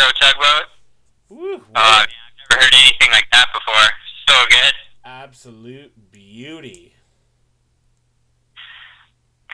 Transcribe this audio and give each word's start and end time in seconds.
Retro 0.00 0.12
Tugboat. 0.18 0.66
Woo, 1.28 1.54
Uh, 1.74 2.04
I've 2.04 2.08
never 2.50 2.62
heard 2.64 2.74
anything 2.74 3.10
like 3.12 3.26
that 3.32 3.46
before. 3.52 3.90
So 4.28 4.34
good. 4.48 4.74
absolute 5.04 5.92
beauty. 6.10 6.94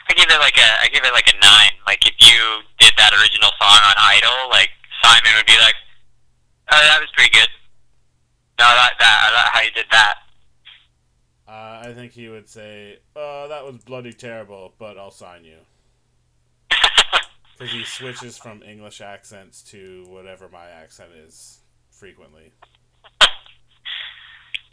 I 0.08 0.14
give 0.14 0.26
it 0.30 0.38
like 0.38 0.56
a 0.56 0.80
I 0.82 0.88
give 0.92 1.04
it 1.04 1.12
like 1.12 1.26
a 1.26 1.36
nine. 1.44 1.72
Like 1.86 2.06
if 2.06 2.14
you 2.20 2.60
did 2.78 2.92
that 2.96 3.12
original 3.12 3.50
song 3.60 3.80
on 3.82 3.94
Idol, 3.98 4.48
like 4.50 4.70
Simon 5.02 5.32
would 5.36 5.46
be 5.46 5.58
like, 5.58 5.74
"Oh, 6.70 6.78
that 6.80 7.00
was 7.00 7.10
pretty 7.16 7.30
good." 7.30 7.48
No, 8.58 8.64
that 8.66 8.92
that 9.00 9.18
I 9.24 9.34
like 9.34 9.52
how 9.52 9.60
you 9.62 9.70
did 9.72 9.86
that. 9.90 10.14
Uh, 11.48 11.88
I 11.88 11.92
think 11.94 12.12
he 12.12 12.28
would 12.28 12.48
say, 12.48 12.98
"Oh, 13.16 13.46
that 13.48 13.64
was 13.64 13.78
bloody 13.78 14.12
terrible, 14.12 14.74
but 14.78 14.96
I'll 14.96 15.10
sign 15.10 15.44
you." 15.44 15.58
Because 17.56 17.72
he 17.72 17.84
switches 17.84 18.36
from 18.36 18.62
English 18.62 19.00
accents 19.00 19.62
to 19.70 20.04
whatever 20.08 20.48
my 20.52 20.66
accent 20.66 21.10
is 21.16 21.60
frequently. 21.90 22.52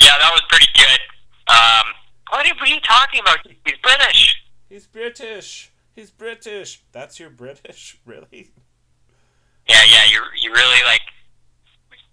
yeah, 0.02 0.18
that 0.20 0.32
was 0.32 0.42
pretty 0.50 0.68
good. 0.76 1.00
Um, 1.48 1.94
what 2.30 2.46
are, 2.46 2.56
what 2.56 2.70
are 2.70 2.74
you 2.74 2.82
talking 2.82 3.22
about? 3.22 3.38
He's 3.46 3.78
British. 3.82 4.36
He's 4.68 4.88
British. 4.88 5.72
He's 5.96 6.12
British. 6.12 6.82
That's 6.92 7.20
your 7.20 7.30
British, 7.30 8.00
really? 8.06 8.52
Yeah, 9.70 9.84
yeah. 9.90 10.06
You 10.12 10.22
you 10.42 10.52
really 10.52 10.84
like. 10.86 11.02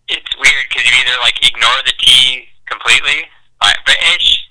It's 0.08 0.36
weird 0.38 0.66
because 0.68 0.84
you 0.88 0.94
either 1.00 1.18
like 1.20 1.34
ignore 1.44 1.82
the 1.84 1.92
T 1.98 2.44
completely, 2.66 3.24
like 3.62 3.76
British, 3.84 4.48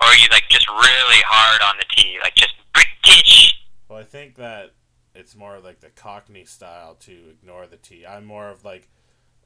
or 0.00 0.08
you 0.14 0.28
like 0.30 0.44
just 0.48 0.68
really 0.68 1.22
hard 1.26 1.62
on 1.62 1.74
the 1.78 1.84
T, 1.96 2.18
like 2.22 2.34
just 2.36 2.54
British. 2.72 3.54
Well, 3.88 3.98
I 3.98 4.04
think 4.04 4.36
that 4.36 4.72
it's 5.18 5.34
more 5.34 5.58
like 5.58 5.80
the 5.80 5.90
Cockney 5.90 6.44
style 6.44 6.94
to 7.00 7.12
ignore 7.30 7.66
the 7.66 7.76
T. 7.76 8.06
I'm 8.06 8.24
more 8.24 8.48
of 8.48 8.64
like, 8.64 8.88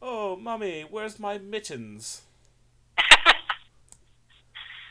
"Oh, 0.03 0.37
mummy, 0.37 0.83
where's 0.83 1.19
my 1.19 1.39
mittens? 1.39 2.23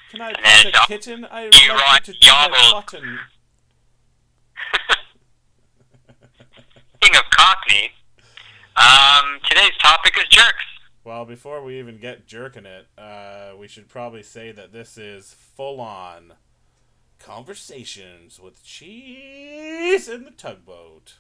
Can 0.10 0.22
I 0.22 0.34
pet 0.34 0.66
a 0.66 0.72
kitten? 0.88 1.24
I 1.26 1.44
would 1.44 1.54
like 1.54 2.08
you 2.08 2.14
to 2.14 2.20
do 2.20 2.28
my 2.28 2.48
yobble. 2.50 2.72
button." 2.72 3.20
Speaking 6.96 7.16
of 7.20 7.30
Cockney. 7.30 7.92
Um, 8.76 9.40
today's 9.48 9.78
topic 9.80 10.18
is 10.18 10.26
jerks. 10.30 10.66
Well, 11.04 11.26
before 11.26 11.64
we 11.64 11.78
even 11.80 11.98
get 12.00 12.28
jerking 12.28 12.66
it, 12.66 12.88
uh, 12.98 13.52
we 13.58 13.68
should 13.68 13.88
probably 13.88 14.24
say 14.24 14.52
that 14.52 14.74
this 14.74 14.98
is 14.98 15.34
full 15.56 15.80
on 15.80 16.34
conversations 17.22 18.40
with 18.40 18.64
cheese 18.64 20.08
in 20.10 20.24
the 20.24 20.32
tugboat. 20.32 21.16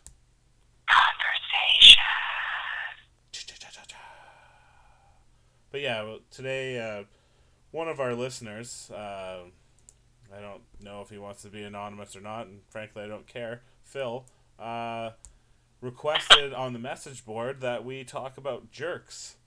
Conversation. 0.87 1.97
But 5.71 5.79
yeah, 5.79 6.17
today 6.29 6.79
uh, 6.79 7.03
one 7.71 7.87
of 7.87 8.01
our 8.01 8.13
listeners, 8.13 8.91
uh, 8.93 9.43
I 10.35 10.41
don't 10.41 10.61
know 10.81 11.01
if 11.01 11.09
he 11.09 11.17
wants 11.17 11.43
to 11.43 11.47
be 11.47 11.63
anonymous 11.63 12.15
or 12.15 12.21
not, 12.21 12.47
and 12.47 12.59
frankly, 12.69 13.03
I 13.03 13.07
don't 13.07 13.25
care. 13.25 13.61
Phil 13.83 14.25
uh, 14.59 15.11
requested 15.79 16.53
on 16.53 16.73
the 16.73 16.79
message 16.79 17.25
board 17.25 17.61
that 17.61 17.85
we 17.85 18.03
talk 18.03 18.37
about 18.37 18.71
jerks. 18.71 19.37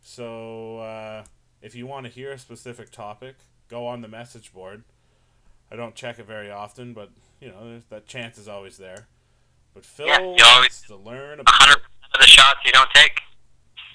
So 0.00 0.78
uh, 0.78 1.24
if 1.62 1.76
you 1.76 1.86
want 1.86 2.06
to 2.06 2.12
hear 2.12 2.32
a 2.32 2.38
specific 2.38 2.90
topic, 2.90 3.36
go 3.68 3.86
on 3.86 4.00
the 4.00 4.08
message 4.08 4.52
board. 4.52 4.82
I 5.70 5.76
don't 5.76 5.94
check 5.94 6.18
it 6.18 6.26
very 6.26 6.50
often, 6.50 6.94
but 6.94 7.10
you 7.40 7.48
know 7.48 7.80
that 7.90 8.06
chance 8.06 8.38
is 8.38 8.48
always 8.48 8.78
there. 8.78 9.08
But 9.74 9.84
Phil 9.84 10.06
Yeah, 10.06 10.18
you 10.20 10.26
wants 10.28 10.42
always- 10.44 10.82
to 10.82 10.96
learn 10.96 11.38
A 11.38 11.42
about. 11.42 11.54
hundred 11.54 11.82
percent 11.82 12.14
of 12.14 12.20
the 12.20 12.26
shots 12.26 12.60
you 12.64 12.72
don't 12.72 12.90
take. 12.92 13.20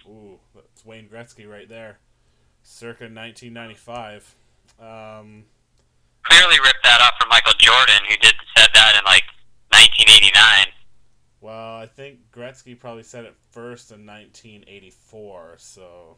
Ooh, 0.05 0.39
that's 0.53 0.85
Wayne 0.85 1.09
Gretzky 1.09 1.49
right 1.49 1.67
there, 1.67 1.99
circa 2.61 3.05
1995. 3.09 4.35
Um, 4.79 5.45
Clearly 6.23 6.59
ripped 6.63 6.83
that 6.83 7.01
off 7.01 7.13
from 7.19 7.29
Michael 7.29 7.53
Jordan, 7.57 8.01
who 8.09 8.15
did 8.17 8.33
said 8.55 8.69
that 8.73 8.95
in 8.97 9.03
like 9.05 9.23
1989. 9.71 10.67
well, 11.41 11.75
I 11.77 11.85
think 11.87 12.31
Gretzky 12.31 12.79
probably 12.79 13.03
said 13.03 13.25
it 13.25 13.35
first 13.51 13.91
in 13.91 14.05
1984, 14.05 15.55
so 15.57 16.17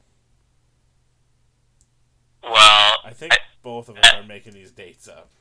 Well, 2.44 3.00
I 3.04 3.12
think 3.14 3.34
both 3.64 3.90
of 3.90 3.98
us 3.98 4.14
are 4.14 4.24
making 4.24 4.54
these 4.54 4.72
dates 4.72 5.08
up. 5.08 5.32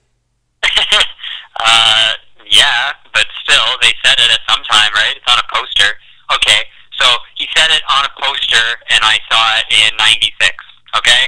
uh, 1.61 2.13
yeah, 2.51 2.93
but 3.13 3.27
still, 3.43 3.67
they 3.81 3.93
said 4.05 4.19
it 4.19 4.31
at 4.31 4.41
some 4.49 4.63
time, 4.65 4.93
right? 4.95 5.15
It's 5.17 5.31
on 5.31 5.39
a 5.39 5.49
poster. 5.55 5.95
Okay, 6.35 6.63
so 7.01 7.07
he 7.37 7.47
said 7.57 7.71
it 7.71 7.83
on 7.89 8.05
a 8.05 8.13
poster, 8.21 8.67
and 8.91 9.01
I 9.03 9.19
saw 9.31 9.59
it 9.59 9.67
in 9.71 9.97
'96. 9.97 10.55
Okay, 10.97 11.27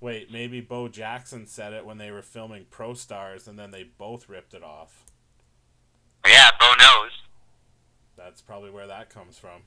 Wait, 0.00 0.30
maybe 0.30 0.60
Bo 0.60 0.86
Jackson 0.86 1.46
said 1.46 1.72
it 1.72 1.84
when 1.84 1.98
they 1.98 2.12
were 2.12 2.22
filming 2.22 2.66
Pro 2.70 2.94
Stars, 2.94 3.48
and 3.48 3.58
then 3.58 3.72
they 3.72 3.82
both 3.82 4.28
ripped 4.28 4.54
it 4.54 4.62
off. 4.62 5.04
yeah, 6.24 6.50
Bo 6.60 6.72
knows. 6.78 7.10
That's 8.16 8.40
probably 8.40 8.70
where 8.70 8.86
that 8.86 9.10
comes 9.10 9.38
from. 9.38 9.62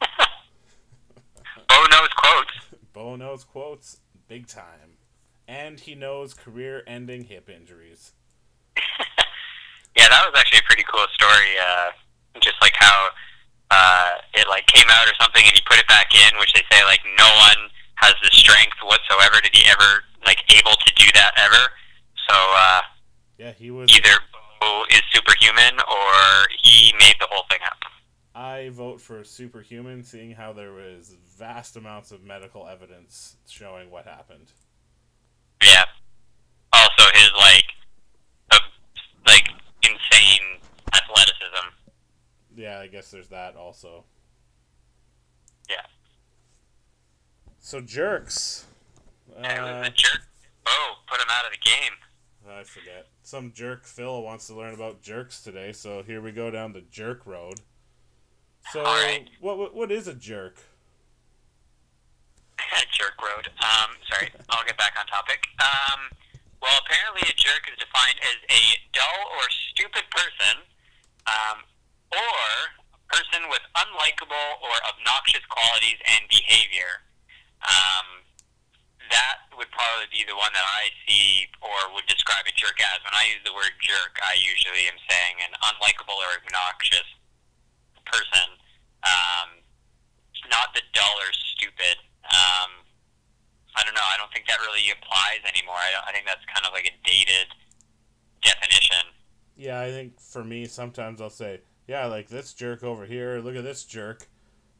Bo 0.00 1.86
knows 1.90 2.08
quotes. 2.16 2.52
Bo 2.94 3.16
knows 3.16 3.44
quotes 3.44 4.00
big 4.28 4.46
time, 4.46 4.96
and 5.46 5.78
he 5.78 5.94
knows 5.94 6.32
career-ending 6.32 7.24
hip 7.24 7.50
injuries. 7.50 8.12
Yeah, 9.98 10.08
that 10.08 10.22
was 10.24 10.38
actually 10.38 10.62
a 10.62 10.66
pretty 10.70 10.84
cool 10.86 11.04
story. 11.12 11.58
Uh, 11.58 11.90
just 12.40 12.56
like 12.62 12.74
how 12.78 13.10
uh, 13.70 14.10
it 14.34 14.46
like 14.48 14.66
came 14.66 14.86
out 14.88 15.06
or 15.10 15.14
something, 15.20 15.42
and 15.44 15.52
he 15.52 15.60
put 15.66 15.78
it 15.78 15.86
back 15.88 16.14
in, 16.14 16.38
which 16.38 16.52
they 16.54 16.62
say 16.70 16.84
like 16.84 17.00
no 17.18 17.26
one 17.26 17.68
has 17.96 18.14
the 18.22 18.30
strength 18.30 18.78
whatsoever 18.86 19.42
to 19.42 19.50
be 19.50 19.66
ever 19.68 20.04
like 20.24 20.38
able 20.54 20.72
to 20.78 20.90
do 20.96 21.06
that 21.14 21.32
ever. 21.36 21.68
So 22.30 22.34
uh, 22.34 22.80
Yeah, 23.38 23.52
he 23.52 23.70
was. 23.70 23.90
either 23.90 24.14
Bo 24.60 24.84
is 24.90 25.02
superhuman 25.12 25.80
or 25.80 26.14
he 26.62 26.92
made 26.98 27.16
the 27.20 27.26
whole 27.30 27.44
thing 27.50 27.60
up. 27.66 27.78
I 28.34 28.68
vote 28.70 29.00
for 29.00 29.24
superhuman, 29.24 30.04
seeing 30.04 30.30
how 30.30 30.52
there 30.52 30.72
was 30.72 31.16
vast 31.36 31.76
amounts 31.76 32.12
of 32.12 32.22
medical 32.22 32.68
evidence 32.68 33.34
showing 33.48 33.90
what 33.90 34.04
happened. 34.04 34.52
Yeah. 35.62 35.84
Also, 36.72 37.02
his 37.14 37.30
like 37.36 37.64
insane 39.82 40.60
athleticism. 40.92 41.68
Yeah, 42.56 42.78
I 42.80 42.86
guess 42.88 43.10
there's 43.10 43.28
that 43.28 43.56
also. 43.56 44.04
Yeah. 45.68 45.86
So 47.58 47.80
jerks. 47.80 48.66
And 49.36 49.46
it 49.46 49.60
was 49.60 49.70
Uh, 49.70 49.84
a 49.86 49.90
jerk. 49.90 50.22
Oh, 50.66 50.94
put 51.06 51.20
him 51.20 51.26
out 51.30 51.44
of 51.46 51.52
the 51.52 51.58
game. 51.58 51.92
I 52.50 52.64
forget. 52.64 53.06
Some 53.22 53.52
jerk 53.52 53.84
Phil 53.84 54.22
wants 54.22 54.46
to 54.46 54.54
learn 54.54 54.72
about 54.74 55.02
jerks 55.02 55.42
today, 55.42 55.72
so 55.72 56.02
here 56.02 56.20
we 56.22 56.32
go 56.32 56.50
down 56.50 56.72
the 56.72 56.80
jerk 56.80 57.26
road. 57.26 57.60
So, 58.72 58.82
what, 59.40 59.58
what 59.58 59.74
what 59.74 59.92
is 59.92 60.08
a 60.08 60.14
jerk? 60.14 60.56
jerk 62.92 63.14
road. 63.22 63.48
Um, 63.60 63.90
sorry, 64.10 64.30
I'll 64.50 64.64
get 64.64 64.76
back 64.78 64.94
on 64.98 65.06
topic. 65.06 65.46
Um, 65.60 66.00
a 67.28 67.34
jerk 67.36 67.68
is 67.68 67.76
defined 67.76 68.18
as 68.24 68.38
a 68.48 68.62
dull 68.96 69.20
or 69.36 69.44
stupid 69.72 70.08
person, 70.08 70.64
um, 71.28 71.60
or 72.12 72.40
a 72.96 73.00
person 73.12 73.48
with 73.52 73.62
unlikable 73.76 74.48
or 74.64 74.74
obnoxious 74.88 75.44
qualities 75.52 76.00
and 76.08 76.24
behavior. 76.32 77.04
Um, 77.64 78.24
that 79.12 79.48
would 79.56 79.68
probably 79.72 80.08
be 80.12 80.24
the 80.24 80.36
one 80.36 80.52
that 80.52 80.64
I 80.64 80.92
see 81.08 81.48
or 81.64 81.92
would 81.96 82.04
describe 82.08 82.44
a 82.44 82.54
jerk 82.56 82.76
as. 82.80 83.00
When 83.04 83.16
I 83.16 83.32
use 83.32 83.44
the 83.44 83.56
word 83.56 83.72
jerk, 83.80 84.20
I 84.20 84.36
usually 84.36 84.84
am 84.88 85.00
saying 85.08 85.40
an 85.44 85.52
unlikable 85.64 86.16
or 86.16 86.32
obnoxious 86.44 87.08
person. 88.04 88.48
Um, 89.04 89.64
not 90.48 90.72
the 90.72 90.84
dull 90.92 91.16
or 91.20 91.32
stupid. 91.32 91.96
Um, 92.28 92.77
I 93.76 93.84
don't 93.84 93.94
know. 93.94 94.06
I 94.12 94.16
don't 94.16 94.32
think 94.32 94.46
that 94.46 94.58
really 94.60 94.90
applies 94.90 95.40
anymore. 95.46 95.76
I, 95.76 96.08
I 96.08 96.12
think 96.12 96.26
that's 96.26 96.44
kind 96.52 96.66
of 96.66 96.72
like 96.72 96.86
a 96.86 96.94
dated 97.04 97.48
definition. 98.42 99.14
Yeah, 99.56 99.80
I 99.80 99.90
think 99.90 100.20
for 100.20 100.44
me, 100.44 100.66
sometimes 100.66 101.20
I'll 101.20 101.30
say, 101.30 101.60
yeah, 101.86 102.06
like 102.06 102.28
this 102.28 102.52
jerk 102.54 102.84
over 102.84 103.04
here. 103.06 103.40
Look 103.40 103.56
at 103.56 103.64
this 103.64 103.84
jerk. 103.84 104.28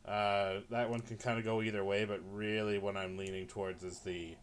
Uh, 0.07 0.61
that 0.71 0.89
one 0.89 1.01
can 1.01 1.17
kind 1.19 1.39
of 1.39 1.45
go 1.45 1.61
either 1.61 1.85
way, 1.85 2.05
but 2.05 2.21
really, 2.33 2.79
what 2.79 2.97
I'm 2.97 3.17
leaning 3.17 3.47
towards 3.47 3.85
is 3.85 3.99
the 4.01 4.37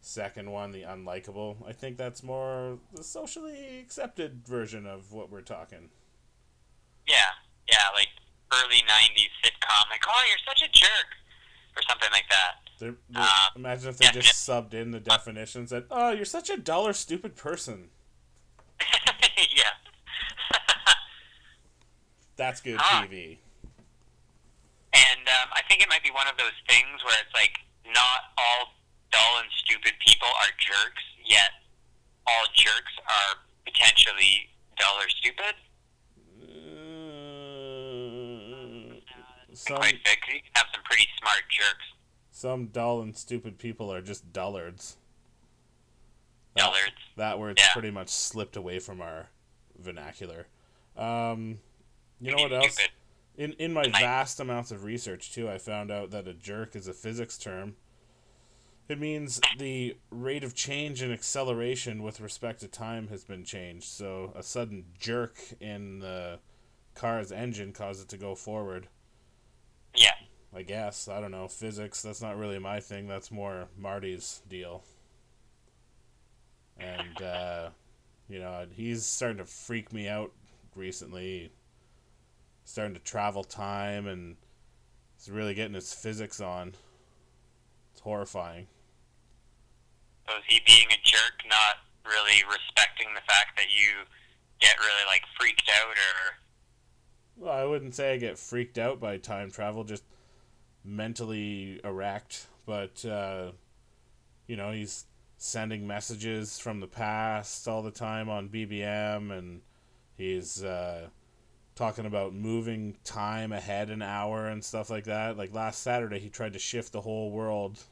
second 0.00 0.50
one, 0.50 0.72
the 0.72 0.82
unlikable. 0.82 1.56
I 1.66 1.72
think 1.72 1.96
that's 1.96 2.22
more 2.22 2.78
the 2.92 3.02
socially 3.02 3.78
accepted 3.80 4.46
version 4.46 4.86
of 4.86 5.12
what 5.12 5.30
we're 5.30 5.40
talking. 5.40 5.88
Yeah, 7.08 7.32
yeah, 7.70 7.88
like 7.94 8.08
early 8.52 8.82
'90s 8.84 9.32
sitcom, 9.42 9.90
like 9.90 10.02
"Oh, 10.06 10.22
you're 10.28 10.38
such 10.46 10.62
a 10.62 10.70
jerk" 10.72 11.08
or 11.76 11.82
something 11.88 12.10
like 12.12 12.28
that. 12.30 12.65
They're, 12.78 12.96
they're- 13.08 13.22
Uh, 13.22 13.48
imagine 13.56 13.88
if 13.90 13.96
they 13.98 14.08
just 14.08 14.46
subbed 14.48 14.74
in 14.74 14.90
the 14.90 15.00
definition 15.00 15.60
and 15.62 15.68
said, 15.68 15.84
"Oh, 15.90 16.10
you're 16.10 16.24
such 16.24 16.50
a 16.50 16.56
dull 16.56 16.86
or 16.86 16.92
stupid 16.92 17.34
person." 17.36 17.88
yeah. 19.56 19.72
That's 22.36 22.60
good 22.60 22.76
Ah. 22.78 23.06
TV. 23.08 23.38
and 24.92 25.20
um, 25.28 25.48
I 25.52 25.62
think 25.68 25.80
it 25.82 25.88
might 25.88 26.02
be 26.02 26.10
one 26.10 26.28
of 26.28 26.36
those 26.36 26.52
things 26.68 27.02
where 27.04 27.16
it's 27.24 27.32
like 27.34 27.58
not 27.86 28.32
all 28.36 28.74
dull 29.10 29.38
and 29.40 29.48
stupid 29.64 29.92
people 30.06 30.28
are 30.28 30.52
jerks, 30.58 31.02
yet 31.24 31.50
all 32.26 32.44
jerks 32.54 32.92
are 33.08 33.36
potentially 33.64 34.50
dull 34.78 34.96
or 35.00 35.08
stupid. 35.08 35.54
Uh, 37.56 39.00
some 39.54 39.76
Quite 39.76 40.04
big. 40.04 40.18
You 40.28 40.40
can 40.44 40.52
have 40.54 40.66
some 40.74 40.82
pretty 40.84 41.08
smart 41.18 41.42
jerks, 41.48 41.86
some 42.36 42.66
dull 42.66 43.00
and 43.00 43.16
stupid 43.16 43.56
people 43.56 43.90
are 43.90 44.02
just 44.02 44.30
dullards. 44.30 44.98
That- 46.54 46.64
dullards. 46.64 46.96
That 47.16 47.38
word's 47.38 47.62
Yeah. 47.62 47.72
pretty 47.72 47.90
much 47.90 48.10
slipped 48.10 48.56
away 48.56 48.78
from 48.78 49.00
our 49.00 49.30
vernacular. 49.78 50.46
Um, 50.98 51.60
you 52.20 52.36
know 52.36 52.42
what 52.42 52.52
else? 52.52 52.76
In 53.38 53.54
in 53.54 53.72
my 53.72 53.88
vast 53.88 54.38
amounts 54.38 54.70
of 54.70 54.84
research 54.84 55.32
too, 55.32 55.48
I 55.48 55.56
found 55.56 55.90
out 55.90 56.10
that 56.10 56.28
a 56.28 56.34
jerk 56.34 56.76
is 56.76 56.86
a 56.88 56.92
physics 56.92 57.38
term. 57.38 57.76
It 58.86 58.98
means 59.00 59.40
the 59.56 59.96
rate 60.10 60.44
of 60.44 60.54
change 60.54 61.00
and 61.00 61.14
acceleration 61.14 62.02
with 62.02 62.20
respect 62.20 62.60
to 62.60 62.68
time 62.68 63.08
has 63.08 63.24
been 63.24 63.44
changed. 63.46 63.86
So 63.86 64.32
a 64.34 64.42
sudden 64.42 64.92
jerk 64.98 65.38
in 65.58 66.00
the 66.00 66.40
car's 66.94 67.32
engine 67.32 67.72
caused 67.72 68.02
it 68.02 68.08
to 68.10 68.18
go 68.18 68.34
forward. 68.34 68.88
Yeah. 69.94 70.12
I 70.56 70.62
guess 70.62 71.06
I 71.06 71.20
don't 71.20 71.32
know 71.32 71.48
physics. 71.48 72.00
That's 72.00 72.22
not 72.22 72.38
really 72.38 72.58
my 72.58 72.80
thing. 72.80 73.06
That's 73.06 73.30
more 73.30 73.68
Marty's 73.78 74.40
deal. 74.48 74.84
And 76.78 77.20
uh, 77.22 77.68
you 78.26 78.38
know 78.38 78.64
he's 78.72 79.04
starting 79.04 79.36
to 79.36 79.44
freak 79.44 79.92
me 79.92 80.08
out 80.08 80.32
recently. 80.74 81.52
Starting 82.64 82.94
to 82.94 83.00
travel 83.00 83.44
time 83.44 84.06
and 84.06 84.36
he's 85.16 85.30
really 85.30 85.52
getting 85.52 85.74
his 85.74 85.92
physics 85.92 86.40
on. 86.40 86.72
It's 87.92 88.00
horrifying. 88.00 88.66
So 90.26 90.36
is 90.38 90.44
he 90.48 90.60
being 90.66 90.86
a 90.90 90.98
jerk, 91.04 91.42
not 91.50 91.76
really 92.06 92.42
respecting 92.50 93.08
the 93.14 93.20
fact 93.20 93.56
that 93.56 93.66
you 93.68 94.06
get 94.58 94.78
really 94.78 95.06
like 95.06 95.22
freaked 95.38 95.70
out 95.82 95.92
or 95.92 97.44
Well, 97.44 97.52
I 97.52 97.64
wouldn't 97.64 97.94
say 97.94 98.14
I 98.14 98.16
get 98.16 98.38
freaked 98.38 98.78
out 98.78 98.98
by 98.98 99.18
time 99.18 99.50
travel, 99.50 99.84
just 99.84 100.02
mentally 100.86 101.80
erect. 101.84 102.46
But, 102.64 103.04
uh, 103.04 103.52
you 104.46 104.56
know, 104.56 104.70
he's 104.70 105.04
sending 105.36 105.86
messages 105.86 106.58
from 106.58 106.80
the 106.80 106.86
past 106.86 107.68
all 107.68 107.82
the 107.82 107.90
time 107.90 108.28
on 108.28 108.48
BBM, 108.48 109.36
and 109.36 109.60
he's 110.16 110.64
uh, 110.64 111.08
talking 111.74 112.06
about 112.06 112.34
moving 112.34 112.96
time 113.04 113.52
ahead 113.52 113.90
an 113.90 114.02
hour 114.02 114.46
and 114.46 114.64
stuff 114.64 114.90
like 114.90 115.04
that. 115.04 115.36
Like 115.36 115.54
last 115.54 115.82
Saturday, 115.82 116.18
he 116.18 116.28
tried 116.28 116.54
to 116.54 116.58
shift 116.58 116.92
the 116.92 117.00
whole 117.00 117.30
world 117.30 117.82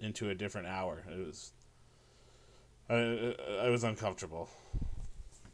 into 0.00 0.30
a 0.30 0.34
different 0.34 0.66
hour. 0.66 1.04
It 1.10 1.26
was. 1.26 1.52
I, 2.88 3.34
I 3.64 3.68
was 3.70 3.84
uncomfortable. 3.84 4.48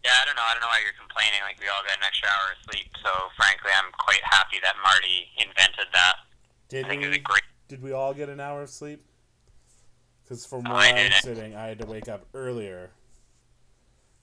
Yeah, 0.05 0.17
I 0.17 0.25
don't 0.25 0.35
know. 0.35 0.43
I 0.43 0.55
don't 0.57 0.65
know 0.65 0.73
why 0.73 0.81
you're 0.83 0.97
complaining. 0.97 1.45
Like 1.45 1.61
we 1.61 1.69
all 1.69 1.85
got 1.85 2.01
an 2.01 2.07
extra 2.09 2.27
hour 2.27 2.57
of 2.57 2.59
sleep. 2.73 2.89
So 3.05 3.11
frankly, 3.37 3.71
I'm 3.71 3.93
quite 4.01 4.25
happy 4.25 4.57
that 4.65 4.75
Marty 4.83 5.29
invented 5.37 5.93
that. 5.93 6.25
Did 6.71 6.87
think 6.87 7.03
we? 7.03 7.23
Did 7.69 7.83
we 7.83 7.93
all 7.93 8.15
get 8.15 8.29
an 8.29 8.41
hour 8.41 8.63
of 8.63 8.71
sleep? 8.71 9.03
Because 10.23 10.47
from 10.47 10.63
where 10.65 10.75
I 10.75 10.89
I'm 10.89 10.95
didn't. 10.97 11.23
sitting, 11.23 11.55
I 11.57 11.67
had 11.67 11.79
to 11.81 11.87
wake 11.87 12.09
up 12.09 12.25
earlier 12.33 12.91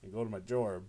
and 0.02 0.12
go 0.12 0.24
to 0.24 0.30
my 0.30 0.40
job. 0.40 0.82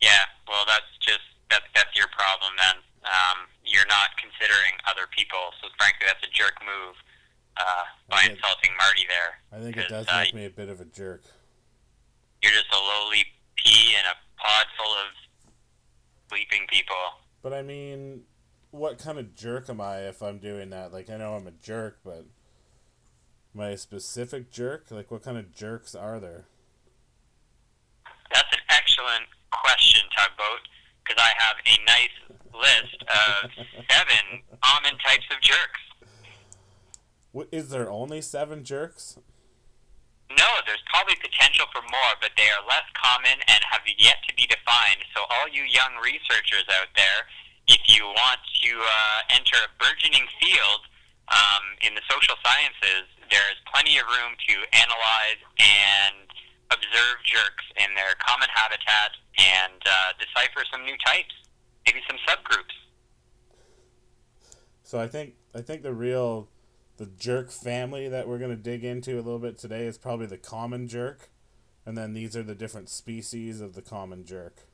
Yeah. 0.00 0.24
Well, 0.48 0.64
that's 0.66 0.86
just 1.00 1.20
that's 1.50 1.66
that's 1.74 1.94
your 1.96 2.06
problem 2.16 2.52
then. 2.56 2.76
Um, 3.04 3.38
you're 3.64 3.86
not 3.88 4.10
considering 4.22 4.78
other 4.88 5.06
people. 5.10 5.50
So 5.60 5.68
frankly, 5.76 6.06
that's 6.06 6.22
a 6.22 6.30
jerk 6.30 6.54
move 6.62 6.94
uh, 7.56 7.84
by 8.08 8.22
Okay. 8.22 8.32
insulting 8.38 8.70
Marty 8.78 9.04
there. 9.10 9.42
I 9.52 9.58
think 9.62 9.76
it 9.76 9.88
does 9.88 10.06
uh, 10.08 10.22
make 10.22 10.34
me 10.34 10.46
a 10.46 10.50
bit 10.50 10.68
of 10.68 10.80
a 10.80 10.84
jerk. 10.86 11.22
You're 12.42 12.52
just 12.52 12.70
a 12.72 12.78
lowly 12.78 13.24
pea 13.56 13.94
in 13.98 14.06
a 14.06 14.14
pod 14.40 14.66
full 14.78 14.92
of 14.94 15.10
sleeping 16.30 16.66
people. 16.70 17.18
But 17.42 17.52
I 17.52 17.62
mean, 17.62 18.22
what 18.70 18.98
kind 18.98 19.18
of 19.18 19.34
jerk 19.34 19.68
am 19.68 19.80
I 19.80 19.98
if 20.08 20.22
I'm 20.22 20.38
doing 20.38 20.70
that? 20.70 20.92
Like, 20.92 21.10
I 21.10 21.16
know 21.16 21.34
I'm 21.34 21.46
a 21.46 21.52
jerk, 21.52 21.98
but 22.04 22.26
am 23.54 23.60
I 23.60 23.70
a 23.70 23.78
specific 23.78 24.50
jerk? 24.50 24.86
Like, 24.90 25.10
what 25.10 25.22
kind 25.22 25.38
of 25.38 25.52
jerks 25.52 25.94
are 25.94 26.20
there? 26.20 26.46
That's 28.32 28.52
an 28.52 28.60
excellent 28.70 29.26
question, 29.50 30.02
Tugboat, 30.16 30.60
because 31.04 31.22
I 31.22 31.32
have 31.38 31.56
a 31.66 31.76
nice 31.84 32.16
list 32.54 33.02
of 33.02 33.50
seven 33.90 34.42
common 34.62 34.98
types 35.04 35.26
of 35.30 35.40
jerks. 35.40 35.80
What, 37.32 37.48
is 37.50 37.70
there 37.70 37.90
only 37.90 38.20
seven 38.20 38.64
jerks? 38.64 39.18
No, 40.30 40.46
there's 40.66 40.82
probably 40.86 41.18
potential 41.18 41.66
for 41.74 41.82
more, 41.82 42.14
but 42.22 42.30
they 42.38 42.46
are 42.54 42.62
less 42.70 42.86
common 42.94 43.34
and 43.50 43.60
have 43.66 43.82
yet 43.98 44.22
to 44.30 44.34
be 44.34 44.46
defined. 44.46 45.02
So, 45.14 45.26
all 45.26 45.50
you 45.50 45.66
young 45.66 45.98
researchers 45.98 46.66
out 46.70 46.86
there, 46.94 47.26
if 47.70 47.86
you 47.86 48.04
want 48.04 48.40
to 48.66 48.72
uh, 48.74 49.36
enter 49.38 49.54
a 49.62 49.70
burgeoning 49.78 50.26
field 50.42 50.82
um, 51.30 51.64
in 51.86 51.94
the 51.94 52.02
social 52.10 52.34
sciences, 52.42 53.06
there 53.30 53.46
is 53.54 53.58
plenty 53.72 53.96
of 53.98 54.04
room 54.10 54.34
to 54.50 54.54
analyze 54.74 55.38
and 55.62 56.26
observe 56.74 57.22
jerks 57.22 57.64
in 57.78 57.94
their 57.94 58.18
common 58.18 58.48
habitat 58.50 59.14
and 59.38 59.78
uh, 59.86 60.12
decipher 60.18 60.66
some 60.70 60.82
new 60.82 60.98
types, 61.06 61.30
maybe 61.86 62.02
some 62.10 62.18
subgroups. 62.26 62.74
So 64.82 64.98
I 64.98 65.06
think 65.06 65.34
I 65.54 65.60
think 65.60 65.82
the 65.82 65.94
real 65.94 66.48
the 66.96 67.06
jerk 67.06 67.52
family 67.52 68.08
that 68.08 68.26
we're 68.26 68.38
gonna 68.38 68.56
dig 68.56 68.84
into 68.84 69.14
a 69.14 69.22
little 69.22 69.38
bit 69.38 69.58
today 69.58 69.86
is 69.86 69.96
probably 69.96 70.26
the 70.26 70.38
common 70.38 70.88
jerk, 70.88 71.30
and 71.86 71.96
then 71.96 72.14
these 72.14 72.36
are 72.36 72.42
the 72.42 72.56
different 72.56 72.88
species 72.88 73.60
of 73.60 73.74
the 73.74 73.82
common 73.82 74.24
jerk. 74.24 74.66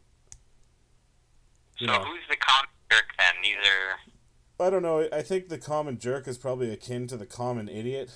So, 1.79 1.85
know, 1.85 2.03
who's 2.03 2.25
the 2.31 2.37
common 2.37 2.71
jerk 2.91 3.07
then? 3.19 3.35
These 3.43 3.57
are 3.57 4.67
I 4.67 4.71
don't 4.71 4.83
know. 4.83 5.07
I 5.13 5.23
think 5.23 5.49
the 5.49 5.59
common 5.59 5.99
jerk 5.99 6.27
is 6.27 6.39
probably 6.39 6.73
akin 6.73 7.07
to 7.09 7.17
the 7.17 7.27
common 7.27 7.69
idiot. 7.69 8.11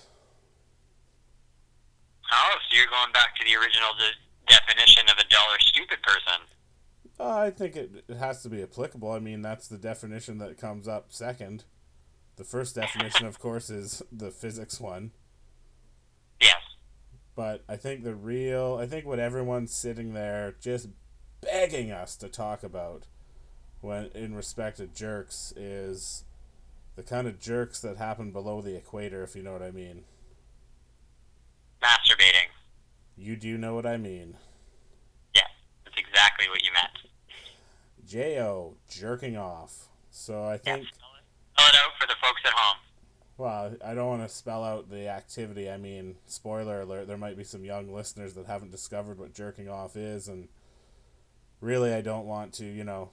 oh, 2.32 2.55
so 2.70 2.76
you're 2.76 2.87
going 2.87 3.12
back 3.12 3.37
to 3.37 3.44
the 3.44 3.56
original 3.56 3.90
de- 3.99 4.52
definition 4.52 5.05
of 5.11 5.19
a 5.19 5.28
dull 5.28 5.46
or 5.50 5.61
stupid 5.61 5.99
person. 6.02 6.40
Uh, 7.19 7.37
I 7.37 7.50
think 7.50 7.76
it, 7.76 8.05
it 8.08 8.17
has 8.17 8.43
to 8.43 8.49
be 8.49 8.62
applicable. 8.62 9.12
I 9.12 9.19
mean, 9.19 9.43
that's 9.43 9.69
the 9.69 9.76
definition 9.76 10.39
that 10.39 10.56
comes 10.56 10.89
up 10.89 11.06
second. 11.10 11.65
The 12.36 12.44
first 12.44 12.74
definition, 12.74 13.27
of 13.27 13.39
course, 13.39 13.69
is 13.69 14.03
the 14.10 14.31
physics 14.31 14.81
one. 14.81 15.10
Yes. 16.41 16.56
But 17.36 17.65
I 17.69 17.77
think 17.77 18.03
the 18.03 18.15
real, 18.15 18.79
I 18.81 18.86
think 18.86 19.05
what 19.05 19.19
everyone's 19.19 19.74
sitting 19.74 20.15
there 20.15 20.55
just 20.58 20.89
begging 21.43 21.91
us 21.91 22.17
to 22.17 22.29
talk 22.29 22.62
about 22.62 23.05
when 23.81 24.06
in 24.15 24.34
respect 24.34 24.79
to 24.79 24.87
jerks 24.87 25.53
is 25.56 26.25
the 26.96 27.03
kind 27.03 27.27
of 27.27 27.41
jerks 27.41 27.81
that 27.81 27.96
happen 27.96 28.31
below 28.31 28.60
the 28.60 28.77
equator, 28.77 29.22
if 29.22 29.34
you 29.34 29.43
know 29.43 29.53
what 29.53 29.63
I 29.63 29.70
mean. 29.70 30.05
Masturbating. 31.82 32.49
You 33.17 33.37
do 33.37 33.56
know 33.56 33.75
what 33.75 33.87
I 33.87 33.96
mean. 33.96 34.37
Yes. 35.34 35.44
That's 35.84 35.96
exactly 35.99 36.49
what 36.49 36.63
you 36.63 36.70
meant. 36.72 37.13
J.O. 38.06 38.77
jerking 38.89 39.37
off. 39.37 39.89
So 40.10 40.44
I 40.44 40.58
think, 40.58 40.87
Spell 40.87 41.69
it 41.69 41.75
out 41.75 41.93
for 42.01 42.06
the 42.06 42.15
folks 42.20 42.41
at 42.44 42.53
home. 42.53 42.79
well, 43.39 43.75
I 43.84 43.94
don't 43.94 44.08
want 44.08 44.22
to 44.22 44.29
spell 44.34 44.65
out 44.65 44.91
the 44.91 45.08
activity. 45.08 45.70
I 45.70 45.77
mean, 45.77 46.17
spoiler 46.27 46.81
alert, 46.82 47.06
there 47.06 47.17
might 47.17 47.37
be 47.37 47.44
some 47.44 47.65
young 47.65 47.93
listeners 47.94 48.34
that 48.34 48.46
haven't 48.46 48.72
discovered 48.72 49.19
what 49.19 49.32
jerking 49.34 49.69
off 49.69 49.96
is, 49.96 50.29
and 50.29 50.49
really 51.60 51.94
I 51.94 52.01
don't 52.01 52.27
want 52.27 52.53
to, 52.55 52.65
you 52.67 52.84
know, 52.84 53.10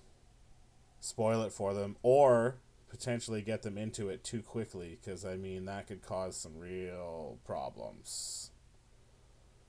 spoil 0.99 1.41
it 1.43 1.51
for 1.51 1.73
them 1.73 1.97
or 2.03 2.57
potentially 2.89 3.41
get 3.41 3.63
them 3.63 3.77
into 3.77 4.09
it 4.09 4.23
too 4.23 4.41
quickly, 4.41 4.97
because 5.01 5.25
I 5.25 5.35
mean, 5.35 5.65
that 5.65 5.87
could 5.87 6.01
cause 6.01 6.37
some 6.37 6.57
real 6.57 7.37
problems. 7.45 8.51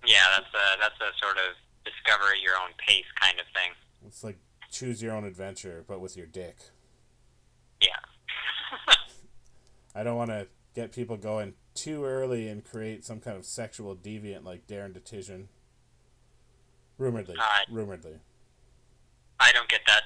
Yeah, 0.06 0.25
that's 0.37 0.54
a 0.54 0.80
that's 0.80 1.00
a 1.00 1.11
sort 1.23 1.37
of 1.37 1.54
discover 1.85 2.35
your 2.42 2.54
own 2.54 2.70
pace 2.87 3.04
kind 3.20 3.38
of 3.40 3.47
thing. 3.54 3.73
It's 4.06 4.23
like 4.23 4.38
choose 4.70 5.02
your 5.02 5.14
own 5.14 5.25
adventure, 5.25 5.85
but 5.87 6.00
with 6.00 6.16
your 6.16 6.26
dick. 6.26 6.56
Yeah. 7.82 7.88
I 9.94 10.02
don't 10.02 10.16
want 10.16 10.30
to 10.30 10.47
get 10.75 10.92
people 10.92 11.16
going 11.16 11.54
too 11.75 12.04
early 12.04 12.49
and 12.49 12.64
create 12.64 13.04
some 13.04 13.20
kind 13.20 13.37
of 13.37 13.44
sexual 13.44 13.97
deviant 13.97 14.44
like 14.44 14.66
Darren 14.66 14.94
Detition. 14.94 15.49
Rumoredly. 16.99 17.37
Uh, 17.38 17.73
Rumoredly. 17.73 18.18
I 19.40 19.52
don't 19.52 19.68
get 19.68 19.80
that 19.87 20.02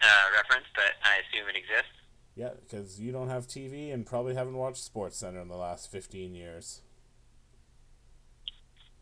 uh, 0.00 0.24
reference, 0.34 0.66
but 0.74 0.96
I 1.04 1.20
assume 1.32 1.48
it 1.48 1.56
exists. 1.56 1.96
Yeah, 2.36 2.52
because 2.56 3.00
you 3.00 3.12
don't 3.12 3.28
have 3.28 3.46
TV 3.46 3.92
and 3.92 4.06
probably 4.06 4.34
haven't 4.34 4.56
watched 4.56 4.84
Sports 4.84 5.16
Center 5.16 5.40
in 5.40 5.48
the 5.48 5.56
last 5.56 5.90
15 5.90 6.34
years. 6.34 6.80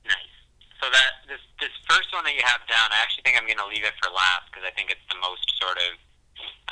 Nice. 0.07 0.35
So 0.83 0.91
that 0.91 1.27
this 1.29 1.43
this 1.61 1.71
first 1.87 2.11
one 2.15 2.25
that 2.25 2.35
you 2.35 2.43
have 2.43 2.63
down, 2.67 2.91
I 2.91 2.99
actually 3.03 3.23
think 3.23 3.39
I'm 3.39 3.47
going 3.47 3.63
to 3.63 3.71
leave 3.71 3.85
it 3.85 3.95
for 4.03 4.11
last 4.11 4.51
because 4.51 4.67
I 4.67 4.73
think 4.75 4.91
it's 4.91 5.07
the 5.11 5.21
most 5.23 5.47
sort 5.63 5.79
of 5.79 5.93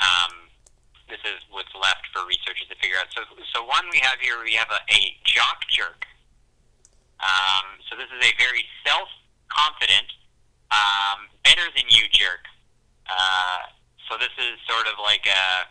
um, 0.02 0.32
this 1.06 1.22
is 1.22 1.38
what's 1.50 1.70
left 1.78 2.02
for 2.10 2.26
researchers 2.26 2.66
to 2.70 2.76
figure 2.82 2.98
out. 2.98 3.06
So 3.14 3.22
so 3.54 3.62
one 3.62 3.86
we 3.94 4.02
have 4.02 4.18
here, 4.18 4.34
we 4.42 4.58
have 4.58 4.70
a, 4.74 4.80
a 4.90 5.14
jock 5.22 5.62
jerk. 5.70 6.06
Um, 7.22 7.82
so 7.86 7.94
this 7.98 8.10
is 8.10 8.22
a 8.22 8.32
very 8.38 8.62
self-confident, 8.86 10.06
um, 10.70 11.26
better 11.42 11.66
than 11.74 11.86
you 11.90 12.06
jerk. 12.14 12.46
Uh, 13.10 13.74
so 14.08 14.16
this 14.16 14.32
is 14.40 14.56
sort 14.64 14.88
of 14.88 14.96
like 14.98 15.28
a, 15.28 15.68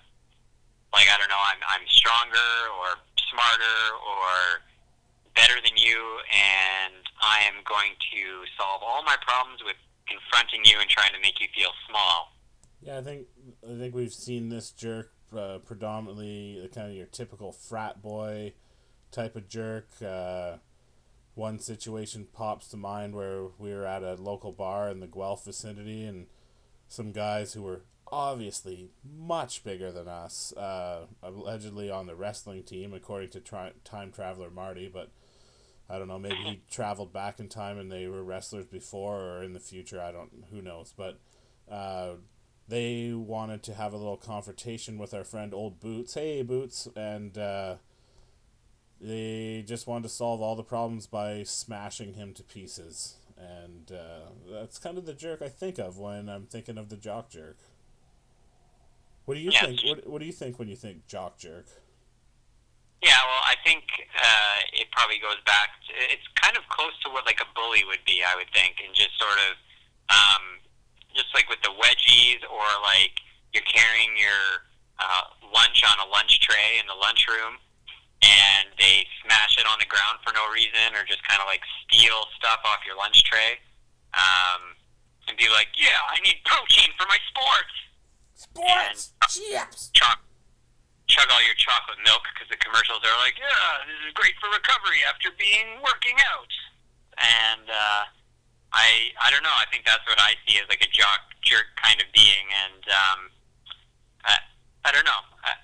like 0.94 1.10
I 1.10 1.18
don't 1.18 1.30
know, 1.30 1.42
I'm 1.42 1.62
I'm 1.68 1.86
stronger 1.90 2.50
or 2.78 3.02
smarter 3.34 3.80
or 3.98 4.62
better 5.36 5.60
than 5.62 5.78
you, 5.78 6.00
and 6.30 7.04
I 7.22 7.46
am 7.46 7.62
going 7.66 7.94
to 8.14 8.22
solve 8.58 8.82
all 8.86 9.04
my 9.04 9.18
problems 9.26 9.62
with 9.66 9.76
confronting 10.08 10.62
you 10.64 10.80
and 10.80 10.90
trying 10.90 11.14
to 11.14 11.20
make 11.20 11.40
you 11.42 11.48
feel 11.56 11.72
small. 11.90 12.34
Yeah, 12.82 13.00
I 13.00 13.02
think 13.02 13.28
I 13.64 13.78
think 13.78 13.96
we've 13.96 14.14
seen 14.14 14.50
this 14.50 14.72
jerk 14.72 15.12
uh, 15.36 15.60
predominantly 15.66 16.60
the 16.62 16.68
kind 16.70 16.90
of 16.90 16.96
your 16.96 17.08
typical 17.08 17.52
frat 17.52 18.02
boy 18.02 18.54
type 19.12 19.36
of 19.36 19.48
jerk. 19.48 19.90
Uh, 20.02 20.58
one 21.36 21.60
situation 21.60 22.28
pops 22.34 22.68
to 22.70 22.78
mind 22.78 23.14
where 23.14 23.44
we 23.60 23.72
were 23.72 23.86
at 23.86 24.02
a 24.02 24.16
local 24.16 24.52
bar 24.52 24.90
in 24.90 25.00
the 25.00 25.08
Guelph 25.08 25.46
vicinity, 25.46 26.04
and 26.04 26.28
some 26.88 27.12
guys 27.12 27.54
who 27.54 27.62
were 27.62 27.82
obviously 28.12 28.90
much 29.18 29.64
bigger 29.64 29.92
than 29.92 30.08
us, 30.08 30.54
uh, 30.54 31.06
allegedly 31.24 31.90
on 31.90 32.08
the 32.08 32.16
wrestling 32.16 32.64
team, 32.64 32.94
according 32.94 33.30
to 33.32 33.40
tri- 33.40 33.74
time 33.84 34.12
traveler 34.12 34.50
Marty, 34.50 34.90
but 34.92 35.12
I 35.90 35.98
don't 35.98 36.08
know, 36.08 36.20
maybe 36.20 36.36
he 36.36 36.62
traveled 36.72 37.14
back 37.14 37.40
in 37.40 37.48
time 37.48 37.78
and 37.78 37.92
they 37.92 38.08
were 38.08 38.24
wrestlers 38.24 38.66
before 38.66 39.20
or 39.20 39.44
in 39.44 39.54
the 39.54 39.60
future. 39.60 40.02
I 40.02 40.12
don't, 40.12 40.32
who 40.52 40.62
knows. 40.62 40.94
But 40.96 41.20
uh, 41.70 42.16
they 42.68 43.14
wanted 43.14 43.64
to 43.64 43.74
have 43.74 43.94
a 43.94 43.98
little 43.98 44.18
confrontation 44.18 44.98
with 44.98 45.14
our 45.14 45.24
friend 45.24 45.54
Old 45.54 45.80
Boots. 45.80 46.16
Hey, 46.16 46.42
Boots. 46.42 46.88
And 46.96 47.38
uh, 47.38 47.76
they 49.00 49.64
just 49.66 49.88
wanted 49.88 50.04
to 50.04 50.10
solve 50.10 50.42
all 50.42 50.56
the 50.56 50.64
problems 50.64 51.08
by 51.08 51.44
smashing 51.44 52.16
him 52.16 52.34
to 52.34 52.44
pieces. 52.44 53.16
And 53.38 53.92
uh, 53.92 54.32
that's 54.52 54.80
kind 54.80 54.98
of 54.98 55.06
the 55.06 55.14
jerk 55.14 55.42
I 55.42 55.50
think 55.50 55.78
of 55.78 55.98
when 55.98 56.28
I'm 56.28 56.48
thinking 56.48 56.78
of 56.78 56.90
the 56.90 56.98
jock 56.98 57.30
jerk. 57.30 57.58
What 59.28 59.36
do 59.36 59.44
you 59.44 59.52
Yeah. 59.52 59.68
think? 59.68 59.84
What, 59.84 60.08
what 60.08 60.20
do 60.24 60.26
you 60.26 60.32
think 60.32 60.58
when 60.58 60.72
you 60.72 60.80
think 60.80 61.06
jock 61.06 61.38
jerk? 61.38 61.68
Yeah, 63.04 63.20
well, 63.28 63.44
I 63.44 63.60
think 63.62 63.84
uh, 64.16 64.60
it 64.72 64.88
probably 64.96 65.20
goes 65.20 65.36
back. 65.46 65.76
To, 65.84 65.92
it's 66.08 66.24
kind 66.40 66.56
of 66.56 66.64
close 66.70 66.96
to 67.04 67.12
what 67.12 67.26
like 67.28 67.44
a 67.44 67.50
bully 67.54 67.84
would 67.84 68.00
be, 68.08 68.24
I 68.24 68.40
would 68.40 68.48
think, 68.56 68.80
and 68.80 68.96
just 68.96 69.20
sort 69.20 69.36
of, 69.52 69.60
um, 70.16 70.44
just 71.14 71.28
like 71.36 71.52
with 71.52 71.60
the 71.62 71.76
wedgies, 71.76 72.40
or 72.48 72.64
like 72.88 73.20
you're 73.52 73.68
carrying 73.68 74.16
your 74.16 74.64
uh, 74.98 75.28
lunch 75.54 75.84
on 75.84 76.00
a 76.00 76.10
lunch 76.10 76.40
tray 76.40 76.80
in 76.80 76.88
the 76.88 76.96
lunchroom, 76.96 77.60
and 78.24 78.72
they 78.80 79.04
smash 79.28 79.60
it 79.60 79.68
on 79.68 79.76
the 79.78 79.92
ground 79.92 80.24
for 80.24 80.32
no 80.32 80.48
reason, 80.56 80.96
or 80.96 81.04
just 81.04 81.20
kind 81.28 81.44
of 81.44 81.52
like 81.52 81.68
steal 81.84 82.32
stuff 82.40 82.64
off 82.64 82.80
your 82.88 82.96
lunch 82.96 83.28
tray, 83.28 83.60
um, 84.16 84.72
and 85.28 85.36
be 85.36 85.52
like, 85.52 85.68
"Yeah, 85.76 86.00
I 86.08 86.16
need 86.24 86.40
protein 86.48 86.96
for 86.96 87.04
my 87.12 87.20
sports." 87.28 87.76
Sports! 88.38 89.18
Chips! 89.34 89.90
Choc- 89.98 90.22
chug 91.10 91.26
all 91.34 91.42
your 91.42 91.58
chocolate 91.58 91.98
milk 92.06 92.22
because 92.30 92.46
the 92.54 92.60
commercials 92.62 93.02
are 93.02 93.18
like, 93.26 93.34
yeah, 93.42 93.82
this 93.90 93.98
is 94.06 94.14
great 94.14 94.38
for 94.38 94.46
recovery 94.54 95.02
after 95.10 95.34
being 95.42 95.82
working 95.82 96.14
out. 96.22 96.54
And 97.18 97.66
uh, 97.66 98.04
I 98.70 99.10
I 99.18 99.34
don't 99.34 99.42
know. 99.42 99.58
I 99.58 99.66
think 99.74 99.90
that's 99.90 100.06
what 100.06 100.22
I 100.22 100.38
see 100.46 100.62
as 100.62 100.70
like 100.70 100.86
a 100.86 100.92
jock 100.94 101.34
jerk 101.42 101.66
kind 101.82 101.98
of 101.98 102.06
being, 102.14 102.46
and 102.54 102.84
um, 102.94 103.20
I 104.22 104.38
I 104.86 104.94
don't 104.94 105.08
know. 105.10 105.24
I, 105.42 105.58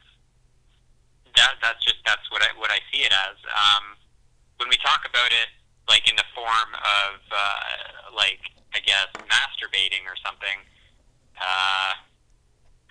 that 1.37 1.61
that's 1.61 1.83
just 1.85 2.01
that's 2.09 2.25
what 2.33 2.41
I 2.41 2.49
what 2.57 2.73
I 2.73 2.81
see 2.89 3.05
it 3.05 3.13
as. 3.13 3.37
Um, 3.53 4.01
when 4.57 4.65
we 4.65 4.81
talk 4.81 5.05
about 5.05 5.29
it, 5.29 5.53
like 5.85 6.09
in 6.09 6.17
the 6.17 6.25
form 6.33 6.73
of 6.73 7.21
uh, 7.29 8.17
like 8.17 8.41
I 8.73 8.81
guess 8.81 9.13
masturbating 9.29 10.09
or 10.09 10.17
something. 10.25 10.57
Uh, 11.37 11.93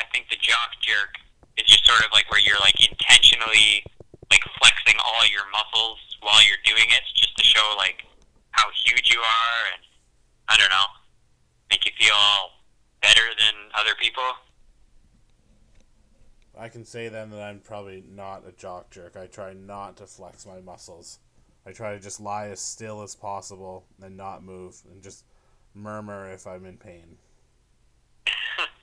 I 0.02 0.10
think 0.10 0.26
the 0.28 0.36
jock 0.42 0.74
jerk 0.82 1.14
is 1.56 1.70
just 1.70 1.86
sort 1.86 2.02
of 2.02 2.10
like 2.10 2.26
where 2.30 2.40
you're 2.40 2.58
like 2.58 2.74
intentionally 2.82 3.86
like 4.30 4.42
flexing 4.58 4.98
all 4.98 5.22
your 5.30 5.46
muscles 5.54 5.98
while 6.20 6.42
you're 6.42 6.58
doing 6.64 6.90
it 6.90 7.02
just 7.14 7.36
to 7.36 7.44
show 7.44 7.74
like 7.76 8.02
how 8.50 8.66
huge 8.84 9.14
you 9.14 9.20
are 9.20 9.58
and 9.74 9.82
I 10.48 10.56
don't 10.56 10.70
know, 10.70 10.90
make 11.70 11.86
you 11.86 11.92
feel 11.96 12.50
better 13.00 13.22
than 13.38 13.54
other 13.78 13.94
people. 14.00 14.24
I 16.58 16.68
can 16.68 16.84
say 16.84 17.08
then 17.08 17.30
that 17.30 17.40
I'm 17.40 17.60
probably 17.60 18.02
not 18.10 18.42
a 18.46 18.52
jock 18.52 18.90
jerk. 18.90 19.16
I 19.16 19.26
try 19.26 19.52
not 19.52 19.96
to 19.98 20.06
flex 20.06 20.46
my 20.46 20.60
muscles. 20.60 21.20
I 21.64 21.70
try 21.72 21.92
to 21.92 22.00
just 22.00 22.20
lie 22.20 22.48
as 22.48 22.60
still 22.60 23.02
as 23.02 23.14
possible 23.14 23.84
and 24.02 24.16
not 24.16 24.42
move 24.42 24.82
and 24.90 25.00
just 25.00 25.24
murmur 25.74 26.30
if 26.32 26.46
I'm 26.46 26.66
in 26.66 26.76
pain. 26.76 27.18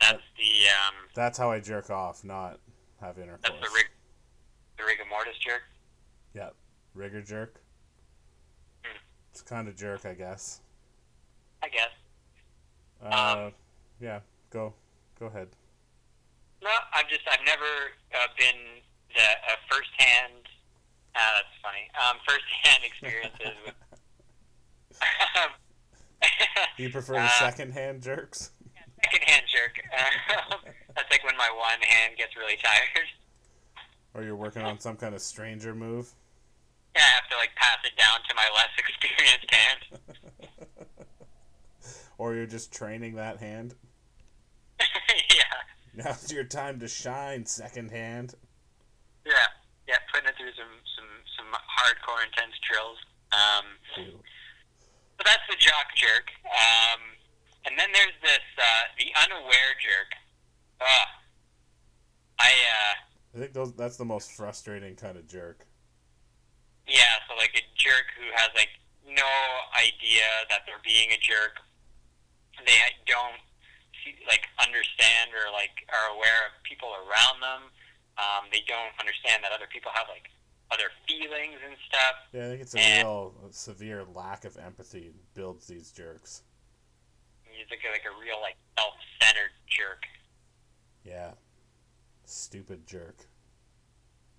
That's 0.00 0.22
the 0.36 0.68
um 0.68 0.94
That's 1.14 1.38
how 1.38 1.50
I 1.50 1.60
jerk 1.60 1.90
off, 1.90 2.22
not 2.24 2.58
have 3.00 3.18
intercourse. 3.18 3.40
that's 3.42 3.54
the 3.60 3.70
rig 3.74 3.86
the 4.78 4.84
rigor 4.84 5.04
mortis 5.08 5.36
jerk. 5.38 5.62
Yeah, 6.34 6.50
rigor 6.94 7.22
jerk. 7.22 7.60
Hmm. 8.84 8.96
It's 9.32 9.42
kind 9.42 9.68
of 9.68 9.76
jerk, 9.76 10.04
I 10.04 10.12
guess. 10.14 10.60
I 11.62 11.68
guess. 11.68 11.90
Uh, 13.02 13.50
yeah, 14.00 14.20
go, 14.50 14.74
go 15.18 15.26
ahead. 15.26 15.48
No, 16.62 16.70
I've 16.94 17.08
just 17.08 17.22
I've 17.30 17.44
never 17.46 17.64
uh, 18.14 18.26
been 18.38 18.60
the 19.14 19.22
uh, 19.22 19.56
first 19.70 19.90
hand. 19.98 20.32
Ah, 21.14 21.30
that's 21.36 21.48
funny. 21.62 21.88
Um, 22.10 22.18
first 22.28 22.44
hand 22.62 22.82
experiences 22.84 23.56
with. 23.64 23.74
You 26.78 26.90
prefer 26.90 27.14
the 27.14 27.20
Uh, 27.20 27.28
second-hand 27.38 28.02
jerks? 28.02 28.50
Second 29.90 30.20
hand 30.28 30.44
jerk. 30.64 30.74
That's 30.94 31.10
like 31.10 31.24
when 31.24 31.36
my 31.36 31.50
one 31.56 31.80
hand 31.82 32.16
gets 32.16 32.36
really 32.36 32.56
tired. 32.62 33.06
Or 34.14 34.22
you're 34.22 34.36
working 34.36 34.62
on 34.62 34.78
some 34.80 34.96
kind 34.96 35.14
of 35.14 35.20
stranger 35.20 35.74
move? 35.74 36.12
Yeah, 36.94 37.02
I 37.02 37.20
have 37.20 37.28
to 37.30 37.36
like 37.36 37.54
pass 37.56 37.76
it 37.84 37.92
down 37.98 38.20
to 38.28 38.34
my 38.34 38.48
less 38.54 38.72
experienced 38.78 39.50
hand. 39.52 40.86
or 42.18 42.34
you're 42.34 42.46
just 42.46 42.72
training 42.72 43.16
that 43.16 43.38
hand? 43.38 43.74
yeah, 44.80 46.04
Now's 46.04 46.32
your 46.32 46.44
time 46.44 46.80
to 46.80 46.88
shine, 46.88 47.44
second 47.46 47.90
hand. 47.90 48.34
yeah, 49.24 49.48
yeah. 49.88 49.96
Putting 50.12 50.28
it 50.28 50.34
through 50.36 50.52
some 50.56 50.72
some 50.96 51.08
some 51.36 51.48
hardcore 51.52 52.24
intense 52.24 52.52
drills. 52.68 52.98
Um, 53.32 53.64
Ew. 53.96 54.20
but 55.16 55.26
that's 55.26 55.44
the 55.48 55.56
jock 55.58 55.88
jerk. 55.96 56.28
Um, 56.44 57.00
and 57.66 57.78
then 57.78 57.90
there's 57.92 58.14
this 58.22 58.46
uh, 58.58 58.82
the 58.98 59.10
unaware 59.24 59.72
jerk. 59.82 60.10
Ugh. 60.80 61.08
I 62.38 62.50
uh, 62.52 62.94
I 63.34 63.38
think 63.40 63.52
those 63.52 63.72
that's 63.74 63.96
the 63.96 64.04
most 64.04 64.32
frustrating 64.32 64.94
kind 64.96 65.16
of 65.16 65.26
jerk. 65.28 65.66
yeah. 66.86 67.20
So 67.28 67.34
like 67.36 67.52
a 67.54 67.64
jerk 67.76 68.06
who 68.18 68.28
has 68.34 68.50
like 68.54 68.70
no 69.06 69.32
idea 69.76 70.26
that 70.50 70.60
they're 70.66 70.82
being 70.84 71.10
a 71.12 71.18
jerk. 71.20 71.58
They 72.64 72.78
don't 73.06 73.40
like 74.28 74.46
understand 74.62 75.30
or 75.34 75.50
like 75.52 75.82
are 75.92 76.14
aware 76.14 76.46
of 76.48 76.62
people 76.62 76.88
around 76.94 77.40
them. 77.42 77.70
Um, 78.18 78.48
they 78.52 78.62
don't 78.66 78.94
understand 78.98 79.44
that 79.44 79.52
other 79.52 79.66
people 79.70 79.90
have 79.94 80.06
like 80.08 80.30
other 80.70 80.88
feelings 81.06 81.58
and 81.64 81.76
stuff. 81.88 82.16
Yeah, 82.32 82.46
I 82.46 82.48
think 82.50 82.62
it's 82.62 82.74
a 82.74 82.80
Eh. 82.80 82.98
real 83.02 83.34
severe 83.50 84.04
lack 84.14 84.44
of 84.44 84.56
empathy 84.56 85.12
builds 85.34 85.66
these 85.66 85.90
jerks. 85.92 86.42
He's 87.56 87.70
like 87.70 87.80
a, 87.88 87.90
like 87.90 88.04
a 88.04 88.14
real 88.20 88.40
like 88.40 88.56
self-centered 88.78 89.56
jerk. 89.66 90.04
Yeah. 91.04 91.32
Stupid 92.24 92.86
jerk. 92.86 93.26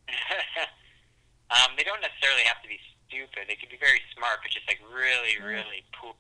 um, 1.52 1.76
they 1.78 1.84
don't 1.84 2.02
necessarily 2.02 2.44
have 2.46 2.62
to 2.62 2.70
be 2.70 2.80
stupid. 3.08 3.48
They 3.48 3.56
could 3.56 3.70
be 3.70 3.80
very 3.80 4.02
smart, 4.16 4.40
but 4.44 4.52
just 4.52 4.68
like 4.68 4.80
really, 4.94 5.42
really 5.44 5.84
poor 6.00 6.14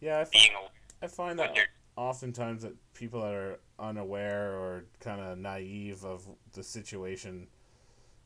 Yeah, 0.00 0.20
I, 0.20 0.24
fi- 0.24 0.38
being 0.38 0.54
aware. 0.54 0.70
I 1.02 1.06
find 1.06 1.38
that 1.38 1.56
oftentimes 1.96 2.62
that 2.62 2.74
people 2.94 3.22
that 3.22 3.32
are 3.32 3.58
unaware 3.78 4.52
or 4.52 4.84
kind 5.00 5.20
of 5.20 5.38
naive 5.38 6.04
of 6.04 6.26
the 6.52 6.62
situation, 6.62 7.48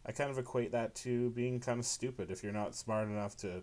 I 0.05 0.13
kind 0.13 0.31
of 0.31 0.39
equate 0.39 0.73
that 0.73 0.95
to 0.97 1.31
being 1.31 1.61
kind 1.61 1.79
of 1.79 1.87
stupid. 1.87 2.31
If 2.31 2.43
you're 2.43 2.53
not 2.53 2.75
smart 2.75 3.09
enough 3.09 3.37
to 3.39 3.63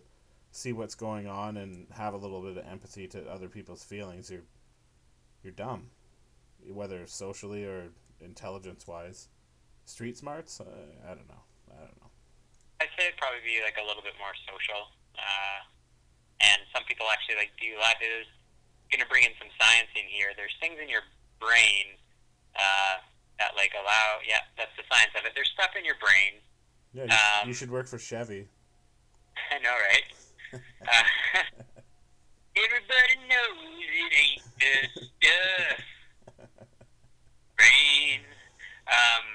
see 0.57 0.73
what's 0.73 0.95
going 0.95 1.27
on 1.27 1.55
and 1.57 1.85
have 1.93 2.15
a 2.15 2.17
little 2.17 2.41
bit 2.41 2.57
of 2.57 2.65
empathy 2.65 3.05
to 3.05 3.21
other 3.29 3.47
people's 3.47 3.83
feelings, 3.83 4.31
you're 4.31 4.47
you're 5.43 5.53
dumb. 5.53 5.93
Whether 6.65 7.05
socially 7.05 7.63
or 7.63 7.93
intelligence 8.19 8.87
wise. 8.87 9.29
Street 9.85 10.17
smarts? 10.17 10.59
Uh, 10.59 10.65
I 11.05 11.13
don't 11.13 11.29
know. 11.29 11.45
I 11.71 11.85
don't 11.85 12.01
know. 12.01 12.11
I'd 12.81 12.89
say 12.97 13.05
it'd 13.07 13.21
probably 13.21 13.45
be 13.45 13.61
like 13.63 13.77
a 13.77 13.85
little 13.85 14.01
bit 14.01 14.17
more 14.17 14.33
social. 14.49 14.89
Uh, 15.15 15.61
and 16.41 16.59
some 16.73 16.83
people 16.89 17.05
actually 17.13 17.37
like 17.37 17.53
do 17.61 17.77
that. 17.79 18.01
There's 18.01 18.27
going 18.91 18.99
to 19.05 19.07
bring 19.07 19.23
in 19.23 19.37
some 19.37 19.53
science 19.61 19.93
in 19.93 20.09
here. 20.09 20.33
There's 20.35 20.57
things 20.59 20.81
in 20.81 20.89
your 20.89 21.05
brain 21.39 21.95
uh, 22.57 22.99
that 23.39 23.53
like 23.55 23.71
allow. 23.77 24.25
Yeah, 24.25 24.41
that's 24.57 24.73
the 24.75 24.83
science 24.89 25.13
of 25.13 25.23
it. 25.23 25.37
There's 25.37 25.53
stuff 25.53 25.77
in 25.77 25.85
your 25.85 26.01
brain. 26.01 26.41
Yeah, 26.97 27.05
you, 27.05 27.13
Um, 27.13 27.41
you 27.47 27.53
should 27.53 27.69
work 27.71 27.87
for 27.87 28.01
Chevy. 28.01 28.49
I 29.53 29.61
know, 29.61 29.77
right? 29.93 30.03
Uh, 30.53 31.03
everybody 32.55 33.15
knows 33.27 33.83
it 33.83 34.11
ain't 34.15 34.43
the 34.59 34.73
stuff. 35.03 35.83
Brain. 37.57 38.21
Um, 38.87 39.25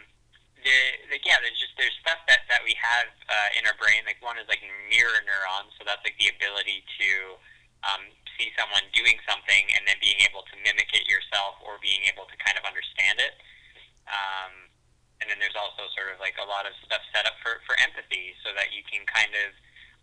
the, 0.62 0.78
the, 1.10 1.18
yeah, 1.26 1.42
there's 1.42 1.58
just 1.58 1.74
there's 1.74 1.94
stuff 2.00 2.22
that 2.30 2.46
that 2.48 2.62
we 2.62 2.72
have 2.78 3.10
uh, 3.26 3.58
in 3.58 3.66
our 3.66 3.74
brain. 3.76 4.06
Like 4.06 4.22
one 4.22 4.38
is 4.38 4.46
like 4.46 4.62
mirror 4.88 5.20
neurons, 5.26 5.74
so 5.76 5.84
that's 5.84 6.02
like 6.06 6.16
the 6.22 6.30
ability 6.30 6.86
to 7.02 7.08
um, 7.82 8.02
see 8.38 8.54
someone 8.54 8.86
doing 8.94 9.18
something 9.26 9.64
and 9.74 9.82
then 9.84 9.98
being 9.98 10.22
able 10.22 10.46
to 10.48 10.54
mimic 10.62 10.88
it 10.94 11.04
yourself 11.10 11.58
or 11.66 11.82
being 11.82 12.06
able 12.06 12.30
to 12.30 12.36
kind 12.38 12.54
of 12.56 12.64
understand 12.64 13.18
it. 13.18 13.34
Um, 14.06 14.70
and 15.22 15.30
then 15.30 15.38
there's 15.38 15.58
also 15.58 15.86
sort 15.94 16.10
of 16.10 16.18
like 16.18 16.34
a 16.38 16.46
lot 16.46 16.66
of 16.66 16.74
stuff 16.82 17.02
set 17.14 17.26
up 17.26 17.38
for, 17.42 17.62
for 17.62 17.78
empathy 17.78 18.34
so 18.42 18.50
that 18.58 18.74
you 18.74 18.82
can 18.86 19.06
kind 19.06 19.30
of 19.34 19.54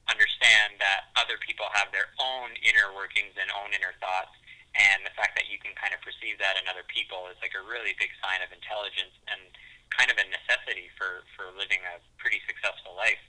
understand 0.10 0.82
that 0.82 1.14
other 1.16 1.38
people 1.40 1.70
have 1.72 1.94
their 1.94 2.12
own 2.20 2.54
inner 2.66 2.92
workings 2.92 3.38
and 3.38 3.48
own 3.54 3.72
inner 3.72 3.94
thoughts. 4.02 4.34
And 4.78 5.02
the 5.02 5.14
fact 5.18 5.34
that 5.34 5.50
you 5.50 5.58
can 5.58 5.74
kind 5.74 5.94
of 5.94 6.02
perceive 6.06 6.38
that 6.38 6.58
in 6.58 6.70
other 6.70 6.86
people 6.86 7.26
is 7.30 7.38
like 7.42 7.58
a 7.58 7.64
really 7.66 7.98
big 7.98 8.14
sign 8.22 8.42
of 8.46 8.54
intelligence 8.54 9.14
and 9.30 9.42
kind 9.90 10.14
of 10.14 10.18
a 10.22 10.26
necessity 10.30 10.94
for, 10.94 11.26
for 11.34 11.50
living 11.58 11.82
a 11.90 11.98
pretty 12.22 12.42
successful 12.46 12.94
life. 12.94 13.22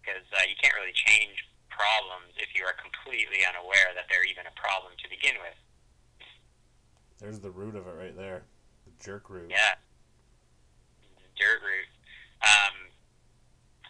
Because 0.00 0.24
uh, 0.32 0.48
you 0.48 0.56
can't 0.56 0.72
really 0.72 0.96
change 0.96 1.44
problems 1.68 2.32
if 2.40 2.56
you 2.56 2.64
are 2.64 2.76
completely 2.76 3.44
unaware 3.44 3.92
that 3.92 4.08
they're 4.08 4.24
even 4.24 4.48
a 4.48 4.54
problem 4.56 4.96
to 5.00 5.06
begin 5.12 5.36
with. 5.44 5.58
There's 7.20 7.40
the 7.40 7.52
root 7.52 7.76
of 7.76 7.84
it 7.84 7.96
right 7.96 8.16
there. 8.16 8.48
The 8.88 8.92
jerk 9.04 9.28
root. 9.28 9.52
Yeah. 9.52 9.76
Dirt 11.36 11.60
root. 11.60 11.88
Um, 12.40 12.88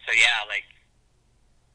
so 0.03 0.11
yeah, 0.11 0.43
like 0.51 0.67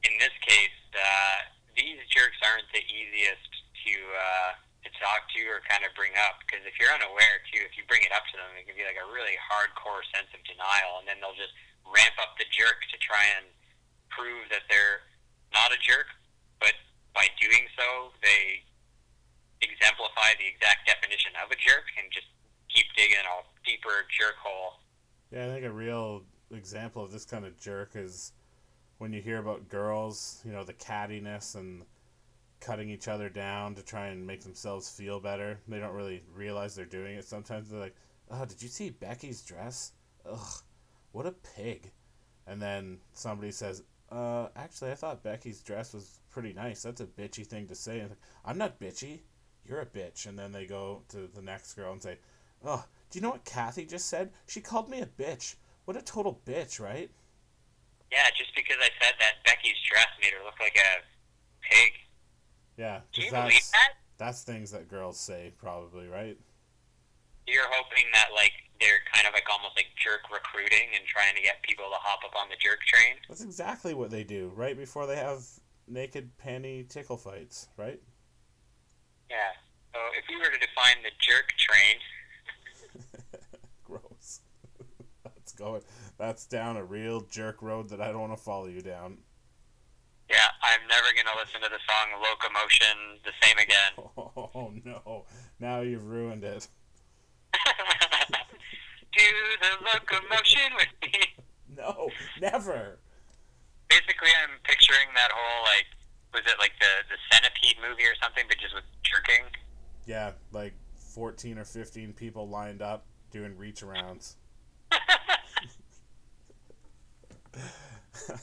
in 0.05 0.12
this 0.21 0.35
case, 0.45 0.76
uh, 0.93 1.38
these 1.76 2.00
jerks 2.12 2.37
aren't 2.45 2.69
the 2.73 2.83
easiest 2.85 3.49
to 3.85 3.95
uh, 3.95 4.50
to 4.85 4.88
talk 5.00 5.29
to 5.35 5.41
or 5.49 5.61
kind 5.67 5.83
of 5.83 5.91
bring 5.97 6.15
up 6.17 6.41
because 6.45 6.62
if 6.65 6.79
you're 6.79 6.93
unaware 6.93 7.43
too, 7.50 7.61
if 7.65 7.75
you 7.75 7.83
bring 7.88 8.03
it 8.05 8.12
up 8.15 8.25
to 8.31 8.37
them, 8.38 8.49
it 8.57 8.65
can 8.69 8.76
be 8.76 8.87
like 8.87 8.99
a 8.99 9.09
really 9.11 9.35
hardcore 9.38 10.03
sense 10.15 10.31
of 10.33 10.41
denial, 10.47 11.03
and 11.03 11.07
then 11.11 11.19
they'll 11.19 11.37
just 11.37 11.55
ramp 11.87 12.15
up 12.23 12.38
the 12.38 12.47
jerk 12.50 12.83
to 12.91 12.97
try 12.99 13.23
and 13.38 13.47
prove 14.11 14.49
that 14.50 14.65
they're 14.71 15.05
not 15.53 15.71
a 15.75 15.79
jerk, 15.83 16.07
but 16.59 16.75
by 17.15 17.26
doing 17.41 17.67
so, 17.76 18.12
they 18.23 18.62
exemplify 19.62 20.37
the 20.38 20.47
exact 20.47 20.87
definition 20.87 21.33
of 21.41 21.50
a 21.50 21.59
jerk 21.59 21.87
and 21.97 22.11
just 22.12 22.29
keep 22.69 22.87
digging 22.97 23.23
a 23.25 23.37
deeper 23.65 24.05
jerk 24.12 24.37
hole. 24.43 24.81
Yeah, 25.33 25.47
I 25.47 25.49
think 25.49 25.65
a 25.65 25.73
real 25.73 26.23
example 26.50 27.03
of 27.03 27.11
this 27.11 27.25
kind 27.25 27.45
of 27.45 27.59
jerk 27.59 27.93
is 27.95 28.33
when 28.99 29.12
you 29.12 29.21
hear 29.21 29.38
about 29.38 29.69
girls, 29.69 30.41
you 30.45 30.53
know, 30.53 30.65
the 30.65 30.73
cattiness 30.73 31.55
and 31.55 31.85
cutting 32.61 32.88
each 32.88 33.09
other 33.09 33.29
down 33.29 33.75
to 33.75 33.83
try 33.83 34.07
and 34.07 34.26
make 34.26 34.43
themselves 34.43 34.88
feel 34.88 35.21
better. 35.21 35.61
They 35.69 35.79
don't 35.79 35.95
really 35.95 36.23
realize 36.35 36.75
they're 36.75 36.87
doing 36.87 37.17
it. 37.17 37.25
Sometimes 37.25 37.69
they're 37.69 37.81
like, 37.81 37.97
"Oh, 38.31 38.45
did 38.47 38.62
you 38.62 38.69
see 38.69 38.91
Becky's 38.91 39.43
dress? 39.43 39.93
Ugh, 40.25 40.62
what 41.12 41.26
a 41.26 41.33
pig!" 41.33 41.93
And 42.47 42.61
then 42.61 43.00
somebody 43.12 43.53
says, 43.53 43.83
"Uh, 44.11 44.49
actually, 44.57 44.93
I 44.93 44.95
thought 44.95 45.23
Becky's 45.23 45.61
dress 45.61 45.93
was 45.93 46.21
pretty 46.31 46.55
nice. 46.55 46.83
That's 46.83 47.00
a 47.03 47.07
bitchy 47.07 47.47
thing 47.47 47.67
to 47.69 47.75
say." 47.75 48.00
And 48.00 48.17
I'm 48.45 48.59
not 48.59 48.81
bitchy. 48.81 49.21
You're 49.65 49.81
a 49.83 49.87
bitch. 49.87 50.26
And 50.26 50.38
then 50.38 50.53
they 50.53 50.67
go 50.67 51.03
to 51.09 51.26
the 51.26 51.43
next 51.43 51.75
girl 51.75 51.93
and 51.93 52.03
say, 52.03 52.19
"Oh, 52.65 52.85
do 53.11 53.19
you 53.19 53.23
know 53.23 53.31
what 53.31 53.45
Kathy 53.45 53.85
just 53.85 54.07
said? 54.07 54.33
She 54.47 54.61
called 54.61 54.88
me 54.88 55.00
a 55.00 55.07
bitch. 55.07 55.57
What 55.85 55.97
a 55.99 56.03
total 56.03 56.41
bitch, 56.47 56.80
right?" 56.80 57.11
Yeah, 58.12 58.30
just 58.36 58.54
because 58.54 58.76
I 58.80 58.90
said 59.02 59.14
that 59.19 59.42
Becky's 59.45 59.78
dress 59.90 60.08
made 60.23 60.32
her 60.32 60.45
look 60.45 60.58
like 60.60 60.76
a 60.78 61.02
pig. 61.62 61.92
Yeah, 62.76 63.00
you 63.14 63.30
believe 63.30 63.52
that's 63.52 63.71
that? 63.71 63.92
that's 64.19 64.42
things 64.42 64.71
that 64.71 64.88
girls 64.88 65.19
say 65.19 65.52
probably, 65.58 66.06
right? 66.06 66.38
You're 67.47 67.69
hoping 67.71 68.04
that 68.12 68.28
like 68.34 68.52
they're 68.80 69.02
kind 69.12 69.26
of 69.26 69.32
like 69.32 69.47
almost 69.50 69.76
like 69.76 69.86
jerk 69.97 70.28
recruiting 70.32 70.92
and 70.95 71.04
trying 71.06 71.34
to 71.34 71.42
get 71.42 71.62
people 71.62 71.86
to 71.90 71.99
hop 72.00 72.21
up 72.25 72.34
on 72.38 72.49
the 72.49 72.56
jerk 72.60 72.80
train. 72.86 73.16
That's 73.28 73.42
exactly 73.42 73.95
what 73.95 74.10
they 74.10 74.25
do 74.25 74.52
right 74.54 74.76
before 74.76 75.06
they 75.06 75.16
have 75.16 75.42
naked 75.88 76.30
panty 76.38 76.88
tickle 76.88 77.16
fights, 77.16 77.69
right? 77.76 78.00
Yeah. 79.30 79.56
So 79.95 80.00
if 80.19 80.25
we 80.28 80.36
were 80.36 80.52
to 80.52 80.58
define 80.58 81.02
the 81.02 81.10
jerk 81.19 81.54
train, 81.56 81.97
Gross. 83.84 84.40
that's 85.25 85.46
going. 85.56 85.82
That's 86.19 86.47
down 86.47 86.76
a 86.76 86.84
real 86.84 87.21
jerk 87.23 87.62
road 87.62 87.88
that 87.90 88.00
I 88.00 88.08
don't 88.12 88.21
want 88.21 88.36
to 88.36 88.42
follow 88.42 88.66
you 88.66 88.80
down. 88.82 89.19
yeah, 90.30 90.49
I'm 90.62 90.86
never 90.88 91.06
gonna 91.16 91.36
listen 91.38 91.60
to 91.62 91.69
the 91.69 91.80
song 91.86 92.23
"Locomotion" 92.23 93.21
the 93.25 93.32
same 93.42 93.58
again. 93.58 93.92
Oh 94.54 94.73
no! 94.84 95.25
Now 95.60 95.80
you've 95.80 96.04
ruined 96.06 96.45
it. 96.45 96.69
Do 99.16 99.23
the 99.60 99.71
locomotion 99.92 100.73
with 100.76 100.88
me. 101.02 101.21
No, 101.76 102.08
never. 102.40 102.99
Basically, 103.90 104.30
I'm 104.42 104.56
picturing 104.64 105.08
that 105.14 105.30
whole 105.34 105.64
like, 105.64 105.84
was 106.32 106.42
it 106.50 106.58
like 106.58 106.73
the 106.80 106.86
the 107.10 107.16
centipede 107.30 107.76
movie 107.86 108.04
or 108.04 108.14
something, 108.23 108.45
but 108.49 108.56
just 108.58 108.75
with 108.75 108.84
jerking? 109.02 109.45
Yeah, 110.06 110.30
like 110.52 110.73
fourteen 110.95 111.58
or 111.58 111.64
fifteen 111.64 112.12
people 112.14 112.49
lined 112.49 112.80
up 112.80 113.04
doing 113.30 113.56
reach 113.58 113.82
arounds. 113.82 114.36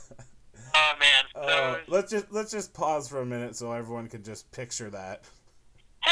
Oh 0.75 0.93
man. 0.99 1.23
Uh, 1.35 1.77
let's 1.87 2.09
just 2.11 2.31
let's 2.31 2.51
just 2.51 2.73
pause 2.73 3.07
for 3.07 3.21
a 3.21 3.25
minute 3.25 3.55
so 3.55 3.71
everyone 3.71 4.07
can 4.07 4.23
just 4.23 4.51
picture 4.51 4.89
that. 4.89 5.23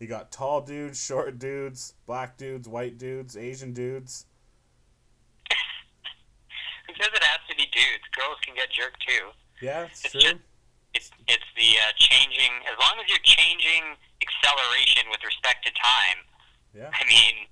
You 0.00 0.08
got 0.08 0.32
tall 0.32 0.60
dudes, 0.62 0.98
short 1.00 1.38
dudes, 1.38 1.94
black 2.06 2.36
dudes, 2.36 2.66
white 2.68 2.98
dudes, 2.98 3.36
Asian 3.36 3.72
dudes. 3.72 4.26
who 5.48 6.94
says 6.98 7.06
it 7.14 7.22
has 7.22 7.38
to 7.48 7.54
be 7.54 7.66
dudes? 7.70 8.02
Girls 8.18 8.36
can 8.44 8.56
get 8.56 8.66
jerked 8.72 8.98
too. 9.06 9.30
Yeah, 9.60 9.84
it's 9.84 10.02
It's 10.04 10.10
true. 10.10 10.20
just- 10.22 10.42
It's 10.94 11.10
it's 11.28 11.44
the 11.54 11.78
uh, 11.86 11.92
changing. 11.98 12.50
As 12.66 12.74
long 12.82 12.98
as 12.98 13.06
you're 13.08 13.22
changing 13.22 13.94
acceleration 14.20 15.06
with 15.08 15.22
respect 15.22 15.64
to 15.66 15.72
time. 15.78 16.18
Yeah. 16.74 16.90
I 16.92 17.06
mean, 17.06 17.46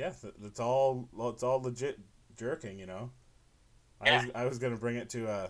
Yeah, 0.00 0.12
th- 0.18 0.32
it's 0.42 0.58
all 0.58 1.10
it's 1.34 1.42
all 1.42 1.60
legit 1.60 1.98
jerking, 2.34 2.78
you 2.78 2.86
know. 2.86 3.10
Yeah. 4.02 4.12
I 4.12 4.16
was 4.16 4.30
I 4.34 4.46
was 4.46 4.58
gonna 4.58 4.78
bring 4.78 4.96
it 4.96 5.10
to 5.10 5.28
uh, 5.28 5.48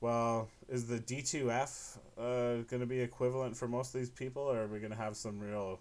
well, 0.00 0.48
is 0.70 0.86
the 0.86 0.98
D 0.98 1.20
two 1.20 1.50
F 1.50 1.98
uh 2.18 2.62
gonna 2.68 2.86
be 2.86 3.00
equivalent 3.00 3.54
for 3.54 3.68
most 3.68 3.94
of 3.94 4.00
these 4.00 4.08
people, 4.08 4.44
or 4.44 4.62
are 4.62 4.66
we 4.66 4.78
gonna 4.78 4.96
have 4.96 5.14
some 5.14 5.38
real, 5.38 5.78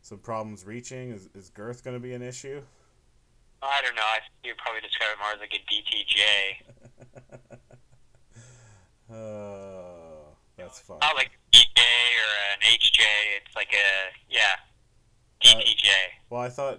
some 0.00 0.16
problems 0.16 0.64
reaching? 0.64 1.10
Is 1.10 1.28
is 1.34 1.50
girth 1.50 1.84
gonna 1.84 2.00
be 2.00 2.14
an 2.14 2.22
issue? 2.22 2.62
I 3.62 3.82
don't 3.82 3.94
know. 3.94 4.02
I 4.02 4.20
think 4.20 4.32
you'd 4.42 4.56
probably 4.56 4.80
describe 4.80 5.10
it 5.12 5.18
more 5.20 5.34
as 5.34 5.40
like 5.40 5.52
a 5.52 5.60
DTJ. 5.70 7.50
Oh, 9.12 10.36
that's 10.56 10.78
fun. 10.78 10.98
Not 11.00 11.16
like 11.16 11.32
a 11.32 11.56
DJ 11.56 11.80
or 11.80 12.30
an 12.54 12.60
HJ. 12.62 13.00
It's 13.44 13.56
like 13.56 13.72
a 13.72 14.14
yeah, 14.28 14.54
DTJ. 15.42 15.88
Well, 16.30 16.40
I 16.40 16.48
thought 16.48 16.78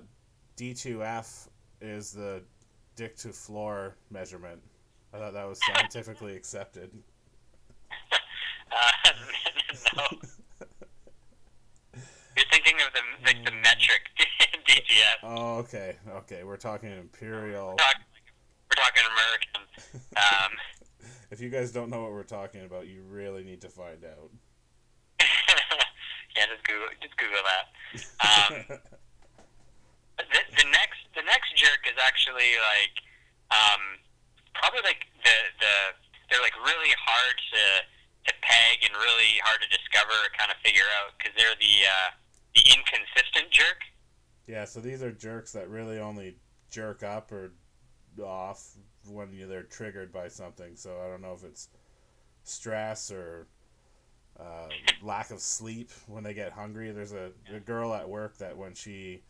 D 0.61 0.75
two 0.75 1.03
F 1.03 1.49
is 1.81 2.11
the 2.11 2.43
dick 2.95 3.17
to 3.17 3.29
floor 3.29 3.95
measurement. 4.11 4.61
I 5.11 5.17
thought 5.17 5.33
that 5.33 5.49
was 5.49 5.59
scientifically 5.65 6.35
accepted. 6.35 6.91
Uh, 8.71 9.09
no, 9.97 10.03
you're 12.37 12.45
thinking 12.53 12.75
of 12.75 12.93
the 12.93 13.01
like 13.25 13.43
the 13.43 13.51
metric 13.51 14.07
DTS. 14.65 15.17
Oh, 15.23 15.57
okay, 15.57 15.97
okay. 16.09 16.45
We're 16.45 16.55
talking 16.55 16.89
imperial. 16.89 17.71
We're 17.71 17.75
talking, 17.75 18.05
we're 18.69 18.81
talking 18.81 19.03
American. 19.11 20.13
Um, 20.15 20.51
If 21.31 21.41
you 21.41 21.49
guys 21.49 21.73
don't 21.73 21.89
know 21.89 22.01
what 22.01 22.11
we're 22.11 22.23
talking 22.23 22.63
about, 22.63 22.87
you 22.87 23.01
really 23.09 23.43
need 23.43 23.59
to 23.61 23.67
find 23.67 24.05
out. 24.05 24.29
yeah, 25.19 26.45
just 26.53 26.63
Google 26.65 26.87
just 27.01 27.17
Google 27.17 27.41
that. 27.43 28.71
Um, 28.71 28.79
the, 30.29 30.41
the 30.63 30.67
next 30.69 31.01
the 31.15 31.25
next 31.25 31.55
jerk 31.57 31.83
is 31.89 31.97
actually 31.97 32.55
like 32.61 32.95
um, 33.51 33.81
probably 34.53 34.81
like 34.83 35.07
the 35.23 35.37
the 35.59 35.73
they're 36.29 36.43
like 36.43 36.55
really 36.61 36.93
hard 36.99 37.35
to 37.51 37.63
to 38.29 38.33
peg 38.41 38.85
and 38.85 38.93
really 38.95 39.41
hard 39.43 39.59
to 39.61 39.69
discover 39.69 40.13
or 40.13 40.29
kind 40.37 40.51
of 40.51 40.57
figure 40.61 40.85
out 41.01 41.17
because 41.17 41.33
they're 41.35 41.57
the 41.57 41.75
uh, 41.87 42.09
the 42.55 42.63
inconsistent 42.69 43.49
jerk. 43.51 43.81
yeah, 44.47 44.65
so 44.65 44.79
these 44.79 45.01
are 45.01 45.11
jerks 45.11 45.51
that 45.53 45.69
really 45.69 45.99
only 45.99 46.35
jerk 46.69 47.03
up 47.03 47.31
or 47.31 47.53
off 48.21 48.75
when 49.07 49.33
you, 49.33 49.47
they're 49.47 49.63
triggered 49.63 50.11
by 50.11 50.27
something. 50.27 50.75
So 50.75 50.97
I 51.03 51.09
don't 51.09 51.21
know 51.21 51.33
if 51.33 51.43
it's 51.43 51.69
stress 52.43 53.11
or 53.11 53.47
uh, 54.39 54.67
lack 55.01 55.31
of 55.31 55.39
sleep 55.39 55.89
when 56.07 56.23
they 56.23 56.33
get 56.33 56.51
hungry. 56.51 56.91
There's 56.91 57.13
a, 57.13 57.31
a 57.53 57.59
girl 57.59 57.93
at 57.93 58.07
work 58.07 58.37
that 58.37 58.57
when 58.57 58.73
she 58.73 59.21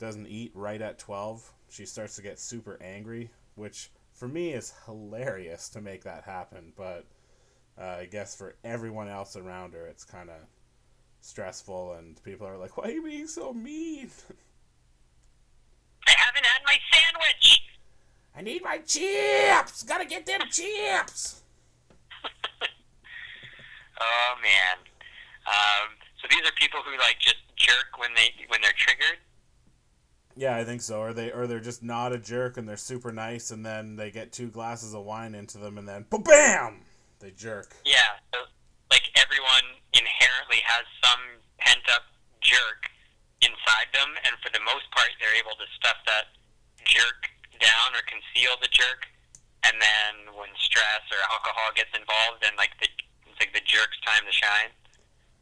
doesn't 0.00 0.26
eat 0.26 0.50
right 0.54 0.80
at 0.80 0.98
12, 0.98 1.52
she 1.68 1.86
starts 1.86 2.16
to 2.16 2.22
get 2.22 2.40
super 2.40 2.78
angry, 2.82 3.30
which 3.54 3.90
for 4.12 4.26
me 4.26 4.52
is 4.52 4.72
hilarious 4.86 5.68
to 5.68 5.80
make 5.80 6.02
that 6.04 6.24
happen. 6.24 6.72
But 6.76 7.04
uh, 7.78 7.98
I 8.00 8.06
guess 8.06 8.34
for 8.34 8.56
everyone 8.64 9.08
else 9.08 9.36
around 9.36 9.74
her, 9.74 9.86
it's 9.86 10.04
kind 10.04 10.30
of 10.30 10.36
stressful, 11.20 11.92
and 11.94 12.20
people 12.24 12.46
are 12.46 12.56
like, 12.56 12.76
"Why 12.76 12.84
are 12.84 12.90
you 12.90 13.04
being 13.04 13.28
so 13.28 13.52
mean?" 13.52 14.10
I 16.06 16.14
haven't 16.16 16.46
had 16.46 16.62
my 16.66 16.78
sandwich. 16.92 17.62
I 18.34 18.42
need 18.42 18.64
my 18.64 18.78
chips. 18.78 19.82
Gotta 19.82 20.06
get 20.06 20.26
them 20.26 20.40
chips. 20.50 21.42
Oh 24.02 24.32
man. 24.40 24.80
Um, 25.44 25.92
so 26.16 26.26
these 26.30 26.40
are 26.48 26.52
people 26.56 26.80
who 26.84 26.96
like 26.96 27.18
just 27.20 27.36
jerk 27.56 27.98
when 27.98 28.08
they 28.16 28.32
when 28.48 28.60
they're 28.62 28.72
triggered. 28.76 29.18
Yeah, 30.36 30.56
I 30.56 30.64
think 30.64 30.80
so. 30.80 31.00
Or 31.00 31.12
they 31.12 31.32
or 31.32 31.46
they're 31.46 31.60
just 31.60 31.82
not 31.82 32.12
a 32.12 32.18
jerk 32.18 32.56
and 32.56 32.68
they're 32.68 32.76
super 32.76 33.12
nice, 33.12 33.50
and 33.50 33.64
then 33.64 33.96
they 33.96 34.10
get 34.10 34.32
two 34.32 34.48
glasses 34.48 34.94
of 34.94 35.04
wine 35.04 35.34
into 35.34 35.58
them, 35.58 35.78
and 35.78 35.88
then 35.88 36.06
bam, 36.10 36.82
they 37.18 37.30
jerk. 37.30 37.76
Yeah. 37.84 38.20
So 38.32 38.46
like 38.90 39.10
everyone 39.16 39.78
inherently 39.92 40.62
has 40.64 40.86
some 41.02 41.20
pent 41.58 41.82
up 41.92 42.02
jerk 42.40 42.90
inside 43.42 43.90
them, 43.92 44.10
and 44.24 44.36
for 44.42 44.50
the 44.52 44.62
most 44.64 44.90
part, 44.92 45.10
they're 45.20 45.36
able 45.36 45.56
to 45.58 45.66
stuff 45.76 45.96
that 46.06 46.36
jerk 46.84 47.28
down 47.60 47.92
or 47.92 48.02
conceal 48.08 48.56
the 48.60 48.68
jerk. 48.72 49.06
And 49.60 49.76
then 49.76 50.32
when 50.40 50.48
stress 50.56 51.04
or 51.12 51.20
alcohol 51.28 51.68
gets 51.76 51.92
involved, 51.92 52.40
then 52.40 52.56
like 52.56 52.72
the 52.80 52.88
it's 53.28 53.38
like 53.38 53.52
the 53.52 53.64
jerk's 53.64 54.00
time 54.00 54.24
to 54.24 54.32
shine. 54.32 54.72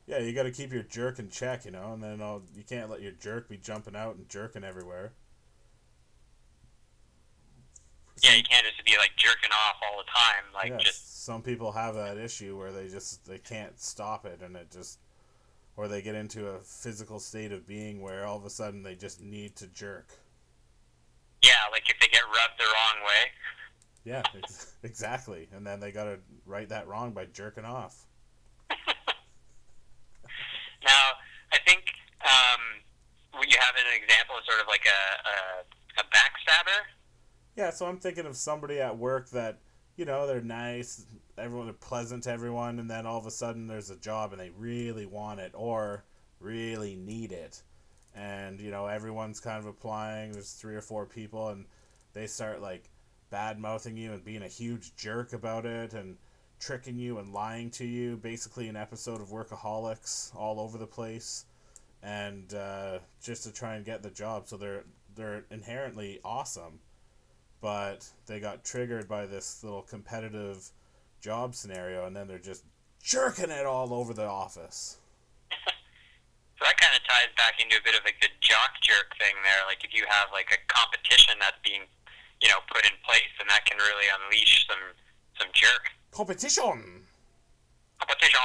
Yeah, 0.09 0.21
you 0.21 0.33
got 0.33 0.45
to 0.45 0.51
keep 0.51 0.73
your 0.73 0.85
jerk 0.85 1.19
in 1.19 1.29
check, 1.29 1.67
you 1.67 1.71
know, 1.71 1.93
and 1.93 2.03
then 2.03 2.23
all, 2.23 2.41
you 2.57 2.65
can't 2.65 2.89
let 2.89 3.03
your 3.03 3.13
jerk 3.13 3.47
be 3.47 3.59
jumping 3.59 3.95
out 3.95 4.17
and 4.17 4.27
jerking 4.27 4.65
everywhere. 4.65 5.13
Yeah, 8.23 8.35
you 8.35 8.43
can't 8.43 8.65
just 8.65 8.83
be 8.87 8.97
like 8.97 9.11
jerking 9.17 9.51
off 9.53 9.77
all 9.85 9.99
the 9.99 10.11
time, 10.11 10.45
like 10.55 10.83
just 10.83 11.25
some 11.25 11.43
people 11.43 11.71
have 11.73 11.95
that 11.95 12.17
issue 12.17 12.59
where 12.59 12.73
they 12.73 12.89
just 12.89 13.27
they 13.27 13.39
can't 13.39 13.79
stop 13.79 14.25
it, 14.25 14.41
and 14.43 14.57
it 14.57 14.71
just, 14.73 14.99
or 15.77 15.89
they 15.89 16.01
get 16.01 16.15
into 16.15 16.49
a 16.49 16.59
physical 16.61 17.21
state 17.21 17.53
of 17.53 17.67
being 17.67 18.01
where 18.01 18.25
all 18.27 18.39
of 18.39 18.47
a 18.47 18.51
sudden 18.51 18.83
they 18.83 18.95
just 18.97 19.21
need 19.23 19.55
to 19.57 19.67
jerk. 19.69 20.09
yeah, 21.45 21.51
like 21.71 21.89
if 21.89 22.01
they 22.01 22.09
get 22.09 22.23
rubbed 22.25 22.59
the 22.59 22.65
wrong 22.65 23.07
way. 23.07 23.31
Yeah, 24.05 24.23
exactly, 24.83 25.49
and 25.55 25.67
then 25.67 25.81
they 25.81 25.93
got 25.93 26.05
to 26.05 26.19
right 26.47 26.69
that 26.71 26.89
wrong 26.89 27.13
by 27.13 27.27
jerking 27.27 27.67
off. 27.67 28.08
Now, 30.85 31.03
I 31.53 31.59
think 31.67 31.85
um, 32.23 33.43
you 33.47 33.57
have 33.59 33.75
an 33.75 34.03
example 34.03 34.37
is 34.39 34.47
sort 34.47 34.61
of 34.61 34.69
like 34.69 34.87
a, 34.87 36.01
a, 36.01 36.03
a 36.03 36.05
backstabber. 36.05 36.81
Yeah, 37.57 37.71
so 37.71 37.87
I'm 37.87 37.99
thinking 37.99 38.27
of 38.27 38.37
somebody 38.37 38.81
at 38.81 38.97
work 38.97 39.31
that, 39.31 39.59
you 39.97 40.05
know, 40.05 40.27
they're 40.27 40.41
nice, 40.41 41.05
everyone 41.37 41.67
they're 41.67 41.75
pleasant 41.75 42.25
to 42.25 42.31
everyone, 42.31 42.79
and 42.79 42.89
then 42.89 43.07
all 43.07 43.19
of 43.19 43.27
a 43.27 43.31
sudden 43.31 43.67
there's 43.67 43.91
a 43.91 43.97
job 43.97 44.33
and 44.33 44.41
they 44.41 44.51
really 44.51 45.07
want 45.07 45.41
it 45.41 45.53
or 45.55 46.05
really 46.41 46.95
need 46.95 47.33
it. 47.33 47.63
And, 48.15 48.61
you 48.61 48.71
know, 48.71 48.87
everyone's 48.87 49.41
kind 49.41 49.59
of 49.59 49.67
applying, 49.67 50.33
there's 50.33 50.53
three 50.53 50.75
or 50.75 50.81
four 50.81 51.07
people, 51.07 51.49
and 51.49 51.67
they 52.13 52.27
start 52.27 52.63
like 52.63 52.89
bad 53.31 53.59
mouthing 53.59 53.97
you 53.97 54.13
and 54.13 54.25
being 54.25 54.43
a 54.43 54.49
huge 54.49 54.95
jerk 54.97 55.33
about 55.33 55.67
it 55.67 55.93
and 55.93 56.17
tricking 56.59 56.99
you 56.99 57.19
and 57.19 57.33
lying 57.33 57.71
to 57.73 57.85
you. 57.85 58.17
Basically, 58.17 58.69
an 58.69 58.77
episode 58.77 59.21
of 59.21 59.29
Workaholics 59.29 60.35
all 60.37 60.61
over 60.61 60.79
the 60.79 60.87
place. 60.87 61.45
And 62.03 62.53
uh, 62.55 62.99
just 63.23 63.45
to 63.45 63.53
try 63.53 63.75
and 63.75 63.85
get 63.85 64.03
the 64.03 64.11
job, 64.11 64.47
so 64.47 64.57
they're 64.57 64.85
they're 65.17 65.45
inherently 65.51 66.21
awesome, 66.25 66.79
but 67.61 68.07
they 68.27 68.39
got 68.39 68.65
triggered 68.65 69.09
by 69.09 69.27
this 69.27 69.65
little 69.65 69.83
competitive 69.83 70.71
job 71.21 71.57
scenario, 71.57 72.07
and 72.07 72.15
then 72.15 72.29
they're 72.29 72.39
just 72.39 72.63
jerking 73.03 73.51
it 73.51 73.67
all 73.67 73.93
over 73.93 74.15
the 74.15 74.27
office. 74.27 74.99
So 76.59 76.67
that 76.67 76.75
kind 76.75 76.91
of 76.91 77.07
ties 77.07 77.31
back 77.39 77.63
into 77.63 77.79
a 77.79 77.85
bit 77.87 77.95
of 77.95 78.03
like 78.03 78.19
the 78.19 78.35
jock 78.43 78.83
jerk 78.83 79.15
thing 79.15 79.31
there. 79.47 79.63
Like 79.71 79.87
if 79.87 79.95
you 79.95 80.03
have 80.11 80.35
like 80.35 80.51
a 80.51 80.59
competition 80.67 81.39
that's 81.39 81.63
being, 81.63 81.87
you 82.43 82.51
know, 82.51 82.59
put 82.67 82.83
in 82.83 82.99
place, 83.07 83.31
then 83.39 83.47
that 83.47 83.63
can 83.63 83.79
really 83.79 84.11
unleash 84.11 84.67
some 84.67 84.83
some 85.39 85.55
jerk 85.55 85.95
Competition. 86.11 87.07
competition. 88.01 88.41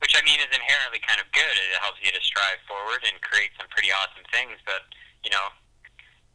Which 0.00 0.12
I 0.14 0.22
mean 0.28 0.38
is 0.40 0.52
inherently 0.52 1.00
kind 1.06 1.20
of 1.20 1.26
good. 1.32 1.56
It 1.72 1.80
helps 1.80 1.98
you 2.04 2.12
to 2.12 2.20
strive 2.20 2.60
forward 2.68 3.00
and 3.08 3.16
create 3.22 3.50
some 3.56 3.66
pretty 3.72 3.88
awesome 3.90 4.24
things. 4.30 4.60
But 4.66 4.84
you 5.24 5.30
know, 5.30 5.48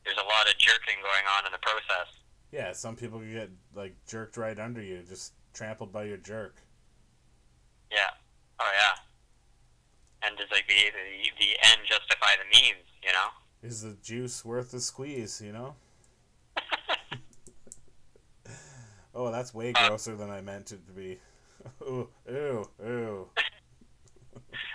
there's 0.04 0.18
a 0.18 0.26
lot 0.26 0.50
of 0.50 0.58
jerking 0.58 0.98
going 1.04 1.26
on 1.38 1.46
in 1.46 1.52
the 1.54 1.62
process. 1.62 2.10
Yeah, 2.52 2.74
some 2.74 2.96
people 2.96 3.20
get 3.20 3.50
like 3.76 3.94
jerked 4.08 4.36
right 4.36 4.58
under 4.58 4.82
you, 4.82 5.04
just 5.08 5.34
trampled 5.54 5.94
by 5.94 6.04
your 6.06 6.18
jerk. 6.18 6.58
Yeah. 7.92 8.10
Oh 8.60 8.72
yeah. 8.74 10.28
And 10.28 10.38
does 10.38 10.50
like 10.52 10.68
the 10.68 10.74
the, 10.74 11.30
the 11.38 11.52
end 11.70 11.82
justify 11.86 12.34
the 12.42 12.50
means? 12.50 12.88
You 13.04 13.14
know. 13.14 13.30
Is 13.62 13.84
the 13.84 13.96
juice 14.02 14.44
worth 14.44 14.72
the 14.72 14.82
squeeze? 14.82 15.40
You 15.40 15.54
know. 15.54 15.76
Oh, 19.16 19.32
that's 19.32 19.54
way 19.54 19.72
grosser 19.74 20.16
than 20.16 20.30
I 20.30 20.42
meant 20.42 20.72
it 20.72 20.86
to 20.88 20.94
be. 20.94 21.20
ooh, 21.84 22.08
ooh, 22.30 22.66
ooh. 22.84 23.28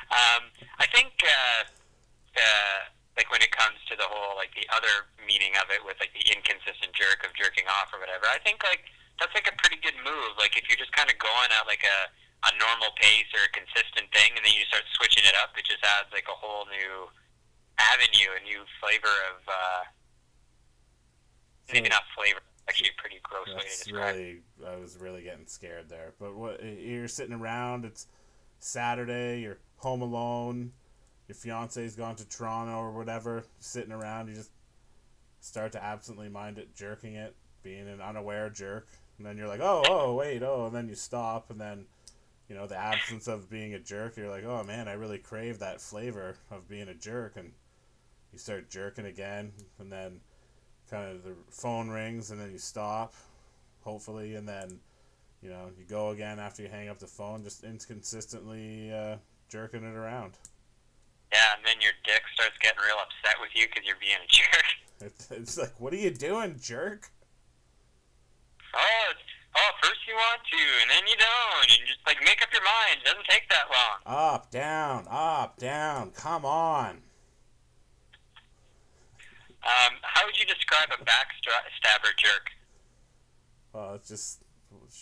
Um, 0.07 0.43
I 0.79 0.87
think 0.95 1.13
uh, 1.25 1.63
uh, 2.39 2.79
like 3.19 3.27
when 3.33 3.43
it 3.43 3.51
comes 3.51 3.77
to 3.91 3.97
the 3.99 4.07
whole 4.07 4.37
like 4.39 4.55
the 4.55 4.65
other 4.71 5.11
meaning 5.27 5.57
of 5.59 5.67
it 5.75 5.83
with 5.83 5.99
like 5.99 6.15
the 6.15 6.23
inconsistent 6.31 6.95
jerk 6.95 7.27
of 7.27 7.35
jerking 7.35 7.67
off 7.67 7.91
or 7.91 7.99
whatever, 7.99 8.31
I 8.31 8.39
think 8.45 8.63
like 8.63 8.87
that's 9.19 9.35
like 9.35 9.51
a 9.51 9.57
pretty 9.59 9.81
good 9.83 9.97
move. 10.07 10.39
Like 10.39 10.55
if 10.55 10.69
you're 10.71 10.79
just 10.79 10.95
kind 10.95 11.11
of 11.11 11.19
going 11.19 11.51
at 11.51 11.67
like 11.67 11.83
a 11.83 11.99
a 12.47 12.51
normal 12.61 12.95
pace 13.01 13.27
or 13.35 13.43
a 13.49 13.51
consistent 13.51 14.07
thing, 14.15 14.37
and 14.39 14.45
then 14.47 14.55
you 14.55 14.63
start 14.71 14.87
switching 14.95 15.27
it 15.27 15.35
up, 15.43 15.57
it 15.59 15.67
just 15.67 15.83
adds 15.83 16.13
like 16.15 16.29
a 16.31 16.37
whole 16.37 16.69
new 16.71 17.11
avenue, 17.81 18.31
a 18.39 18.43
new 18.47 18.63
flavor 18.79 19.11
of 19.35 19.39
uh, 19.51 19.83
maybe 21.73 21.91
So- 21.91 21.97
not 21.99 22.05
flavor. 22.15 22.45
Actually, 22.69 22.91
a 22.97 23.01
pretty 23.01 23.21
gross 23.23 23.47
way 23.47 23.53
to 23.53 23.59
That's 23.59 23.85
describe. 23.85 24.15
really, 24.17 24.41
I 24.67 24.77
was 24.77 24.99
really 24.99 25.23
getting 25.23 25.47
scared 25.47 25.89
there. 25.89 26.15
But 26.19 26.37
what 26.37 26.63
you're 26.65 27.09
sitting 27.09 27.35
around? 27.35 27.85
It's 27.85 28.07
Saturday. 28.59 29.41
You're 29.41 29.59
home 29.77 30.03
alone. 30.03 30.73
Your 31.29 31.37
fiance's 31.37 31.97
gone 31.97 32.17
to 32.17 32.29
Toronto 32.29 32.79
or 32.79 32.93
whatever. 32.93 33.45
Sitting 33.61 33.93
around, 33.93 34.29
you 34.29 34.35
just 34.35 34.51
start 35.41 35.73
to 35.73 35.83
absently 35.83 36.29
mind 36.29 36.59
it, 36.59 36.75
jerking 36.75 37.15
it, 37.15 37.35
being 37.63 37.89
an 37.89 38.01
unaware 38.01 38.51
jerk, 38.51 38.89
and 39.19 39.27
then 39.27 39.37
you're 39.37 39.49
like, 39.49 39.61
oh, 39.61 39.83
oh, 39.89 40.15
wait, 40.15 40.43
oh, 40.43 40.67
and 40.67 40.75
then 40.75 40.89
you 40.89 40.95
stop, 40.95 41.51
and 41.51 41.61
then, 41.61 41.85
you 42.49 42.55
know, 42.55 42.67
the 42.67 42.77
absence 42.77 43.29
of 43.29 43.49
being 43.49 43.75
a 43.75 43.79
jerk, 43.79 44.17
you're 44.17 44.31
like, 44.31 44.45
oh 44.45 44.65
man, 44.65 44.89
I 44.89 44.95
really 44.95 45.19
crave 45.19 45.59
that 45.61 45.81
flavor 45.81 46.37
of 46.51 46.69
being 46.69 46.89
a 46.89 46.95
jerk, 46.95 47.37
and 47.37 47.53
you 48.33 48.39
start 48.39 48.71
jerking 48.71 49.07
again, 49.07 49.53
and 49.79 49.93
then 49.93 50.21
kind 50.91 51.11
of 51.11 51.25
the 51.25 51.35
phone 51.51 51.89
rings 51.89 52.31
and 52.31 52.41
then 52.41 52.51
you 52.53 52.59
stop 52.59 53.15
hopefully 53.83 54.35
and 54.37 54.49
then 54.49 54.79
you 55.43 55.49
know 55.51 55.67
you 55.79 55.85
go 55.85 56.11
again 56.11 56.39
after 56.39 56.63
you 56.63 56.69
hang 56.69 56.89
up 56.89 56.99
the 56.99 57.07
phone 57.07 57.43
just 57.43 57.65
inconsistently 57.65 58.93
uh, 58.93 59.17
jerking 59.49 59.83
it 59.85 59.95
around 59.97 60.33
Yeah, 61.33 61.55
and 61.57 61.65
then 61.65 61.81
your 61.81 61.93
dick 62.05 62.23
starts 62.35 62.57
getting 62.63 62.79
real 62.85 62.97
upset 63.03 63.37
with 63.41 63.51
you 63.55 63.67
because 63.69 63.85
you're 63.87 63.97
being 64.01 64.17
a 64.23 64.29
jerk. 64.31 64.65
it's, 65.01 65.31
it's 65.31 65.59
like 65.59 65.79
what 65.81 65.93
are 65.93 65.97
you 65.97 66.11
doing 66.11 66.57
jerk 66.61 67.11
Oh, 68.75 69.13
oh, 69.57 69.71
first 69.83 70.01
you 70.07 70.15
want 70.15 70.41
to, 70.53 70.59
and 70.83 70.91
then 70.91 71.03
you 71.09 71.17
don't, 71.17 71.79
and 71.79 71.87
just 71.89 72.01
like 72.07 72.19
make 72.25 72.43
up 72.43 72.49
your 72.53 72.63
mind. 72.63 72.99
It 73.01 73.07
doesn't 73.07 73.25
take 73.25 73.49
that 73.49 73.65
long. 73.73 74.01
up 74.35 74.51
down 74.51 75.07
up 75.09 75.57
down 75.57 76.11
come 76.11 76.45
on 76.45 76.99
Um, 79.67 79.95
how 80.03 80.25
would 80.25 80.39
you 80.39 80.47
describe 80.47 80.89
a 80.91 81.03
backstabber 81.05 82.15
jerk? 82.17 82.51
well 83.73 83.95
it's 83.95 84.09
just 84.09 84.43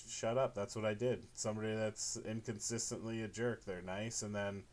shut 0.09 0.37
up 0.37 0.55
that's 0.55 0.75
what 0.75 0.85
i 0.85 0.93
did 0.95 1.27
somebody 1.35 1.75
that's 1.75 2.19
inconsistently 2.29 3.23
a 3.23 3.29
jerk 3.29 3.65
they're 3.65 3.83
nice 3.83 4.23
and 4.23 4.35
then 4.35 4.65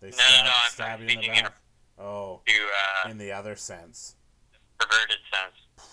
they 0.00 0.08
No, 0.08 0.16
stab, 0.16 0.44
no, 0.44 0.50
I'm 0.64 0.70
stab 0.70 1.00
you 1.00 1.02
in 1.02 1.06
the 1.06 1.12
speaking 1.12 1.36
in 1.36 1.42
back 1.44 1.54
oh 1.98 2.40
To 2.46 2.52
uh, 2.52 3.10
in 3.10 3.18
the 3.18 3.32
other 3.32 3.54
sense 3.56 4.16
perverted 4.78 5.18
sense. 5.32 5.88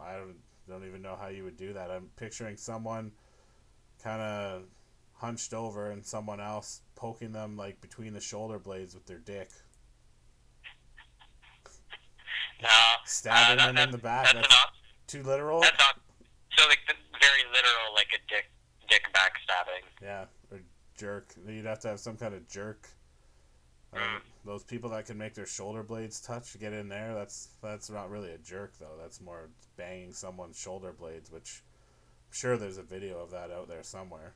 I 0.00 0.16
don't, 0.16 0.36
don't 0.68 0.86
even 0.86 1.02
know 1.02 1.16
how 1.20 1.28
you 1.28 1.44
would 1.44 1.56
do 1.56 1.72
that. 1.72 1.90
I'm 1.90 2.08
picturing 2.16 2.56
someone 2.56 3.12
kind 4.02 4.20
of 4.20 4.62
hunched 5.14 5.54
over 5.54 5.90
and 5.90 6.04
someone 6.04 6.40
else 6.40 6.82
poking 6.94 7.32
them 7.32 7.56
like 7.56 7.80
between 7.80 8.12
the 8.12 8.20
shoulder 8.20 8.58
blades 8.58 8.94
with 8.94 9.06
their 9.06 9.18
dick, 9.18 9.50
No, 12.62 12.68
stabbing 13.04 13.60
uh, 13.60 13.66
them 13.66 13.74
that- 13.76 13.88
in 13.88 13.92
the 13.92 13.98
back. 13.98 14.32
That's, 14.32 14.48
That's, 14.48 14.70
too 15.06 15.22
literal. 15.22 15.60
That's 15.60 15.78
not 15.78 16.00
so 16.56 16.66
like 16.68 16.78
the, 16.88 16.94
very 17.20 17.42
literal, 17.52 17.94
like 17.94 18.08
a 18.14 18.20
dick 18.28 18.50
dick 18.88 19.02
backstabbing. 19.12 19.84
Yeah, 20.02 20.24
or 20.50 20.60
jerk. 20.96 21.34
You'd 21.46 21.66
have 21.66 21.80
to 21.80 21.88
have 21.88 22.00
some 22.00 22.16
kind 22.16 22.34
of 22.34 22.48
jerk 22.48 22.88
Um, 23.92 24.22
those 24.44 24.64
people 24.64 24.90
that 24.90 25.06
can 25.06 25.16
make 25.18 25.34
their 25.34 25.46
shoulder 25.46 25.82
blades 25.82 26.20
touch 26.20 26.58
get 26.58 26.72
in 26.72 26.88
there. 26.88 27.14
That's 27.14 27.48
that's 27.62 27.90
not 27.90 28.10
really 28.10 28.30
a 28.32 28.38
jerk 28.38 28.72
though. 28.78 28.96
That's 29.00 29.20
more 29.20 29.48
banging 29.76 30.12
someone's 30.12 30.58
shoulder 30.58 30.92
blades, 30.92 31.30
which 31.30 31.62
I'm 32.28 32.34
sure 32.34 32.56
there's 32.56 32.78
a 32.78 32.82
video 32.82 33.18
of 33.20 33.30
that 33.30 33.50
out 33.50 33.68
there 33.68 33.82
somewhere. 33.82 34.34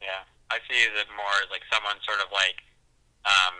Yeah, 0.00 0.24
I 0.50 0.58
see 0.68 0.80
it 0.80 1.08
more 1.16 1.36
as 1.42 1.50
like 1.50 1.62
someone 1.72 1.96
sort 2.04 2.20
of 2.20 2.32
like, 2.32 2.56
um, 3.24 3.54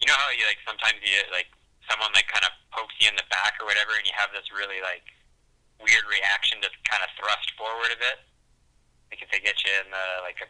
you 0.00 0.06
know 0.06 0.14
how 0.16 0.30
you 0.30 0.44
like 0.46 0.58
sometimes 0.66 0.96
you 1.02 1.16
like 1.32 1.48
someone 1.88 2.12
like 2.14 2.28
kind 2.28 2.44
of 2.44 2.52
pokes 2.70 2.94
you 3.00 3.08
in 3.08 3.16
the 3.16 3.26
back 3.32 3.56
or 3.58 3.66
whatever, 3.66 3.96
and 3.96 4.04
you 4.06 4.12
have 4.16 4.30
this 4.36 4.48
really 4.54 4.80
like 4.84 5.04
weird 5.82 6.04
reaction 6.10 6.60
to 6.62 6.68
kind 6.86 7.00
of 7.02 7.10
thrust 7.16 7.48
forward 7.56 7.90
a 7.92 7.98
bit. 7.98 8.18
Like 9.10 9.20
if 9.24 9.28
they 9.32 9.40
get 9.40 9.56
you 9.64 9.72
in 9.84 9.88
the 9.90 10.06
like 10.22 10.38
a 10.44 10.48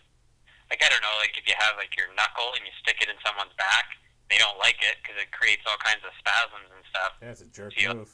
like 0.68 0.82
I 0.84 0.88
don't 0.92 1.00
know, 1.00 1.16
like 1.22 1.32
if 1.38 1.46
you 1.48 1.54
have 1.56 1.78
like 1.80 1.94
your 1.96 2.10
knuckle 2.18 2.52
and 2.58 2.62
you 2.66 2.74
stick 2.82 3.00
it 3.00 3.08
in 3.08 3.16
someone's 3.24 3.54
back, 3.56 3.88
they 4.28 4.36
don't 4.36 4.58
like 4.60 4.82
it 4.84 5.00
because 5.00 5.16
it 5.16 5.30
creates 5.32 5.64
all 5.64 5.78
kinds 5.80 6.02
of 6.04 6.12
spasms 6.20 6.68
and 6.68 6.82
stuff. 6.92 7.12
Yeah, 7.22 7.32
it's 7.32 7.40
a 7.44 7.48
jerk 7.48 7.72
So 7.72 7.80
you- 7.80 7.94
move. 8.04 8.12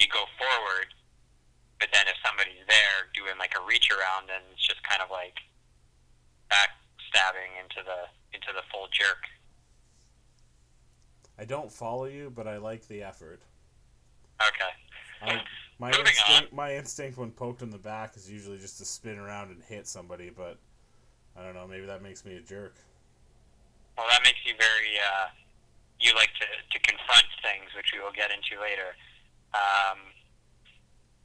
You 0.00 0.08
go 0.10 0.24
forward, 0.34 0.90
but 1.78 1.92
then 1.94 2.08
if 2.10 2.16
somebody's 2.26 2.64
there 2.66 3.06
doing 3.14 3.38
like 3.38 3.54
a 3.54 3.62
reach 3.62 3.86
around, 3.92 4.26
then 4.26 4.42
it's 4.50 4.64
just 4.66 4.82
kind 4.82 4.98
of 5.04 5.10
like 5.14 5.38
backstabbing 6.50 7.52
into 7.60 7.80
the 7.84 8.08
into 8.34 8.50
the 8.54 8.64
full 8.72 8.88
jerk. 8.90 9.28
I 11.42 11.44
don't 11.44 11.72
follow 11.72 12.04
you, 12.04 12.30
but 12.32 12.46
I 12.46 12.58
like 12.58 12.86
the 12.86 13.02
effort. 13.02 13.42
Okay. 14.40 14.70
I, 15.22 15.42
my 15.80 15.90
Moving 15.90 16.06
instinct, 16.06 16.52
my 16.52 16.76
instinct 16.76 17.18
when 17.18 17.32
poked 17.32 17.62
in 17.62 17.70
the 17.70 17.82
back 17.82 18.16
is 18.16 18.30
usually 18.30 18.58
just 18.58 18.78
to 18.78 18.84
spin 18.84 19.18
around 19.18 19.50
and 19.50 19.60
hit 19.64 19.88
somebody, 19.88 20.30
but 20.30 20.56
I 21.36 21.42
don't 21.42 21.54
know. 21.54 21.66
Maybe 21.66 21.84
that 21.86 22.00
makes 22.00 22.24
me 22.24 22.36
a 22.36 22.40
jerk. 22.40 22.76
Well, 23.98 24.06
that 24.08 24.22
makes 24.22 24.38
you 24.46 24.54
very. 24.56 24.94
Uh, 25.02 25.34
you 25.98 26.14
like 26.14 26.30
to 26.38 26.46
to 26.46 26.78
confront 26.86 27.26
things, 27.42 27.74
which 27.74 27.90
we 27.92 27.98
will 27.98 28.14
get 28.14 28.30
into 28.30 28.62
later. 28.62 28.94
Um, 29.52 29.98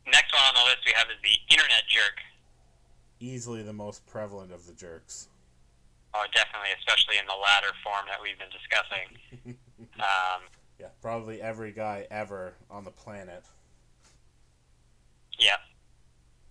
next 0.08 0.34
one 0.34 0.42
on 0.50 0.56
the 0.56 0.66
list 0.66 0.82
we 0.84 0.94
have 0.98 1.14
is 1.14 1.22
the 1.22 1.38
internet 1.54 1.86
jerk. 1.88 2.18
Easily 3.20 3.62
the 3.62 3.74
most 3.74 4.04
prevalent 4.08 4.52
of 4.52 4.66
the 4.66 4.74
jerks. 4.74 5.30
Oh, 6.16 6.26
definitely, 6.34 6.74
especially 6.82 7.22
in 7.22 7.28
the 7.28 7.38
latter 7.38 7.70
form 7.86 8.10
that 8.10 8.18
we've 8.18 8.40
been 8.42 8.50
discussing. 8.50 9.58
Um, 9.80 10.42
Yeah, 10.80 10.88
probably 11.02 11.42
every 11.42 11.72
guy 11.72 12.08
ever 12.12 12.54
on 12.70 12.84
the 12.84 12.92
planet. 12.92 13.44
yeah, 15.40 15.58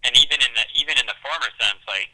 and 0.05 0.15
even 0.17 0.39
in 0.41 0.53
the 0.55 0.65
even 0.79 0.95
in 0.99 1.07
the 1.07 1.19
former 1.23 1.51
sense, 1.59 1.83
like 1.89 2.11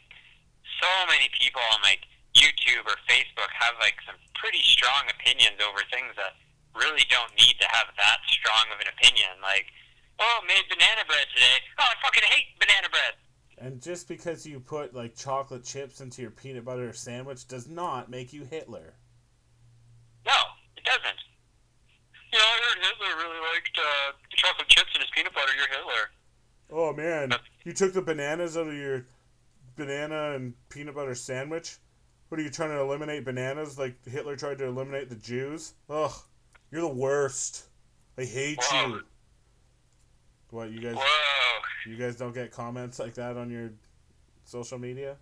so 0.81 0.89
many 1.07 1.29
people 1.39 1.61
on 1.73 1.81
like 1.81 2.01
YouTube 2.33 2.85
or 2.89 2.97
Facebook 3.05 3.49
have 3.53 3.75
like 3.79 3.95
some 4.05 4.15
pretty 4.33 4.61
strong 4.61 5.05
opinions 5.09 5.61
over 5.61 5.81
things 5.93 6.13
that 6.17 6.33
really 6.75 7.05
don't 7.09 7.29
need 7.37 7.55
to 7.61 7.67
have 7.69 7.87
that 7.97 8.17
strong 8.29 8.65
of 8.73 8.81
an 8.81 8.89
opinion. 8.89 9.29
Like, 9.41 9.65
oh, 10.19 10.39
made 10.47 10.65
banana 10.69 11.05
bread 11.05 11.27
today. 11.33 11.61
Oh, 11.77 11.85
I 11.85 11.93
fucking 12.01 12.23
hate 12.25 12.57
banana 12.59 12.89
bread. 12.89 13.13
And 13.59 13.81
just 13.81 14.07
because 14.07 14.45
you 14.45 14.59
put 14.59 14.95
like 14.95 15.15
chocolate 15.15 15.63
chips 15.63 16.01
into 16.01 16.21
your 16.23 16.31
peanut 16.31 16.65
butter 16.65 16.91
sandwich 16.93 17.47
does 17.47 17.67
not 17.69 18.09
make 18.09 18.33
you 18.33 18.43
Hitler. 18.43 18.93
No, 20.85 20.91
it 20.93 21.01
doesn't. 21.03 21.19
You 22.31 22.39
know, 22.39 22.45
I 22.45 22.59
heard 22.65 22.83
Hitler 22.83 23.23
really 23.23 23.39
liked 23.53 23.77
uh, 23.77 24.11
chocolate 24.31 24.67
chips 24.67 24.89
in 24.95 25.01
his 25.01 25.09
peanut 25.15 25.33
butter. 25.33 25.51
You're 25.55 25.67
Hitler. 25.67 26.09
Oh 26.71 26.93
man, 26.93 27.31
you 27.63 27.73
took 27.73 27.93
the 27.93 28.01
bananas 28.01 28.57
out 28.57 28.67
of 28.67 28.73
your 28.73 29.05
banana 29.75 30.31
and 30.33 30.53
peanut 30.69 30.95
butter 30.95 31.13
sandwich? 31.13 31.77
What 32.29 32.39
are 32.39 32.43
you 32.43 32.49
trying 32.49 32.71
to 32.71 32.79
eliminate 32.79 33.25
bananas 33.25 33.77
like 33.77 34.03
Hitler 34.07 34.35
tried 34.35 34.57
to 34.57 34.65
eliminate 34.65 35.09
the 35.09 35.15
Jews? 35.15 35.73
Ugh, 35.89 36.11
you're 36.71 36.81
the 36.81 36.87
worst. 36.87 37.65
I 38.17 38.23
hate 38.23 38.57
Whoa. 38.61 38.87
you. 38.87 39.01
What 40.49 40.71
you 40.71 40.81
guys 40.81 40.95
Whoa. 40.95 41.59
you 41.87 41.97
guys 41.97 42.15
don't 42.15 42.33
get 42.33 42.51
comments 42.51 42.97
like 42.97 43.13
that 43.15 43.37
on 43.37 43.51
your 43.51 43.71
social 44.45 44.79
media? 44.79 45.17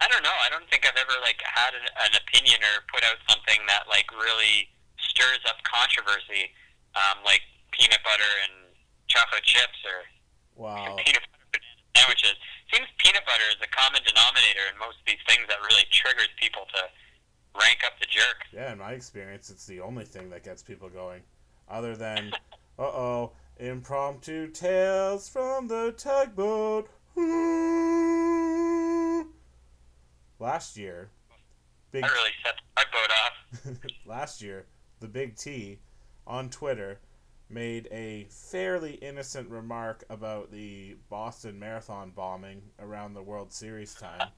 I 0.00 0.08
don't 0.08 0.24
know. 0.24 0.32
I 0.40 0.48
don't 0.48 0.64
think 0.72 0.88
I've 0.88 0.96
ever 0.96 1.12
like 1.20 1.40
had 1.44 1.76
an, 1.76 1.84
an 2.08 2.12
opinion 2.16 2.60
or 2.64 2.80
put 2.88 3.04
out 3.04 3.20
something 3.28 3.60
that 3.68 3.84
like 3.88 4.08
really 4.12 4.68
stirs 4.96 5.44
up 5.48 5.60
controversy, 5.62 6.52
um, 6.96 7.20
like 7.24 7.44
peanut 7.72 8.00
butter 8.02 8.32
and 8.48 8.72
chocolate 9.08 9.44
chips 9.44 9.76
or 9.84 10.08
Wow. 10.56 10.96
peanut 10.96 11.20
butter 11.24 11.48
banana 11.52 11.84
sandwiches. 11.96 12.36
Seems 12.72 12.88
peanut 12.98 13.24
butter 13.26 13.44
is 13.50 13.60
a 13.62 13.68
common 13.68 14.00
denominator 14.06 14.64
in 14.72 14.78
most 14.78 15.00
of 15.00 15.06
these 15.06 15.22
things 15.28 15.44
that 15.48 15.58
really 15.68 15.84
triggers 15.90 16.28
people 16.40 16.62
to 16.74 16.80
rank 17.60 17.80
up 17.84 17.98
the 18.00 18.06
jerk. 18.06 18.44
Yeah, 18.52 18.72
in 18.72 18.78
my 18.78 18.92
experience, 18.92 19.50
it's 19.50 19.66
the 19.66 19.80
only 19.80 20.04
thing 20.04 20.30
that 20.30 20.44
gets 20.44 20.62
people 20.62 20.88
going. 20.88 21.22
Other 21.68 21.96
than, 21.96 22.32
uh 22.78 22.82
oh, 22.82 23.32
impromptu 23.58 24.48
tales 24.50 25.28
from 25.28 25.68
the 25.68 25.92
tugboat. 25.96 26.88
Last 30.40 30.78
year, 30.78 31.10
big 31.92 32.02
That 32.02 32.12
really 32.12 32.30
set 32.42 32.54
my 32.74 32.84
boat 32.90 33.76
off. 33.76 33.90
last 34.06 34.40
year, 34.40 34.64
the 34.98 35.06
Big 35.06 35.36
T 35.36 35.80
on 36.26 36.48
Twitter 36.48 36.98
made 37.50 37.88
a 37.90 38.26
fairly 38.30 38.94
innocent 38.94 39.50
remark 39.50 40.02
about 40.08 40.50
the 40.50 40.96
Boston 41.10 41.58
Marathon 41.58 42.12
bombing 42.16 42.62
around 42.78 43.12
the 43.12 43.22
World 43.22 43.52
Series 43.52 43.94
time 43.94 44.28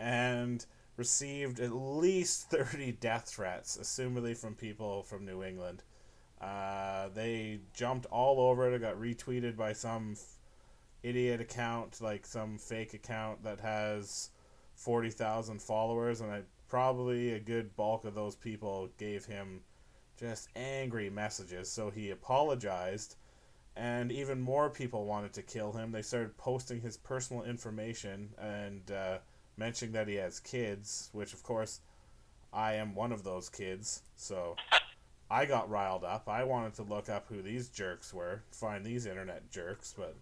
and 0.00 0.64
received 0.96 1.60
at 1.60 1.72
least 1.74 2.48
30 2.50 2.92
death 2.92 3.28
threats, 3.28 3.76
assumedly 3.76 4.34
from 4.34 4.54
people 4.54 5.02
from 5.02 5.26
New 5.26 5.42
England. 5.42 5.82
Uh, 6.40 7.08
they 7.14 7.60
jumped 7.74 8.06
all 8.06 8.40
over 8.40 8.70
it. 8.70 8.74
It 8.74 8.80
got 8.80 8.98
retweeted 8.98 9.54
by 9.54 9.74
some 9.74 10.12
f- 10.12 10.38
idiot 11.02 11.42
account, 11.42 12.00
like 12.00 12.24
some 12.24 12.56
fake 12.56 12.94
account 12.94 13.44
that 13.44 13.60
has 13.60 14.30
40,000 14.76 15.60
followers, 15.60 16.20
and 16.20 16.30
I, 16.30 16.42
probably 16.68 17.32
a 17.32 17.40
good 17.40 17.74
bulk 17.76 18.04
of 18.04 18.14
those 18.14 18.36
people 18.36 18.88
gave 18.98 19.24
him 19.24 19.60
just 20.18 20.48
angry 20.54 21.10
messages. 21.10 21.70
So 21.70 21.90
he 21.90 22.10
apologized, 22.10 23.16
and 23.74 24.12
even 24.12 24.40
more 24.40 24.70
people 24.70 25.06
wanted 25.06 25.32
to 25.34 25.42
kill 25.42 25.72
him. 25.72 25.92
They 25.92 26.02
started 26.02 26.36
posting 26.36 26.80
his 26.80 26.96
personal 26.96 27.42
information 27.42 28.30
and 28.38 28.90
uh, 28.90 29.18
mentioning 29.56 29.92
that 29.92 30.08
he 30.08 30.14
has 30.16 30.40
kids, 30.40 31.08
which, 31.12 31.32
of 31.32 31.42
course, 31.42 31.80
I 32.52 32.74
am 32.74 32.94
one 32.94 33.12
of 33.12 33.24
those 33.24 33.48
kids. 33.48 34.02
So 34.16 34.56
I 35.30 35.46
got 35.46 35.70
riled 35.70 36.04
up. 36.04 36.28
I 36.28 36.44
wanted 36.44 36.74
to 36.74 36.82
look 36.82 37.08
up 37.08 37.26
who 37.28 37.42
these 37.42 37.68
jerks 37.68 38.14
were, 38.14 38.42
find 38.50 38.84
these 38.84 39.06
internet 39.06 39.50
jerks, 39.50 39.94
but 39.96 40.16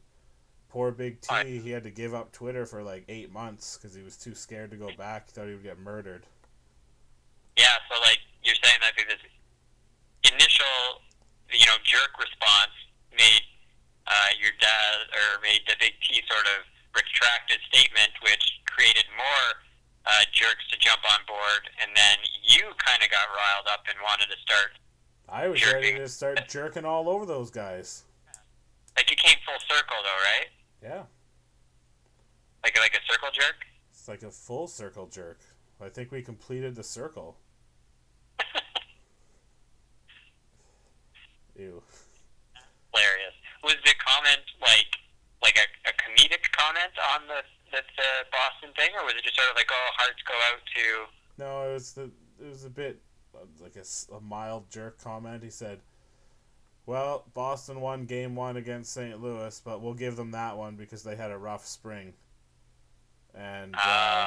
poor 0.74 0.90
Big 0.90 1.20
T, 1.22 1.30
I- 1.30 1.44
he 1.44 1.70
had 1.70 1.84
to 1.84 1.90
give 1.94 2.14
up 2.14 2.32
Twitter 2.32 2.66
for 2.66 2.82
like 2.82 3.04
eight 3.06 3.30
months 3.32 3.78
because 3.78 3.94
he 3.94 4.02
was 4.02 4.16
too 4.18 4.34
scared 4.34 4.72
to 4.72 4.76
go 4.76 4.90
back. 4.98 5.30
He 5.30 5.32
thought 5.32 5.46
he 5.46 5.54
would 5.54 5.62
get 5.62 5.78
murdered. 5.78 6.26
Yeah, 7.56 7.70
so 7.88 7.94
like 8.02 8.18
you're 8.42 8.58
saying 8.58 8.82
that 8.82 8.98
this 8.98 9.22
initial, 10.26 10.98
you 11.54 11.64
know, 11.70 11.78
jerk 11.86 12.18
response 12.18 12.74
made 13.14 13.46
uh, 14.10 14.34
your 14.42 14.50
dad 14.58 15.06
or 15.14 15.38
made 15.46 15.62
the 15.70 15.78
big 15.78 15.94
T 16.02 16.18
sort 16.26 16.42
of 16.58 16.66
retract 16.90 17.54
his 17.54 17.62
statement, 17.70 18.10
which 18.26 18.42
created 18.66 19.06
more 19.14 19.46
uh, 20.10 20.26
jerks 20.34 20.66
to 20.74 20.76
jump 20.82 21.06
on 21.06 21.22
board, 21.30 21.70
and 21.78 21.94
then 21.94 22.18
you 22.42 22.66
kind 22.82 22.98
of 22.98 23.08
got 23.14 23.30
riled 23.30 23.70
up 23.70 23.86
and 23.86 23.94
wanted 24.02 24.26
to 24.26 24.38
start. 24.42 24.74
I 25.30 25.46
was 25.46 25.62
ready 25.62 25.94
to 25.94 26.08
start 26.08 26.48
jerking 26.50 26.84
all 26.84 27.08
over 27.08 27.24
those 27.24 27.54
guys. 27.54 28.02
Like 28.98 29.08
you 29.08 29.16
came 29.16 29.38
full 29.46 29.62
circle 29.70 30.02
though, 30.02 30.22
right? 30.34 30.50
Yeah, 30.84 31.04
Like 32.62 32.78
like 32.78 32.92
a 32.92 33.00
circle 33.10 33.30
jerk. 33.32 33.64
it's 33.90 34.06
like 34.06 34.22
a 34.22 34.30
full 34.30 34.66
circle 34.68 35.06
jerk. 35.06 35.40
I 35.80 35.88
think 35.88 36.12
we 36.12 36.20
completed 36.20 36.74
the 36.74 36.82
circle. 36.84 37.38
Ew. 41.56 41.82
Hilarious. 42.92 43.34
Was 43.62 43.76
the 43.84 43.94
comment 43.98 44.42
like 44.60 44.86
like 45.42 45.56
a, 45.56 45.88
a 45.88 45.92
comedic 45.94 46.52
comment 46.52 46.92
on 47.14 47.26
the 47.28 47.40
the, 47.72 47.78
the 47.96 48.10
Boston 48.30 48.70
thing, 48.76 48.90
or 49.00 49.04
was 49.04 49.14
it 49.16 49.24
just 49.24 49.36
sort 49.36 49.48
of 49.50 49.56
like, 49.56 49.70
oh, 49.72 49.88
hearts 49.96 50.22
go 50.28 50.34
out 50.52 50.60
to? 50.76 51.06
No, 51.42 51.70
it 51.70 51.72
was 51.72 51.92
the 51.94 52.10
it 52.40 52.48
was 52.50 52.64
a 52.64 52.70
bit 52.70 53.00
like 53.60 53.76
a 53.76 54.20
mild 54.20 54.70
jerk 54.70 54.98
comment. 55.02 55.42
He 55.42 55.50
said, 55.50 55.80
"Well, 56.86 57.24
Boston 57.34 57.80
won 57.80 58.04
game 58.06 58.34
one 58.36 58.56
against 58.56 58.92
St. 58.92 59.20
Louis, 59.22 59.60
but 59.64 59.80
we'll 59.80 59.94
give 59.94 60.16
them 60.16 60.32
that 60.32 60.56
one 60.56 60.76
because 60.76 61.02
they 61.02 61.16
had 61.16 61.30
a 61.30 61.38
rough 61.38 61.66
spring." 61.66 62.14
And 63.34 63.74
uh, 63.74 63.78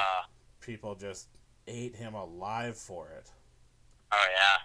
Uh, 0.02 0.22
people 0.60 0.94
just 0.94 1.28
ate 1.66 1.96
him 1.96 2.14
alive 2.14 2.76
for 2.76 3.08
it. 3.10 3.30
oh 4.12 4.26
yeah, 4.34 4.58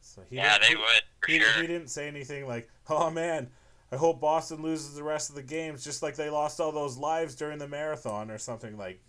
So 0.00 0.22
he 0.28 0.36
yeah, 0.36 0.58
they 0.58 0.74
would 0.74 1.02
he, 1.26 1.40
sure. 1.40 1.60
he 1.60 1.66
didn't 1.66 1.88
say 1.88 2.08
anything 2.08 2.46
like, 2.46 2.68
"Oh 2.88 3.10
man, 3.10 3.50
I 3.92 3.96
hope 3.96 4.20
Boston 4.20 4.62
loses 4.62 4.94
the 4.94 5.02
rest 5.02 5.28
of 5.30 5.36
the 5.36 5.42
games, 5.42 5.84
just 5.84 6.02
like 6.02 6.16
they 6.16 6.30
lost 6.30 6.60
all 6.60 6.72
those 6.72 6.96
lives 6.96 7.34
during 7.34 7.58
the 7.58 7.68
marathon," 7.68 8.30
or 8.30 8.38
something 8.38 8.76
like 8.76 9.00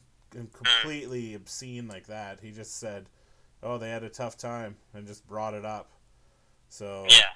completely 0.53 1.33
obscene 1.33 1.87
like 1.87 2.07
that. 2.07 2.39
He 2.41 2.51
just 2.51 2.79
said, 2.79 3.07
oh 3.63 3.77
they 3.77 3.89
had 3.89 4.03
a 4.03 4.09
tough 4.09 4.37
time 4.37 4.77
and 4.93 5.05
just 5.05 5.27
brought 5.27 5.53
it 5.53 5.65
up. 5.65 5.91
So 6.69 7.05
Yeah. 7.09 7.29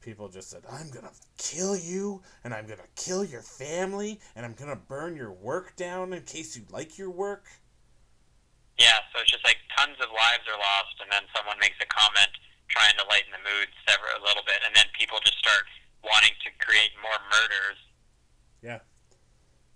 People 0.00 0.28
just 0.28 0.50
said, 0.50 0.62
I'm 0.70 0.90
gonna 0.90 1.12
kill 1.36 1.76
you, 1.76 2.22
and 2.44 2.54
I'm 2.54 2.66
gonna 2.66 2.88
kill 2.96 3.24
your 3.24 3.42
family, 3.42 4.20
and 4.36 4.44
I'm 4.46 4.54
gonna 4.54 4.76
burn 4.76 5.16
your 5.16 5.32
work 5.32 5.76
down 5.76 6.12
in 6.12 6.22
case 6.22 6.56
you 6.56 6.64
like 6.70 6.98
your 6.98 7.10
work. 7.10 7.46
Yeah, 8.78 8.98
so 9.12 9.20
it's 9.20 9.30
just 9.30 9.44
like 9.44 9.58
tons 9.76 9.96
of 10.00 10.08
lives 10.10 10.46
are 10.46 10.58
lost, 10.58 10.94
and 11.02 11.10
then 11.10 11.22
someone 11.34 11.58
makes 11.60 11.76
a 11.82 11.86
comment 11.86 12.30
trying 12.68 12.94
to 12.98 13.04
lighten 13.10 13.32
the 13.32 13.42
mood 13.42 13.68
several 13.88 14.22
a 14.22 14.24
little 14.24 14.42
bit, 14.46 14.60
and 14.66 14.74
then 14.76 14.86
people 14.96 15.18
just 15.24 15.38
start 15.38 15.64
wanting 16.04 16.32
to 16.44 16.64
create 16.64 16.90
more 17.02 17.18
murders. 17.26 17.78
Yeah, 18.62 18.80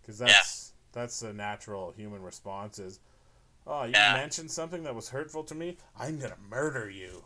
because 0.01 0.19
that's 0.19 0.73
that's 0.93 1.21
the 1.21 1.33
natural 1.33 1.91
human 1.93 2.23
response 2.23 2.79
is, 2.79 3.01
oh, 3.67 3.85
you 3.85 3.93
Yeah. 3.93 4.13
mentioned 4.15 4.51
something 4.51 4.83
that 4.85 4.95
was 4.95 5.09
hurtful 5.09 5.43
to 5.45 5.55
me, 5.55 5.79
I'm 5.99 6.19
gonna 6.21 6.39
murder 6.49 6.89
you. 6.89 7.25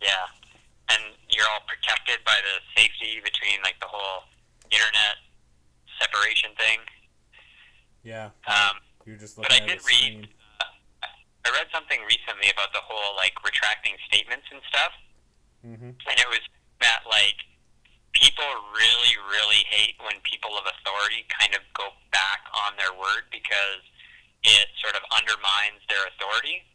Yeah, 0.00 0.26
and 0.88 1.02
you're 1.32 1.48
all 1.48 1.64
protected 1.66 2.20
by 2.24 2.36
the 2.36 2.60
safety 2.76 3.18
between 3.24 3.58
like 3.64 3.80
the 3.80 3.88
whole 3.88 4.28
internet 4.70 5.16
separation 5.98 6.52
thing. 6.56 6.80
Yeah. 8.04 8.30
Um, 8.46 8.78
You're 9.06 9.16
just 9.16 9.36
but 9.36 9.50
looking 9.50 9.64
I 9.64 9.74
did 9.74 9.80
read. 9.86 10.28
I 11.42 11.50
read 11.50 11.66
something 11.74 11.98
recently 12.06 12.54
about 12.54 12.70
the 12.70 12.84
whole 12.84 13.16
like 13.18 13.34
retracting 13.42 13.98
statements 14.06 14.46
and 14.52 14.62
stuff. 14.70 14.92
Mm-hmm. 15.62 15.94
and 15.94 16.16
it 16.18 16.26
was 16.26 16.42
that 16.82 17.06
like 17.06 17.38
people 18.10 18.50
really 18.74 19.14
really 19.30 19.62
hate 19.70 19.94
when 20.02 20.18
people 20.26 20.58
of 20.58 20.66
authority 20.66 21.22
kind 21.30 21.54
of 21.54 21.62
go 21.78 21.94
back 22.10 22.42
on 22.66 22.74
their 22.74 22.90
word 22.90 23.30
because 23.30 23.86
it 24.42 24.66
sort 24.82 24.98
of 24.98 25.06
undermines 25.14 25.78
their 25.86 26.02
authority 26.10 26.66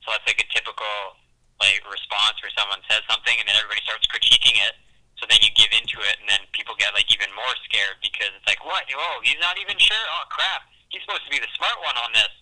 so 0.00 0.16
that's 0.16 0.24
like 0.24 0.40
a 0.40 0.48
typical 0.48 1.20
like 1.60 1.84
response 1.86 2.40
where 2.40 2.52
someone 2.56 2.80
says 2.88 3.04
something 3.08 3.36
and 3.36 3.46
then 3.46 3.56
everybody 3.56 3.84
starts 3.84 4.08
critiquing 4.08 4.56
it. 4.56 4.74
So 5.20 5.28
then 5.28 5.38
you 5.44 5.52
give 5.52 5.68
into 5.76 6.00
it 6.00 6.16
and 6.20 6.28
then 6.28 6.40
people 6.56 6.72
get 6.80 6.96
like 6.96 7.08
even 7.12 7.28
more 7.36 7.52
scared 7.68 8.00
because 8.00 8.32
it's 8.32 8.48
like 8.48 8.64
what? 8.64 8.88
Oh 8.96 9.20
he's 9.22 9.40
not 9.40 9.60
even 9.60 9.76
sure? 9.76 10.04
Oh 10.16 10.24
crap. 10.32 10.64
He's 10.88 11.04
supposed 11.04 11.24
to 11.28 11.32
be 11.32 11.38
the 11.38 11.50
smart 11.56 11.76
one 11.84 11.96
on 12.00 12.10
this. 12.16 12.32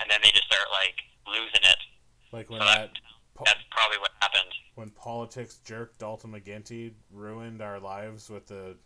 And 0.00 0.08
then 0.08 0.18
they 0.24 0.32
just 0.32 0.48
start 0.48 0.72
like 0.72 0.96
losing 1.28 1.62
it. 1.62 1.80
Like 2.32 2.48
when 2.48 2.60
so 2.60 2.66
that 2.66 2.96
that, 2.96 3.00
po- 3.36 3.44
that's 3.44 3.60
probably 3.70 4.00
what 4.00 4.10
happened. 4.24 4.52
when 4.74 4.88
politics 4.96 5.60
jerk 5.64 5.98
Dalton 6.00 6.32
McGuinty 6.32 6.92
ruined 7.12 7.60
our 7.60 7.78
lives 7.78 8.30
with 8.32 8.48
the 8.48 8.76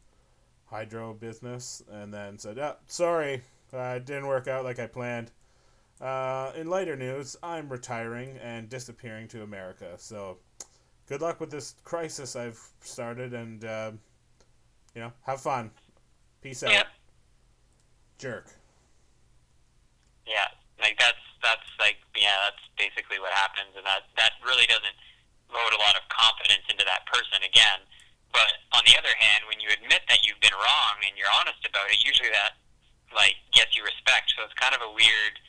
hydro 0.67 1.15
business, 1.15 1.81
and 1.89 2.13
then 2.13 2.39
said, 2.39 2.57
"Yeah, 2.57 2.73
sorry, 2.89 3.43
uh, 3.73 3.95
it 3.97 4.05
didn't 4.05 4.27
work 4.27 4.49
out 4.49 4.65
like 4.65 4.81
I 4.81 4.89
planned." 4.89 5.31
Uh, 6.01 6.53
in 6.57 6.69
lighter 6.69 6.97
news, 6.97 7.37
I'm 7.43 7.69
retiring 7.69 8.37
and 8.43 8.69
disappearing 8.69 9.29
to 9.29 9.43
America. 9.43 9.95
So, 9.97 10.37
good 11.09 11.23
luck 11.23 11.41
with 11.41 11.51
this 11.51 11.75
crisis 11.85 12.37
I've 12.37 12.61
started, 12.81 13.33
and 13.33 13.65
uh, 13.65 13.93
you 14.95 15.01
know, 15.01 15.13
have 15.25 15.41
fun. 15.41 15.71
Peace 16.43 16.63
out, 16.63 16.71
Yeah. 16.73 16.85
jerk. 18.19 18.47
Yeah, 20.27 20.49
like 20.81 20.99
that's 20.99 21.23
that's 21.43 21.65
like 21.81 21.97
yeah, 22.15 22.35
that's 22.45 22.61
basically 22.77 23.19
what 23.19 23.33
happens, 23.33 23.73
and 23.77 23.87
that 23.87 24.05
that 24.21 24.33
really 24.45 24.67
doesn't 24.67 24.97
load 25.49 25.73
a 25.73 25.81
lot 25.81 25.97
of 25.97 26.05
confidence 26.13 26.67
into 26.69 26.85
that 26.85 27.07
person 27.09 27.41
again. 27.41 27.81
But 28.37 28.61
on 28.77 28.85
the 28.85 28.99
other 28.99 29.15
hand, 29.17 29.49
when 29.49 29.61
you 29.65 29.73
admit 29.73 30.05
that 30.13 30.27
you've 30.27 30.41
been 30.45 30.53
wrong 30.53 30.95
and 31.07 31.17
you're 31.17 31.33
honest 31.41 31.65
about 31.65 31.89
it, 31.89 32.05
usually 32.05 32.29
that 32.37 32.61
like 33.17 33.39
gets 33.57 33.73
you 33.79 33.81
respect. 33.87 34.35
So 34.37 34.45
it's 34.45 34.53
kind 34.61 34.75
of 34.77 34.83
a 34.85 34.93
weird 34.93 35.41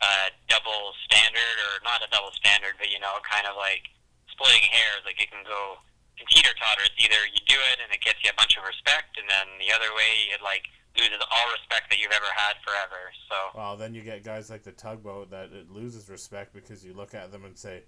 uh, 0.00 0.28
double 0.46 0.94
standard, 1.06 1.56
or 1.68 1.82
not 1.82 2.02
a 2.02 2.08
double 2.10 2.30
standard, 2.38 2.78
but 2.78 2.90
you 2.90 3.02
know, 3.02 3.18
kind 3.26 3.46
of 3.46 3.58
like 3.58 3.90
splitting 4.30 4.62
hairs. 4.70 5.02
Like 5.02 5.18
it 5.18 5.30
can 5.30 5.42
go 5.42 5.82
can 6.18 6.26
teeter 6.30 6.54
totter. 6.58 6.86
It's 6.86 6.98
either 6.98 7.18
you 7.30 7.42
do 7.46 7.58
it 7.74 7.78
and 7.82 7.90
it 7.94 8.02
gets 8.02 8.18
you 8.22 8.30
a 8.30 8.38
bunch 8.38 8.58
of 8.58 8.66
respect, 8.66 9.18
and 9.18 9.26
then 9.26 9.46
the 9.58 9.74
other 9.74 9.90
way 9.94 10.30
it 10.34 10.42
like 10.42 10.66
loses 10.98 11.22
all 11.30 11.46
respect 11.54 11.90
that 11.90 11.98
you've 11.98 12.12
ever 12.12 12.30
had 12.34 12.58
forever. 12.66 13.10
So. 13.30 13.36
Well, 13.54 13.76
then 13.76 13.94
you 13.94 14.02
get 14.02 14.24
guys 14.24 14.50
like 14.50 14.62
the 14.62 14.72
tugboat 14.72 15.30
that 15.30 15.52
it 15.52 15.70
loses 15.70 16.08
respect 16.08 16.52
because 16.52 16.84
you 16.84 16.92
look 16.94 17.14
at 17.14 17.30
them 17.30 17.44
and 17.44 17.56
say, 17.56 17.82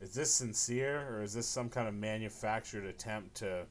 "Is 0.00 0.14
this 0.14 0.32
sincere 0.32 1.06
or 1.10 1.22
is 1.22 1.34
this 1.34 1.46
some 1.46 1.68
kind 1.68 1.88
of 1.88 1.94
manufactured 1.94 2.84
attempt 2.84 3.34
to 3.36 3.66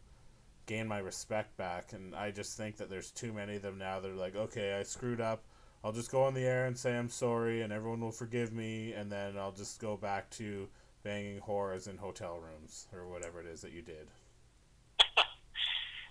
gain 0.65 0.88
my 0.88 1.00
respect 1.00 1.56
back?" 1.58 1.93
And 1.93 2.15
I 2.15 2.32
just 2.32 2.58
think 2.58 2.78
that 2.78 2.89
there's 2.89 3.12
too 3.12 3.32
many 3.32 3.56
of 3.56 3.62
them 3.62 3.78
now. 3.78 4.00
They're 4.00 4.13
like, 4.13 4.36
"Okay, 4.36 4.74
I 4.74 4.84
screwed 4.84 5.22
up. 5.22 5.43
I'll 5.84 5.94
just 5.94 6.12
go 6.12 6.24
on 6.24 6.34
the 6.34 6.46
air 6.46 6.65
and 6.65 6.78
say 6.78 6.98
I'm 6.98 7.10
sorry, 7.10 7.62
and 7.62 7.72
everyone 7.72 8.02
will 8.02 8.12
forgive 8.12 8.52
me, 8.52 8.94
and 8.94 9.12
then 9.12 9.38
I'll 9.38 9.54
just 9.54 9.80
go 9.80 9.96
back 9.96 10.30
to 10.32 10.68
banging 11.04 11.39
whores 11.39 11.88
in 11.88 11.98
hotel 11.98 12.39
rooms 12.39 12.88
or 12.94 13.08
whatever 13.08 13.39
it 13.39 13.48
is 13.48 13.62
that 13.62 13.72
you 13.72 13.82
did." 13.82 14.08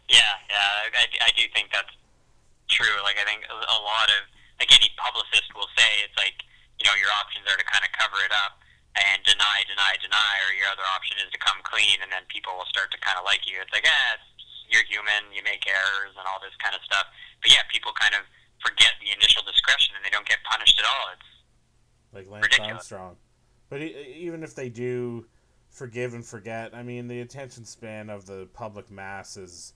Yeah, 0.08 0.40
yeah, 0.48 0.88
I, 0.88 1.04
I 1.28 1.30
do 1.36 1.44
think 1.52 1.68
that's 1.68 1.92
true. 2.72 2.96
Like, 3.04 3.20
I 3.20 3.28
think 3.28 3.44
a 3.44 3.80
lot 3.84 4.08
of, 4.08 4.24
like 4.56 4.72
any 4.72 4.88
publicist 4.96 5.52
will 5.52 5.68
say, 5.76 6.00
it's 6.00 6.16
like, 6.16 6.48
you 6.80 6.88
know, 6.88 6.96
your 6.96 7.12
options 7.20 7.44
are 7.44 7.60
to 7.60 7.66
kind 7.68 7.84
of 7.84 7.92
cover 7.92 8.16
it 8.24 8.32
up 8.32 8.56
and 8.96 9.20
deny, 9.28 9.68
deny, 9.68 10.00
deny, 10.00 10.32
or 10.48 10.56
your 10.56 10.72
other 10.72 10.88
option 10.96 11.20
is 11.20 11.28
to 11.36 11.40
come 11.44 11.60
clean, 11.60 12.00
and 12.00 12.08
then 12.08 12.24
people 12.32 12.56
will 12.56 12.64
start 12.72 12.88
to 12.96 12.98
kind 13.04 13.20
of 13.20 13.28
like 13.28 13.44
you. 13.44 13.60
It's 13.60 13.68
like, 13.68 13.84
eh, 13.84 14.16
it's, 14.16 14.24
you're 14.72 14.88
human, 14.88 15.28
you 15.28 15.44
make 15.44 15.68
errors, 15.68 16.16
and 16.16 16.24
all 16.24 16.40
this 16.40 16.56
kind 16.56 16.72
of 16.72 16.80
stuff. 16.88 17.04
But 17.44 17.52
yeah, 17.52 17.68
people 17.68 17.92
kind 17.92 18.16
of 18.16 18.24
forget 18.64 18.92
the 19.00 19.12
initial 19.16 19.42
discretion, 19.42 19.94
and 19.96 20.04
they 20.04 20.10
don't 20.10 20.26
get 20.26 20.38
punished 20.50 20.78
at 20.78 20.84
all. 20.84 21.14
It's 21.14 22.14
like 22.14 22.30
Lance 22.30 22.44
Ridiculous. 22.44 22.72
Armstrong. 22.72 23.16
But 23.70 23.82
even 23.82 24.42
if 24.42 24.54
they 24.54 24.68
do 24.68 25.26
forgive 25.68 26.14
and 26.14 26.24
forget, 26.24 26.74
I 26.74 26.82
mean, 26.82 27.08
the 27.08 27.20
attention 27.20 27.64
span 27.64 28.08
of 28.10 28.26
the 28.26 28.48
public 28.54 28.90
mass 28.90 29.36
is 29.36 29.74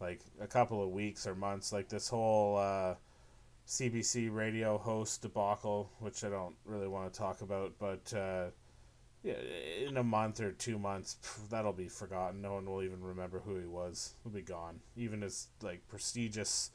like 0.00 0.20
a 0.40 0.46
couple 0.46 0.82
of 0.82 0.90
weeks 0.90 1.26
or 1.26 1.34
months. 1.34 1.72
Like 1.72 1.88
this 1.88 2.08
whole 2.08 2.56
uh, 2.56 2.94
CBC 3.66 4.34
radio 4.34 4.78
host 4.78 5.22
debacle, 5.22 5.90
which 6.00 6.24
I 6.24 6.28
don't 6.28 6.56
really 6.64 6.88
want 6.88 7.12
to 7.12 7.18
talk 7.18 7.42
about, 7.42 7.74
but 7.78 8.12
uh, 8.12 8.46
yeah, 9.22 9.34
in 9.86 9.96
a 9.96 10.02
month 10.02 10.40
or 10.40 10.52
two 10.52 10.78
months, 10.78 11.16
that'll 11.50 11.72
be 11.72 11.88
forgotten. 11.88 12.40
No 12.40 12.54
one 12.54 12.66
will 12.68 12.82
even 12.82 13.02
remember 13.02 13.40
who 13.40 13.56
he 13.56 13.66
was. 13.66 14.14
He'll 14.22 14.32
be 14.32 14.42
gone. 14.42 14.80
Even 14.96 15.22
his 15.22 15.48
like 15.62 15.86
prestigious 15.88 16.70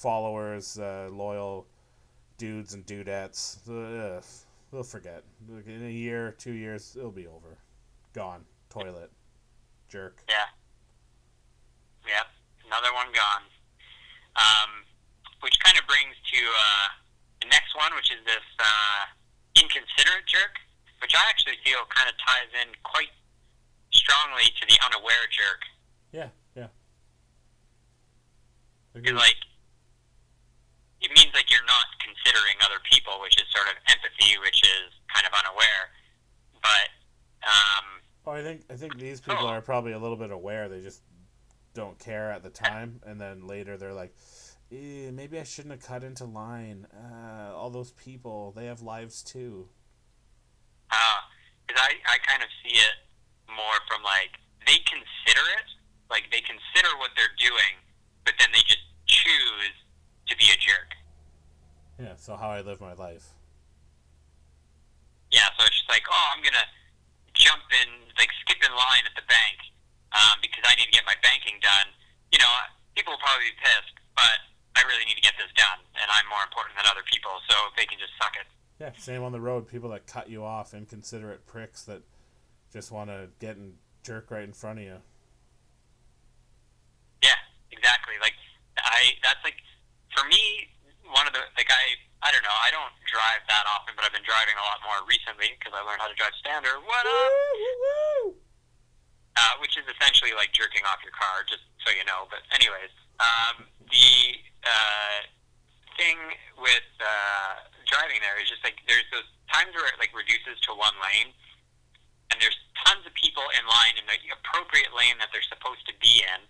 followers, 0.00 0.78
uh, 0.78 1.08
loyal 1.12 1.66
dudes 2.38 2.72
and 2.72 2.86
dudettes, 2.86 3.58
ugh, 3.68 4.24
they'll 4.72 4.82
forget. 4.82 5.22
In 5.66 5.84
a 5.84 5.92
year, 5.92 6.34
two 6.38 6.52
years, 6.52 6.96
it'll 6.96 7.10
be 7.10 7.26
over. 7.26 7.58
Gone. 8.14 8.44
Toilet. 8.70 9.10
Jerk. 9.90 10.24
Yeah. 10.28 10.48
Yep. 12.06 12.26
Another 12.66 12.94
one 12.94 13.12
gone. 13.12 13.44
Um, 14.36 14.86
which 15.40 15.58
kind 15.60 15.76
of 15.76 15.84
brings 15.86 16.14
to 16.32 16.38
uh, 16.38 16.88
the 17.42 17.48
next 17.48 17.76
one, 17.76 17.92
which 17.94 18.10
is 18.10 18.24
this 18.24 18.46
uh, 18.58 19.02
inconsiderate 19.58 20.24
jerk, 20.26 20.56
which 21.02 21.12
I 21.14 21.28
actually 21.28 21.58
feel 21.64 21.84
kind 21.90 22.08
of 22.08 22.14
ties 22.24 22.48
in 22.62 22.72
quite 22.84 23.12
strongly 23.92 24.48
to 24.60 24.62
the 24.64 24.78
unaware 24.86 25.26
jerk. 25.28 25.60
Yeah, 26.12 26.30
yeah. 26.56 26.70
Because, 28.94 29.18
like, 29.18 29.38
it 31.00 31.10
means 31.16 31.32
like 31.34 31.50
you're 31.50 31.66
not 31.66 31.86
considering 32.30 32.56
other 32.64 32.80
people, 32.90 33.14
which 33.22 33.36
is 33.36 33.44
sort 33.54 33.66
of 33.68 33.74
empathy, 33.88 34.38
which 34.42 34.62
is 34.62 34.92
kind 35.12 35.26
of 35.26 35.32
unaware. 35.32 35.90
But, 36.62 36.88
um, 37.46 37.84
Oh, 38.26 38.32
I 38.32 38.42
think 38.42 38.64
I 38.70 38.76
think 38.76 38.98
these 38.98 39.20
people 39.20 39.46
Oh. 39.46 39.48
are 39.48 39.62
probably 39.62 39.92
a 39.92 39.98
little 39.98 40.16
bit 40.16 40.30
aware. 40.30 40.68
They 40.68 40.82
just 40.82 41.02
don't 41.74 41.98
care 41.98 42.30
at 42.30 42.42
the 42.42 42.50
time, 42.50 43.00
and 43.06 43.20
then 43.20 43.46
later 43.46 43.76
they're 43.78 43.94
like, 43.94 44.14
eh, 44.70 45.10
maybe 45.10 45.38
I 45.40 45.44
shouldn't 45.44 45.72
have 45.72 45.82
cut 45.82 46.04
into 46.04 46.24
line. 46.26 46.86
Uh, 46.92 47.52
all 47.56 47.70
those 47.70 47.92
people, 47.92 48.52
they 48.52 48.66
have 48.66 48.82
lives 48.82 49.22
too. 49.22 49.68
because 51.66 51.80
I, 51.86 51.94
I 52.14 52.18
kind 52.26 52.42
of 52.42 52.48
see 52.62 52.74
it 52.74 52.94
more 53.48 53.78
from 53.88 54.02
like 54.02 54.32
they 54.66 54.78
consider 54.84 55.44
it, 55.58 55.68
like 56.10 56.24
they 56.30 56.40
consider 56.40 56.90
what 56.98 57.10
they're 57.16 57.34
doing, 57.38 57.78
but 58.24 58.34
then 58.38 58.48
they 58.52 58.58
just 58.66 58.82
choose 59.06 59.74
to 60.26 60.36
be 60.36 60.44
a 60.52 60.56
jerk. 60.58 60.90
Yeah. 61.98 62.16
So 62.30 62.38
how 62.38 62.54
I 62.54 62.62
live 62.62 62.78
my 62.78 62.94
life. 62.94 63.34
Yeah, 65.34 65.50
so 65.58 65.66
it's 65.66 65.82
just 65.82 65.90
like, 65.90 66.06
oh, 66.06 66.26
I'm 66.30 66.38
gonna 66.46 66.62
jump 67.34 67.66
in, 67.74 68.06
like 68.14 68.30
skip 68.46 68.62
in 68.62 68.70
line 68.70 69.02
at 69.02 69.18
the 69.18 69.26
bank 69.26 69.58
um, 70.14 70.38
because 70.38 70.62
I 70.62 70.78
need 70.78 70.86
to 70.86 70.94
get 70.94 71.02
my 71.10 71.18
banking 71.26 71.58
done. 71.58 71.90
You 72.30 72.38
know, 72.38 72.46
people 72.94 73.18
will 73.18 73.24
probably 73.26 73.50
be 73.50 73.58
pissed, 73.58 73.98
but 74.14 74.46
I 74.78 74.86
really 74.86 75.02
need 75.10 75.18
to 75.18 75.26
get 75.26 75.34
this 75.42 75.50
done, 75.58 75.82
and 75.98 76.06
I'm 76.06 76.22
more 76.30 76.46
important 76.46 76.78
than 76.78 76.86
other 76.86 77.02
people, 77.02 77.34
so 77.50 77.74
they 77.74 77.82
can 77.82 77.98
just 77.98 78.14
suck 78.14 78.38
it. 78.38 78.46
Yeah. 78.78 78.94
Same 78.94 79.26
on 79.26 79.34
the 79.34 79.42
road. 79.42 79.66
People 79.66 79.90
that 79.90 80.06
cut 80.06 80.30
you 80.30 80.46
off, 80.46 80.70
inconsiderate 80.70 81.50
pricks 81.50 81.82
that 81.90 82.06
just 82.70 82.94
want 82.94 83.10
to 83.10 83.34
get 83.42 83.58
and 83.58 83.74
jerk 84.06 84.30
right 84.30 84.46
in 84.46 84.54
front 84.54 84.78
of 84.78 84.86
you. 84.86 85.02
Yeah, 87.26 87.42
exactly. 87.74 88.22
Like 88.22 88.38
I, 88.78 89.18
that's 89.18 89.42
like 89.42 89.58
for 90.14 90.22
me 90.30 90.70
one 91.10 91.26
of 91.26 91.34
the 91.34 91.42
like 91.58 91.66
I 91.66 91.98
I 92.20 92.28
don't 92.28 92.44
know. 92.44 92.52
I 92.52 92.68
don't 92.68 92.92
drive 93.08 93.40
that 93.48 93.64
often, 93.64 93.96
but 93.96 94.04
I've 94.04 94.12
been 94.12 94.26
driving 94.26 94.56
a 94.60 94.64
lot 94.64 94.84
more 94.84 95.00
recently 95.08 95.56
because 95.56 95.69
I 95.80 95.82
learned 95.88 96.04
how 96.04 96.12
to 96.12 96.18
drive 96.20 96.36
standard. 96.36 96.76
What 96.84 97.04
up? 97.08 97.32
Uh, 99.32 99.54
which 99.64 99.80
is 99.80 99.88
essentially 99.88 100.36
like 100.36 100.52
jerking 100.52 100.84
off 100.84 101.00
your 101.00 101.16
car, 101.16 101.40
just 101.48 101.64
so 101.80 101.88
you 101.96 102.04
know. 102.04 102.28
But 102.28 102.44
anyways, 102.52 102.92
um, 103.16 103.64
the 103.88 104.44
uh, 104.60 105.24
thing 105.96 106.20
with 106.60 106.84
uh, 107.00 107.64
driving 107.88 108.20
there 108.20 108.36
is 108.36 108.52
just 108.52 108.60
like 108.60 108.76
there's 108.84 109.08
those 109.08 109.24
times 109.48 109.72
where 109.72 109.88
it 109.88 109.96
like 109.96 110.12
reduces 110.12 110.60
to 110.68 110.76
one 110.76 110.92
lane, 111.00 111.32
and 112.28 112.36
there's 112.44 112.60
tons 112.84 113.08
of 113.08 113.16
people 113.16 113.48
in 113.56 113.64
line 113.64 113.96
in 113.96 114.04
the 114.04 114.20
appropriate 114.36 114.92
lane 114.92 115.16
that 115.16 115.32
they're 115.32 115.48
supposed 115.48 115.88
to 115.88 115.96
be 115.96 116.20
in. 116.20 116.44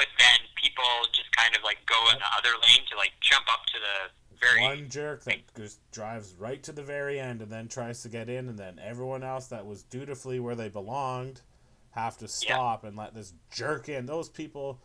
But 0.00 0.08
then 0.16 0.40
people 0.56 0.88
just 1.12 1.28
kind 1.36 1.52
of 1.52 1.60
like 1.60 1.84
go 1.84 2.00
in 2.08 2.16
the 2.16 2.32
other 2.32 2.56
lane 2.64 2.88
to 2.88 2.96
like 2.96 3.12
jump 3.20 3.44
up 3.52 3.68
to 3.68 3.76
the 3.76 3.96
very 4.44 4.62
One 4.62 4.88
jerk 4.88 5.24
that 5.24 5.38
just 5.56 5.78
drives 5.90 6.34
right 6.38 6.62
to 6.62 6.72
the 6.72 6.82
very 6.82 7.18
end 7.18 7.42
and 7.42 7.50
then 7.50 7.68
tries 7.68 8.02
to 8.02 8.08
get 8.08 8.28
in, 8.28 8.48
and 8.48 8.58
then 8.58 8.80
everyone 8.82 9.22
else 9.22 9.46
that 9.48 9.66
was 9.66 9.82
dutifully 9.82 10.40
where 10.40 10.54
they 10.54 10.68
belonged 10.68 11.42
have 11.90 12.18
to 12.18 12.28
stop 12.28 12.82
and 12.84 12.96
let 12.96 13.14
this 13.14 13.32
jerk 13.50 13.88
in. 13.88 14.06
Those 14.06 14.28
people, 14.28 14.80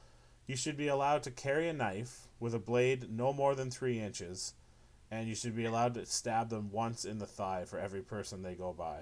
you 0.45 0.55
should 0.55 0.78
be 0.78 0.88
allowed 0.88 1.24
to 1.24 1.32
carry 1.32 1.68
a 1.68 1.74
knife 1.74 2.28
with 2.39 2.53
a 2.53 2.60
blade 2.60 3.12
no 3.12 3.34
more 3.34 3.55
than 3.55 3.72
three 3.72 3.99
inches, 3.99 4.53
and 5.10 5.28
you 5.28 5.34
should 5.34 5.55
be 5.55 5.66
allowed 5.66 5.95
to 5.95 6.05
stab 6.05 6.49
them 6.49 6.70
once 6.72 7.05
in 7.05 7.18
the 7.18 7.26
thigh 7.26 7.66
for 7.66 7.80
every 7.80 8.01
person 8.01 8.43
they 8.43 8.53
go 8.53 8.74
by. 8.74 8.99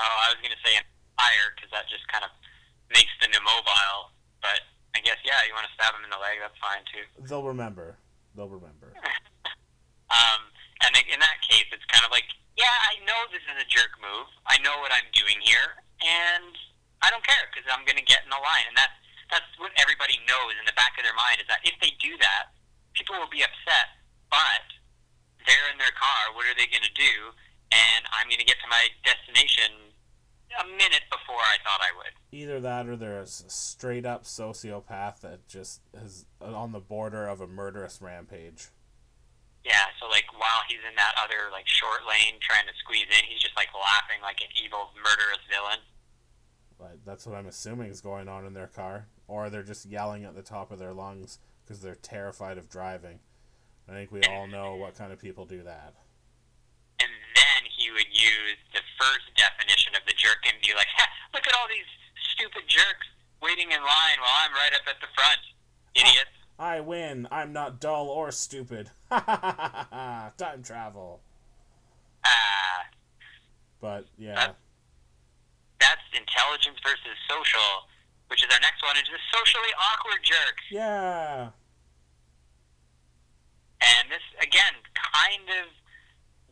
Oh, 0.00 0.16
I 0.28 0.32
was 0.32 0.38
going 0.40 0.54
to 0.54 0.68
say 0.68 0.76
an 0.76 0.84
fire 1.18 1.52
because 1.56 1.70
that 1.76 1.84
just 1.90 2.06
kind 2.08 2.24
of 2.24 2.30
makes 2.88 3.12
them 3.20 3.30
immobile. 3.36 4.14
But 4.40 4.64
I 4.96 5.04
guess 5.04 5.20
yeah, 5.26 5.44
you 5.44 5.52
want 5.52 5.68
to 5.68 5.74
stab 5.76 5.92
them 5.92 6.06
in 6.06 6.10
the 6.10 6.22
leg, 6.22 6.40
that's 6.40 6.56
fine 6.62 6.86
too. 6.88 7.04
They'll 7.28 7.44
remember. 7.44 7.98
They'll 8.34 8.48
remember. 8.48 8.94
Um, 10.10 10.50
and 10.82 10.90
in 11.06 11.22
that 11.22 11.38
case, 11.46 11.70
it's 11.70 11.86
kind 11.86 12.02
of 12.02 12.10
like, 12.10 12.26
yeah, 12.58 12.66
I 12.90 12.98
know 13.06 13.09
this 13.28 13.44
is 13.44 13.56
a 13.60 13.68
jerk 13.68 13.92
move. 14.00 14.28
I 14.48 14.56
know 14.64 14.80
what 14.80 14.88
I'm 14.94 15.08
doing 15.12 15.36
here, 15.44 15.84
and 16.00 16.56
I 17.04 17.12
don't 17.12 17.24
care 17.24 17.44
because 17.52 17.68
I'm 17.68 17.84
going 17.84 18.00
to 18.00 18.06
get 18.08 18.24
in 18.24 18.32
the 18.32 18.40
line. 18.40 18.64
And 18.68 18.76
that's 18.76 18.96
that's 19.28 19.50
what 19.60 19.70
everybody 19.78 20.18
knows 20.26 20.56
in 20.58 20.66
the 20.66 20.74
back 20.74 20.98
of 20.98 21.06
their 21.06 21.14
mind 21.14 21.38
is 21.38 21.46
that 21.46 21.62
if 21.62 21.78
they 21.78 21.94
do 22.02 22.18
that, 22.18 22.50
people 22.98 23.14
will 23.14 23.30
be 23.30 23.46
upset. 23.46 24.00
But 24.26 24.66
they're 25.46 25.70
in 25.70 25.78
their 25.78 25.94
car. 25.94 26.34
What 26.34 26.46
are 26.46 26.56
they 26.56 26.66
going 26.66 26.86
to 26.86 26.96
do? 26.96 27.34
And 27.70 28.02
I'm 28.10 28.26
going 28.26 28.42
to 28.42 28.48
get 28.48 28.58
to 28.62 28.68
my 28.70 28.90
destination 29.06 29.94
a 30.58 30.66
minute 30.66 31.06
before 31.10 31.38
I 31.38 31.62
thought 31.62 31.80
I 31.80 31.94
would. 31.94 32.14
Either 32.32 32.60
that 32.60 32.88
or 32.88 32.96
there's 32.96 33.44
a 33.46 33.50
straight 33.50 34.04
up 34.04 34.24
sociopath 34.24 35.20
that 35.20 35.46
just 35.46 35.80
is 35.94 36.26
on 36.40 36.72
the 36.72 36.80
border 36.80 37.26
of 37.26 37.40
a 37.40 37.46
murderous 37.46 38.02
rampage. 38.02 38.68
Yeah, 39.64 39.92
so 40.00 40.08
like 40.08 40.24
while 40.32 40.64
he's 40.68 40.80
in 40.88 40.96
that 40.96 41.14
other 41.20 41.52
like 41.52 41.68
short 41.68 42.08
lane 42.08 42.40
trying 42.40 42.64
to 42.64 42.72
squeeze 42.80 43.08
in, 43.12 43.24
he's 43.28 43.40
just 43.40 43.56
like 43.56 43.68
laughing 43.76 44.22
like 44.22 44.40
an 44.40 44.48
evil 44.56 44.90
murderous 44.96 45.44
villain. 45.52 45.84
But 46.80 47.04
that's 47.04 47.26
what 47.26 47.36
I'm 47.36 47.46
assuming 47.46 47.90
is 47.92 48.00
going 48.00 48.28
on 48.28 48.46
in 48.46 48.54
their 48.56 48.72
car, 48.72 49.06
or 49.28 49.50
they're 49.50 49.62
just 49.62 49.84
yelling 49.84 50.24
at 50.24 50.34
the 50.34 50.42
top 50.42 50.72
of 50.72 50.78
their 50.78 50.94
lungs 50.96 51.38
because 51.60 51.84
they're 51.84 52.00
terrified 52.00 52.56
of 52.56 52.72
driving. 52.72 53.20
I 53.84 53.92
think 53.92 54.12
we 54.12 54.22
all 54.24 54.46
know 54.46 54.76
what 54.76 54.96
kind 54.96 55.12
of 55.12 55.20
people 55.20 55.44
do 55.44 55.62
that. 55.62 55.92
And 57.02 57.10
then 57.36 57.60
he 57.68 57.90
would 57.90 58.08
use 58.08 58.56
the 58.72 58.80
first 58.96 59.28
definition 59.36 59.92
of 59.92 60.06
the 60.06 60.16
jerk 60.16 60.40
and 60.48 60.56
be 60.64 60.72
like, 60.72 60.88
"Look 61.34 61.44
at 61.46 61.52
all 61.52 61.68
these 61.68 61.90
stupid 62.32 62.64
jerks 62.64 63.08
waiting 63.42 63.72
in 63.72 63.82
line 63.84 64.18
while 64.24 64.36
I'm 64.40 64.54
right 64.56 64.72
up 64.72 64.88
at 64.88 65.00
the 65.04 65.12
front, 65.12 65.40
idiots." 65.92 66.39
I 66.60 66.80
win. 66.80 67.26
I'm 67.32 67.54
not 67.56 67.80
dull 67.80 68.12
or 68.12 68.30
stupid. 68.30 68.90
Time 69.10 70.62
travel. 70.62 71.20
Ah. 72.22 72.84
But 73.80 74.04
yeah. 74.18 74.34
That, 74.34 74.56
that's 75.80 76.04
intelligence 76.12 76.76
versus 76.84 77.16
social, 77.32 77.88
which 78.28 78.44
is 78.44 78.52
our 78.52 78.60
next 78.60 78.84
one. 78.84 78.92
Is 79.00 79.08
the 79.08 79.16
socially 79.32 79.72
awkward 79.72 80.20
jerk. 80.20 80.60
Yeah. 80.70 81.56
And 83.80 84.12
this 84.12 84.20
again 84.44 84.76
kind 84.92 85.48
of 85.64 85.72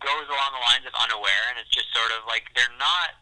goes 0.00 0.24
along 0.24 0.56
the 0.56 0.64
lines 0.72 0.88
of 0.88 0.96
unaware, 0.96 1.52
and 1.52 1.60
it's 1.60 1.68
just 1.68 1.92
sort 1.92 2.16
of 2.16 2.24
like 2.24 2.48
they're 2.56 2.78
not 2.80 3.20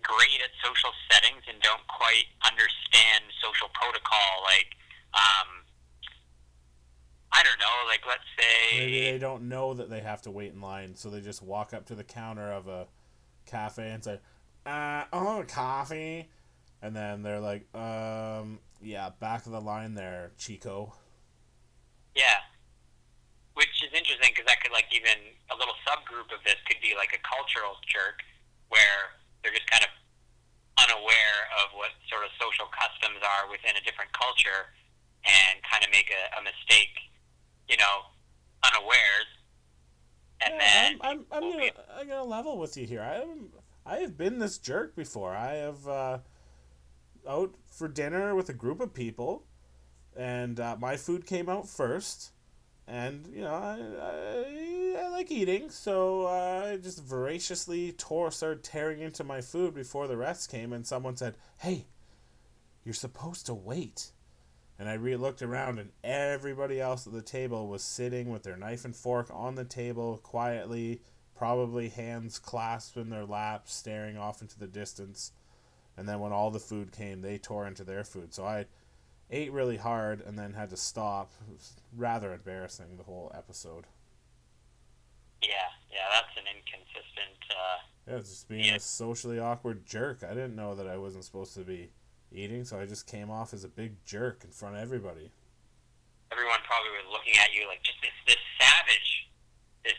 great 0.00 0.40
at 0.40 0.56
social 0.64 0.96
settings 1.12 1.44
and 1.44 1.60
don't 1.60 1.84
quite 1.84 2.32
understand 2.40 3.28
social 3.44 3.68
protocol. 3.76 4.40
Like, 4.48 4.72
um, 5.12 5.67
I 7.32 7.42
don't 7.42 7.58
know, 7.58 7.86
like 7.86 8.00
let's 8.06 8.24
say 8.38 8.78
maybe 8.78 9.10
they 9.10 9.18
don't 9.18 9.48
know 9.48 9.74
that 9.74 9.90
they 9.90 10.00
have 10.00 10.22
to 10.22 10.30
wait 10.30 10.52
in 10.52 10.60
line, 10.60 10.96
so 10.96 11.10
they 11.10 11.20
just 11.20 11.42
walk 11.42 11.74
up 11.74 11.86
to 11.86 11.94
the 11.94 12.04
counter 12.04 12.52
of 12.52 12.68
a 12.68 12.86
cafe 13.46 13.90
and 13.90 14.02
say, 14.02 14.18
"Uh, 14.64 15.04
oh, 15.12 15.44
coffee," 15.46 16.28
and 16.80 16.96
then 16.96 17.22
they're 17.22 17.40
like, 17.40 17.72
"Um, 17.74 18.60
yeah, 18.80 19.10
back 19.20 19.44
of 19.46 19.52
the 19.52 19.60
line 19.60 19.94
there, 19.94 20.32
Chico." 20.38 20.94
Yeah, 22.14 22.40
which 23.54 23.82
is 23.82 23.92
interesting 23.92 24.30
because 24.30 24.46
that 24.46 24.62
could 24.62 24.72
like 24.72 24.86
even 24.94 25.18
a 25.50 25.56
little 25.58 25.74
subgroup 25.82 26.30
of 26.30 26.40
this 26.46 26.56
could 26.70 26.80
be 26.80 26.94
like 26.96 27.10
a 27.10 27.20
cultural 27.26 27.76
jerk 27.90 28.22
where 28.70 29.18
they're 29.42 29.52
just 29.52 29.68
kind 29.68 29.84
of 29.84 29.90
unaware 30.78 31.40
of 31.58 31.74
what 31.74 31.90
sort 32.06 32.22
of 32.22 32.30
social 32.38 32.70
customs 32.70 33.18
are 33.18 33.50
within 33.50 33.74
a 33.74 33.82
different 33.82 34.14
culture 34.14 34.70
and 35.26 35.58
kind 35.66 35.82
of 35.82 35.90
make 35.90 36.06
a, 36.14 36.22
a 36.38 36.42
mistake 36.46 37.07
you 37.68 37.76
know, 37.76 38.00
unawares. 38.64 39.26
And 40.44 40.54
yeah, 40.54 40.58
then 40.58 40.98
I'm, 41.00 41.24
I'm, 41.30 41.42
I'm 41.42 41.52
gonna 41.52 41.70
I'm 41.98 42.08
gonna 42.08 42.24
level 42.24 42.58
with 42.58 42.76
you 42.76 42.86
here. 42.86 43.02
I 43.02 43.22
am 43.22 43.48
I 43.84 43.96
have 43.98 44.16
been 44.16 44.38
this 44.38 44.58
jerk 44.58 44.94
before. 44.94 45.34
I 45.34 45.54
have 45.54 45.88
uh, 45.88 46.18
out 47.28 47.54
for 47.70 47.88
dinner 47.88 48.34
with 48.34 48.48
a 48.48 48.52
group 48.52 48.80
of 48.80 48.92
people, 48.92 49.44
and 50.16 50.60
uh, 50.60 50.76
my 50.78 50.96
food 50.96 51.26
came 51.26 51.48
out 51.48 51.68
first, 51.68 52.32
and 52.86 53.26
you 53.32 53.42
know 53.42 53.54
I, 53.54 53.78
I, 54.02 55.04
I 55.04 55.08
like 55.08 55.30
eating, 55.30 55.70
so 55.70 56.26
uh, 56.26 56.70
I 56.72 56.76
just 56.76 57.02
voraciously 57.02 57.92
tore 57.92 58.30
started 58.30 58.62
tearing 58.62 59.00
into 59.00 59.24
my 59.24 59.40
food 59.40 59.74
before 59.74 60.06
the 60.06 60.16
rest 60.16 60.50
came, 60.50 60.72
and 60.72 60.86
someone 60.86 61.16
said, 61.16 61.36
"Hey, 61.58 61.86
you're 62.84 62.94
supposed 62.94 63.46
to 63.46 63.54
wait." 63.54 64.12
And 64.78 64.88
I 64.88 64.94
re 64.94 65.16
looked 65.16 65.42
around, 65.42 65.78
and 65.78 65.90
everybody 66.04 66.80
else 66.80 67.06
at 67.06 67.12
the 67.12 67.22
table 67.22 67.66
was 67.68 67.82
sitting 67.82 68.30
with 68.30 68.44
their 68.44 68.56
knife 68.56 68.84
and 68.84 68.94
fork 68.94 69.28
on 69.32 69.56
the 69.56 69.64
table, 69.64 70.20
quietly, 70.22 71.02
probably 71.34 71.88
hands 71.88 72.38
clasped 72.38 72.96
in 72.96 73.10
their 73.10 73.24
laps, 73.24 73.74
staring 73.74 74.16
off 74.16 74.40
into 74.40 74.58
the 74.58 74.68
distance. 74.68 75.32
And 75.96 76.08
then 76.08 76.20
when 76.20 76.32
all 76.32 76.52
the 76.52 76.60
food 76.60 76.92
came, 76.92 77.22
they 77.22 77.38
tore 77.38 77.66
into 77.66 77.82
their 77.82 78.04
food. 78.04 78.32
So 78.32 78.44
I 78.44 78.66
ate 79.30 79.52
really 79.52 79.76
hard 79.76 80.20
and 80.20 80.38
then 80.38 80.54
had 80.54 80.70
to 80.70 80.76
stop. 80.76 81.32
It 81.48 81.54
was 81.54 81.72
rather 81.96 82.32
embarrassing, 82.32 82.96
the 82.96 83.02
whole 83.02 83.32
episode. 83.34 83.84
Yeah, 85.42 85.48
yeah, 85.90 86.06
that's 86.12 86.36
an 86.36 86.44
inconsistent. 86.56 87.38
Uh, 87.50 88.12
yeah, 88.12 88.18
just 88.18 88.48
being 88.48 88.64
yeah. 88.64 88.76
a 88.76 88.80
socially 88.80 89.38
awkward 89.38 89.86
jerk. 89.86 90.22
I 90.22 90.34
didn't 90.34 90.56
know 90.56 90.74
that 90.76 90.86
I 90.86 90.96
wasn't 90.98 91.24
supposed 91.24 91.54
to 91.54 91.60
be 91.60 91.90
eating, 92.32 92.64
so 92.64 92.78
I 92.78 92.86
just 92.86 93.06
came 93.06 93.30
off 93.30 93.52
as 93.54 93.64
a 93.64 93.68
big 93.68 94.04
jerk 94.04 94.44
in 94.44 94.50
front 94.50 94.76
of 94.76 94.82
everybody. 94.82 95.30
Everyone 96.30 96.58
probably 96.66 96.90
was 96.90 97.12
looking 97.12 97.34
at 97.40 97.54
you 97.54 97.66
like 97.66 97.82
just 97.82 97.98
this 98.02 98.10
this 98.26 98.36
savage. 98.60 99.30
This 99.84 99.94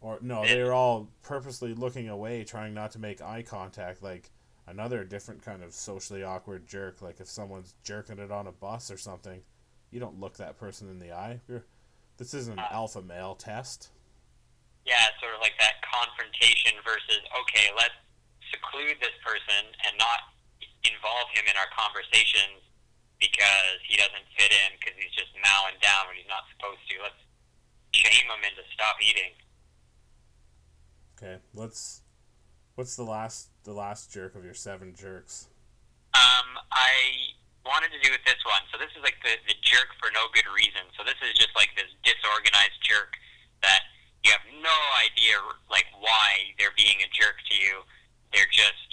Or 0.00 0.18
no, 0.22 0.42
this. 0.42 0.52
they 0.52 0.62
were 0.62 0.72
all 0.72 1.08
purposely 1.22 1.74
looking 1.74 2.08
away, 2.08 2.44
trying 2.44 2.72
not 2.74 2.92
to 2.92 2.98
make 2.98 3.20
eye 3.20 3.42
contact, 3.42 4.02
like 4.02 4.30
another 4.66 5.04
different 5.04 5.42
kind 5.42 5.62
of 5.62 5.74
socially 5.74 6.24
awkward 6.24 6.66
jerk. 6.66 7.02
Like 7.02 7.20
if 7.20 7.28
someone's 7.28 7.74
jerking 7.82 8.18
it 8.18 8.30
on 8.30 8.46
a 8.46 8.52
bus 8.52 8.90
or 8.90 8.96
something, 8.96 9.42
you 9.90 10.00
don't 10.00 10.18
look 10.18 10.36
that 10.38 10.58
person 10.58 10.88
in 10.88 10.98
the 10.98 11.12
eye. 11.12 11.40
You're, 11.46 11.64
this 12.16 12.32
isn't 12.34 12.52
an 12.58 12.58
uh, 12.58 12.68
alpha 12.72 13.02
male 13.02 13.34
test. 13.34 13.90
Yeah, 14.86 15.04
sort 15.20 15.34
of 15.34 15.40
like 15.40 15.54
that 15.60 15.74
confrontation 15.84 16.72
versus 16.84 17.20
okay, 17.42 17.68
let's 17.76 17.94
seclude 18.50 18.96
this 19.00 19.14
person 19.24 19.68
and 19.86 19.98
not 19.98 20.20
involve 20.84 21.28
him 21.36 21.44
in 21.48 21.56
our 21.56 21.68
conversations 21.72 22.64
because 23.20 23.78
he 23.84 24.00
doesn't 24.00 24.24
fit 24.34 24.48
in 24.48 24.76
because 24.80 24.96
he's 24.96 25.12
just 25.12 25.30
mowing 25.36 25.76
down 25.84 26.08
when 26.08 26.16
he's 26.16 26.30
not 26.30 26.48
supposed 26.56 26.80
to. 26.88 27.04
Let's 27.04 27.20
shame 27.92 28.26
him 28.26 28.40
into 28.40 28.64
stop 28.72 28.96
eating. 29.04 29.36
Okay, 31.16 31.38
let's. 31.52 32.00
What's 32.74 32.96
the 32.96 33.04
last 33.04 33.52
the 33.64 33.76
last 33.76 34.08
jerk 34.08 34.32
of 34.34 34.44
your 34.44 34.56
seven 34.56 34.96
jerks? 34.96 35.52
Um, 36.16 36.56
I 36.72 37.36
wanted 37.68 37.92
to 37.92 38.00
do 38.00 38.08
with 38.08 38.24
this 38.24 38.40
one. 38.48 38.64
So 38.72 38.80
this 38.80 38.88
is 38.96 39.04
like 39.04 39.20
the 39.20 39.36
the 39.44 39.56
jerk 39.60 39.92
for 40.00 40.08
no 40.16 40.32
good 40.32 40.48
reason. 40.48 40.88
So 40.96 41.04
this 41.04 41.20
is 41.20 41.36
just 41.36 41.52
like 41.52 41.76
this 41.76 41.92
disorganized 42.00 42.80
jerk 42.80 43.20
that 43.60 43.84
you 44.24 44.32
have 44.32 44.44
no 44.64 44.78
idea 45.00 45.36
like 45.68 45.88
why 46.00 46.56
they're 46.56 46.74
being 46.76 47.04
a 47.04 47.10
jerk 47.12 47.36
to 47.52 47.54
you. 47.56 47.84
They're 48.32 48.48
just 48.48 48.89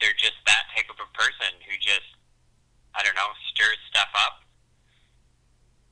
they're 0.00 0.16
just 0.16 0.38
that 0.46 0.70
type 0.74 0.88
of 0.90 0.98
a 1.02 1.08
person 1.14 1.52
who 1.66 1.74
just 1.78 2.18
I 2.94 3.02
don't 3.02 3.14
know 3.14 3.30
stirs 3.52 3.78
stuff 3.90 4.10
up. 4.14 4.42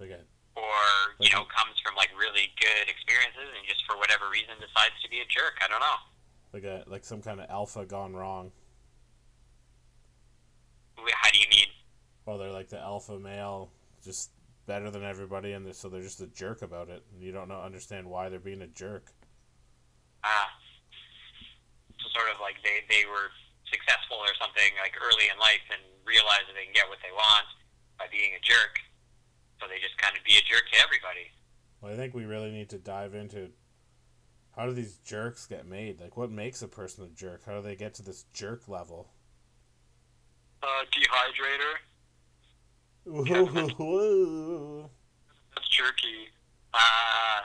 Okay. 0.00 0.22
Or 0.56 0.82
you 1.20 1.30
know 1.30 1.44
comes 1.50 1.76
from 1.84 1.94
like 1.96 2.10
really 2.16 2.50
good 2.58 2.88
experiences 2.88 3.50
and 3.54 3.66
just 3.68 3.84
for 3.86 3.96
whatever 3.98 4.30
reason 4.30 4.54
decides 4.58 4.96
to 5.02 5.08
be 5.10 5.20
a 5.20 5.28
jerk. 5.28 5.58
I 5.62 5.68
don't 5.68 5.80
know. 5.80 5.98
Like 6.52 6.64
a 6.64 6.84
like 6.88 7.04
some 7.04 7.20
kind 7.20 7.40
of 7.40 7.50
alpha 7.50 7.84
gone 7.84 8.14
wrong. 8.14 8.52
How 10.96 11.30
do 11.30 11.38
you 11.38 11.46
mean? 11.50 11.68
Well, 12.24 12.38
they're 12.38 12.52
like 12.52 12.68
the 12.68 12.80
alpha 12.80 13.18
male, 13.18 13.70
just 14.02 14.30
better 14.66 14.90
than 14.90 15.04
everybody, 15.04 15.52
and 15.52 15.64
they're, 15.64 15.74
so 15.74 15.88
they're 15.88 16.02
just 16.02 16.20
a 16.20 16.26
jerk 16.26 16.62
about 16.62 16.88
it. 16.88 17.02
And 17.12 17.22
you 17.22 17.30
don't 17.30 17.48
know 17.48 17.60
understand 17.60 18.08
why 18.08 18.28
they're 18.28 18.40
being 18.40 18.62
a 18.62 18.66
jerk. 18.66 19.12
Ah. 20.24 20.50
So 22.00 22.08
sort 22.18 22.34
of 22.34 22.40
like 22.40 22.56
they 22.64 22.82
they 22.88 23.04
were 23.06 23.30
successful 23.70 24.22
or 24.22 24.32
something 24.38 24.70
like 24.78 24.94
early 24.98 25.28
in 25.30 25.36
life 25.38 25.62
and 25.70 25.82
realize 26.06 26.46
that 26.46 26.54
they 26.54 26.64
can 26.64 26.76
get 26.76 26.88
what 26.88 27.02
they 27.02 27.12
want 27.12 27.46
by 27.98 28.06
being 28.10 28.34
a 28.34 28.42
jerk. 28.42 28.78
So 29.60 29.66
they 29.66 29.80
just 29.80 29.96
kind 29.98 30.14
of 30.16 30.22
be 30.22 30.36
a 30.36 30.44
jerk 30.44 30.68
to 30.72 30.76
everybody. 30.82 31.32
Well, 31.80 31.92
I 31.92 31.96
think 31.96 32.14
we 32.14 32.24
really 32.24 32.50
need 32.52 32.70
to 32.70 32.78
dive 32.78 33.14
into 33.14 33.50
how 34.56 34.66
do 34.66 34.72
these 34.72 34.96
jerks 35.04 35.46
get 35.46 35.66
made? 35.66 36.00
Like, 36.00 36.16
what 36.16 36.30
makes 36.30 36.62
a 36.62 36.68
person 36.68 37.04
a 37.04 37.08
jerk? 37.08 37.44
How 37.44 37.56
do 37.56 37.62
they 37.62 37.76
get 37.76 37.94
to 37.94 38.02
this 38.02 38.24
jerk 38.32 38.68
level? 38.68 39.12
Uh, 40.62 40.84
dehydrator. 40.90 41.76
Whoa. 43.04 44.90
That's 45.54 45.68
jerky. 45.68 46.32
Uh, 46.72 47.44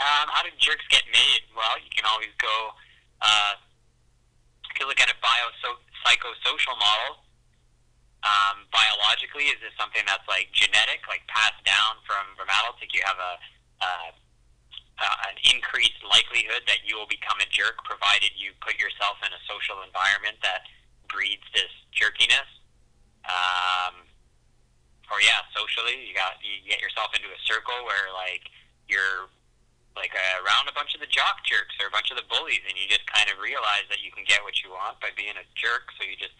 um, 0.00 0.28
how 0.30 0.42
do 0.42 0.48
jerks 0.58 0.86
get 0.88 1.02
made? 1.12 1.40
Well, 1.54 1.76
you 1.82 1.90
can 1.94 2.04
always 2.10 2.32
go. 2.40 2.70
Uh, 3.20 3.52
if 3.54 3.69
you 4.80 4.88
look 4.88 5.00
at 5.00 5.12
a 5.12 5.18
bio 5.20 5.46
psychosocial 6.02 6.74
model, 6.80 7.20
um, 8.24 8.64
biologically, 8.72 9.52
is 9.52 9.60
this 9.60 9.76
something 9.76 10.04
that's 10.08 10.24
like 10.28 10.48
genetic, 10.52 11.04
like 11.08 11.24
passed 11.28 11.60
down 11.68 12.00
from 12.08 12.24
from 12.36 12.48
adults? 12.48 12.80
Like 12.80 12.92
you 12.96 13.04
have 13.04 13.20
a 13.20 13.32
uh, 13.80 14.10
uh, 15.00 15.28
an 15.32 15.36
increased 15.48 16.00
likelihood 16.04 16.64
that 16.68 16.84
you 16.84 16.96
will 16.96 17.08
become 17.08 17.40
a 17.40 17.48
jerk, 17.48 17.80
provided 17.88 18.32
you 18.36 18.52
put 18.60 18.76
yourself 18.76 19.16
in 19.24 19.32
a 19.32 19.40
social 19.48 19.80
environment 19.80 20.36
that 20.44 20.68
breeds 21.08 21.44
this 21.56 21.72
jerkiness. 21.96 22.48
Um, 23.24 24.04
or 25.08 25.24
yeah, 25.24 25.40
socially, 25.56 26.04
you 26.04 26.12
got 26.12 26.36
you 26.44 26.60
get 26.68 26.84
yourself 26.84 27.12
into 27.16 27.32
a 27.32 27.40
circle 27.48 27.76
where 27.88 28.12
like 28.12 28.52
you're 28.84 29.32
like 29.98 30.14
uh, 30.14 30.44
around 30.46 30.70
a 30.70 30.74
bunch 30.74 30.94
of 30.94 31.00
the 31.02 31.10
jock 31.10 31.42
jerks 31.42 31.74
or 31.82 31.90
a 31.90 31.94
bunch 31.94 32.14
of 32.14 32.16
the 32.16 32.26
bullies, 32.30 32.62
and 32.66 32.78
you 32.78 32.86
just 32.86 33.04
kind 33.10 33.26
of 33.28 33.38
realize 33.42 33.86
that 33.90 34.00
you 34.02 34.14
can 34.14 34.22
get 34.24 34.42
what 34.46 34.62
you 34.62 34.70
want 34.70 34.98
by 35.02 35.10
being 35.18 35.34
a 35.34 35.46
jerk. 35.58 35.90
So 35.98 36.06
you 36.06 36.14
just 36.14 36.36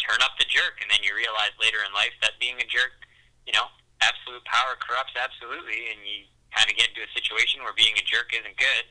turn 0.00 0.24
up 0.24 0.34
the 0.40 0.48
jerk, 0.48 0.80
and 0.80 0.88
then 0.88 1.04
you 1.04 1.12
realize 1.12 1.52
later 1.60 1.84
in 1.84 1.92
life 1.92 2.16
that 2.24 2.40
being 2.40 2.56
a 2.56 2.68
jerk, 2.68 2.96
you 3.44 3.52
know, 3.52 3.68
absolute 4.00 4.42
power 4.48 4.76
corrupts 4.80 5.12
absolutely, 5.14 5.92
and 5.92 6.00
you 6.02 6.24
kind 6.56 6.66
of 6.66 6.74
get 6.74 6.90
into 6.90 7.04
a 7.04 7.10
situation 7.12 7.62
where 7.62 7.76
being 7.76 7.94
a 7.94 8.04
jerk 8.04 8.32
isn't 8.32 8.56
good. 8.56 8.84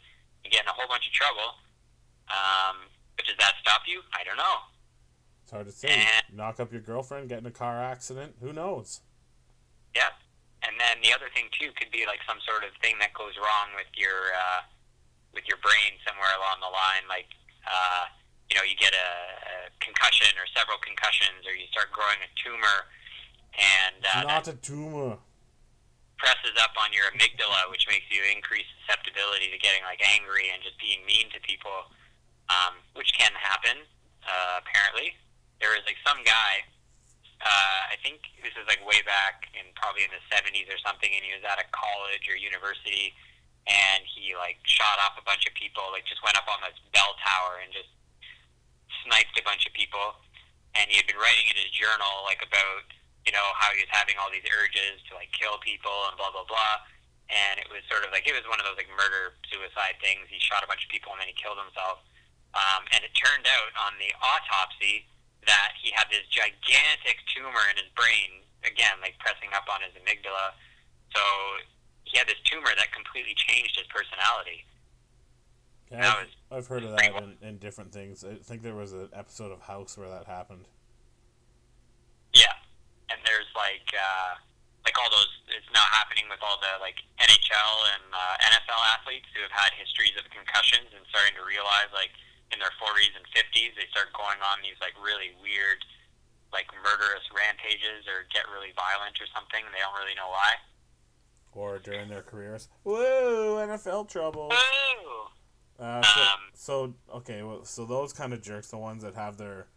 You 0.45 0.54
get 0.54 0.64
in 0.64 0.70
a 0.72 0.76
whole 0.78 0.88
bunch 0.88 1.10
of 1.10 1.14
trouble. 1.14 1.60
Um, 2.30 2.88
but 3.18 3.26
does 3.26 3.36
that 3.41 3.58
stop 3.60 3.84
you? 3.89 4.02
I 4.14 4.24
don't 4.24 4.38
know. 4.38 4.70
It's 5.43 5.52
hard 5.52 5.66
to 5.66 5.74
say. 5.74 5.89
And, 5.89 6.38
Knock 6.38 6.60
up 6.60 6.72
your 6.72 6.82
girlfriend, 6.82 7.28
get 7.28 7.39
in 7.39 7.45
a 7.45 7.52
car 7.52 7.82
accident. 7.82 8.36
Who 8.39 8.54
knows? 8.54 9.02
Yeah. 9.95 10.14
And 10.80 10.88
then 10.88 11.03
the 11.03 11.11
other 11.11 11.27
thing 11.36 11.51
too 11.51 11.75
could 11.75 11.91
be 11.91 12.07
like 12.07 12.23
some 12.23 12.39
sort 12.47 12.63
of 12.63 12.71
thing 12.80 12.95
that 13.03 13.11
goes 13.11 13.36
wrong 13.36 13.75
with 13.75 13.91
your 13.99 14.32
uh, 14.32 14.63
with 15.36 15.43
your 15.43 15.59
brain 15.59 15.99
somewhere 16.07 16.32
along 16.39 16.63
the 16.63 16.71
line, 16.71 17.03
like 17.11 17.27
uh, 17.67 18.07
you 18.47 18.55
know, 18.55 18.63
you 18.63 18.80
get 18.80 18.95
a, 18.95 19.09
a 19.43 19.55
concussion 19.84 20.32
or 20.39 20.47
several 20.55 20.80
concussions, 20.80 21.43
or 21.43 21.51
you 21.51 21.67
start 21.67 21.91
growing 21.91 22.23
a 22.23 22.32
tumor, 22.39 22.88
and 23.59 23.99
uh, 24.07 24.23
not 24.23 24.47
a 24.47 24.55
tumor. 24.55 25.19
Presses 26.15 26.55
up 26.63 26.71
on 26.80 26.95
your 26.95 27.11
amygdala, 27.11 27.67
which 27.67 27.84
makes 27.91 28.07
you 28.07 28.23
increase 28.32 28.67
susceptibility 28.80 29.51
to 29.51 29.59
getting 29.59 29.84
like 29.84 29.99
angry 30.15 30.47
and 30.47 30.63
just 30.63 30.80
being 30.80 31.03
mean 31.03 31.27
to 31.36 31.43
people, 31.43 31.91
um, 32.47 32.80
which 32.95 33.11
can 33.19 33.36
happen. 33.36 33.84
Uh, 34.23 34.63
apparently, 34.63 35.11
there 35.59 35.75
was 35.75 35.84
like 35.84 35.99
some 36.07 36.23
guy. 36.23 36.63
Uh, 37.40 37.82
I 37.88 37.96
think 38.04 38.28
this 38.44 38.52
is 38.60 38.68
like 38.68 38.84
way 38.84 39.00
back 39.08 39.48
in 39.56 39.64
probably 39.80 40.04
in 40.04 40.12
the 40.12 40.24
70s 40.28 40.68
or 40.68 40.80
something, 40.84 41.08
and 41.08 41.24
he 41.24 41.32
was 41.32 41.44
at 41.48 41.56
a 41.56 41.68
college 41.72 42.28
or 42.28 42.36
university, 42.36 43.16
and 43.64 44.04
he 44.04 44.36
like 44.36 44.60
shot 44.68 45.00
off 45.00 45.16
a 45.16 45.24
bunch 45.24 45.48
of 45.48 45.56
people, 45.56 45.88
like 45.96 46.04
just 46.04 46.20
went 46.20 46.36
up 46.36 46.48
on 46.52 46.60
this 46.68 46.76
bell 46.92 47.16
tower 47.24 47.64
and 47.64 47.72
just 47.72 47.88
sniped 49.08 49.40
a 49.40 49.44
bunch 49.48 49.64
of 49.64 49.72
people, 49.72 50.20
and 50.76 50.92
he 50.92 51.00
had 51.00 51.08
been 51.08 51.20
writing 51.20 51.48
in 51.48 51.56
his 51.56 51.72
journal 51.72 52.28
like 52.28 52.44
about 52.44 52.84
you 53.24 53.32
know 53.32 53.48
how 53.56 53.72
he 53.72 53.84
was 53.84 53.92
having 53.92 54.20
all 54.20 54.32
these 54.32 54.46
urges 54.60 55.00
to 55.08 55.16
like 55.16 55.32
kill 55.32 55.60
people 55.64 56.12
and 56.12 56.20
blah 56.20 56.32
blah 56.32 56.48
blah. 56.48 56.84
And 57.30 57.62
it 57.62 57.70
was 57.70 57.86
sort 57.86 58.02
of 58.04 58.10
like 58.10 58.26
it 58.26 58.34
was 58.34 58.44
one 58.50 58.58
of 58.58 58.66
those 58.66 58.76
like 58.76 58.90
murder 58.90 59.38
suicide 59.48 60.02
things. 60.02 60.28
He 60.28 60.42
shot 60.42 60.66
a 60.66 60.68
bunch 60.68 60.82
of 60.84 60.90
people 60.90 61.14
and 61.14 61.22
then 61.22 61.30
he 61.30 61.38
killed 61.38 61.62
himself. 61.62 62.02
Um, 62.58 62.90
and 62.90 63.06
it 63.06 63.14
turned 63.14 63.46
out 63.46 63.72
on 63.78 63.94
the 64.02 64.10
autopsy 64.18 65.06
that 65.48 65.72
he 65.80 65.92
had 65.96 66.08
this 66.12 66.26
gigantic 66.28 67.24
tumor 67.32 67.64
in 67.72 67.80
his 67.80 67.92
brain, 67.96 68.44
again, 68.66 69.00
like 69.00 69.16
pressing 69.20 69.50
up 69.56 69.68
on 69.72 69.80
his 69.86 69.96
amygdala. 69.96 70.56
So 71.16 71.22
he 72.04 72.18
had 72.18 72.28
this 72.28 72.40
tumor 72.44 72.74
that 72.76 72.92
completely 72.92 73.34
changed 73.38 73.78
his 73.78 73.88
personality. 73.88 74.66
Yeah, 75.90 76.22
I've, 76.22 76.34
I've 76.54 76.68
heard 76.68 76.86
of 76.86 76.94
that 76.94 77.18
in, 77.18 77.34
in 77.42 77.58
different 77.58 77.92
things. 77.92 78.22
I 78.22 78.38
think 78.46 78.62
there 78.62 78.78
was 78.78 78.94
an 78.94 79.10
episode 79.14 79.52
of 79.52 79.62
House 79.62 79.98
where 79.98 80.10
that 80.10 80.30
happened. 80.30 80.70
Yeah, 82.34 82.54
and 83.10 83.18
there's 83.26 83.50
like 83.58 83.90
uh, 83.90 84.38
like 84.86 84.94
all 85.02 85.10
those. 85.10 85.34
It's 85.50 85.66
now 85.74 85.86
happening 85.90 86.30
with 86.30 86.46
all 86.46 86.62
the 86.62 86.78
like 86.78 87.02
NHL 87.18 87.74
and 87.98 88.06
uh, 88.14 88.50
NFL 88.54 88.82
athletes 88.94 89.26
who 89.34 89.42
have 89.42 89.54
had 89.54 89.74
histories 89.82 90.14
of 90.14 90.30
concussions 90.30 90.94
and 90.94 91.02
starting 91.10 91.34
to 91.42 91.46
realize 91.46 91.90
like 91.90 92.14
in 92.52 92.58
their 92.58 92.74
40s 92.82 93.14
and 93.14 93.26
50s 93.30 93.74
they 93.78 93.88
start 93.93 94.10
going 94.18 94.41
on 94.41 94.60
these 94.66 94.78
like 94.82 94.97
really 94.97 95.34
weird 95.41 95.82
like 96.52 96.68
murderous 96.84 97.26
rampages 97.36 98.06
or 98.10 98.26
get 98.34 98.43
really 98.52 98.74
violent 98.76 99.18
or 99.22 99.28
something 99.34 99.62
and 99.62 99.74
they 99.74 99.80
don't 99.80 99.97
really 99.97 100.16
know 100.16 100.30
why. 100.30 100.58
Or 101.54 101.80
during 101.80 102.10
their 102.10 102.22
careers. 102.22 102.70
Woo! 102.84 103.58
NFL 103.58 104.10
trouble. 104.10 104.50
Woo! 104.50 105.84
Uh, 105.84 106.02
so, 106.04 106.22
um, 106.22 106.39
so 106.54 106.93
okay, 107.16 107.41
well, 107.41 107.66
so 107.66 107.86
those 107.86 108.14
kind 108.14 108.34
of 108.34 108.41
jerks, 108.41 108.70
the 108.70 108.78
ones 108.78 109.04
that 109.04 109.16
have 109.16 109.38
their 109.38 109.68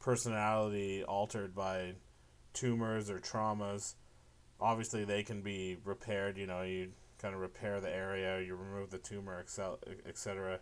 personality 0.00 1.04
altered 1.04 1.54
by 1.54 1.92
tumors 2.52 3.08
or 3.08 3.20
traumas, 3.20 3.94
obviously 4.60 5.04
they 5.04 5.22
can 5.22 5.42
be 5.42 5.76
repaired. 5.84 6.36
You 6.36 6.46
know, 6.46 6.62
you 6.62 6.90
kind 7.18 7.34
of 7.34 7.40
repair 7.40 7.80
the 7.80 7.94
area, 7.94 8.40
you 8.40 8.54
remove 8.54 8.90
the 8.90 8.98
tumor, 8.98 9.38
etc. 10.06 10.58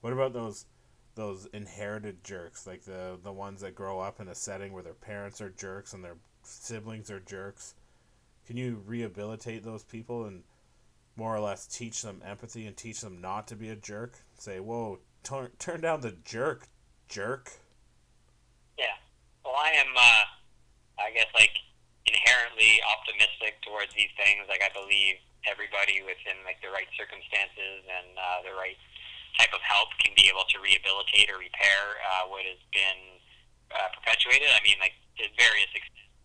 What 0.00 0.12
about 0.12 0.32
those 0.32 0.66
those 1.14 1.46
inherited 1.52 2.24
jerks, 2.24 2.66
like 2.66 2.84
the 2.84 3.18
the 3.22 3.32
ones 3.32 3.60
that 3.60 3.74
grow 3.74 4.00
up 4.00 4.20
in 4.20 4.28
a 4.28 4.34
setting 4.34 4.72
where 4.72 4.82
their 4.82 4.94
parents 4.94 5.40
are 5.40 5.50
jerks 5.50 5.92
and 5.92 6.04
their 6.04 6.16
siblings 6.42 7.10
are 7.10 7.20
jerks? 7.20 7.74
Can 8.46 8.56
you 8.56 8.82
rehabilitate 8.86 9.64
those 9.64 9.84
people 9.84 10.24
and 10.24 10.42
more 11.16 11.34
or 11.34 11.40
less 11.40 11.66
teach 11.66 12.02
them 12.02 12.20
empathy 12.24 12.66
and 12.66 12.76
teach 12.76 13.00
them 13.00 13.20
not 13.20 13.46
to 13.48 13.56
be 13.56 13.68
a 13.68 13.76
jerk. 13.76 14.18
Say, 14.38 14.58
whoa, 14.58 14.98
turn, 15.22 15.50
turn 15.58 15.80
down 15.80 16.00
the 16.00 16.16
jerk, 16.24 16.68
jerk. 17.08 17.52
Yeah. 18.78 18.98
Well, 19.44 19.54
I 19.54 19.70
am, 19.78 19.94
uh, 19.94 20.24
I 20.98 21.14
guess, 21.14 21.30
like, 21.34 21.54
inherently 22.06 22.82
optimistic 22.82 23.62
towards 23.62 23.94
these 23.94 24.10
things. 24.18 24.46
Like, 24.48 24.62
I 24.62 24.74
believe 24.74 25.22
everybody 25.46 26.02
within, 26.02 26.42
like, 26.42 26.58
the 26.62 26.74
right 26.74 26.90
circumstances 26.98 27.86
and 27.86 28.18
uh, 28.18 28.42
the 28.42 28.54
right 28.58 28.78
type 29.38 29.52
of 29.52 29.62
help 29.62 29.90
can 29.98 30.14
be 30.14 30.30
able 30.30 30.46
to 30.54 30.56
rehabilitate 30.62 31.30
or 31.30 31.38
repair 31.38 31.98
uh, 32.02 32.30
what 32.30 32.46
has 32.46 32.60
been 32.70 33.18
uh, 33.74 33.90
perpetuated. 33.98 34.46
I 34.54 34.62
mean, 34.62 34.78
like, 34.78 34.94
various 35.38 35.70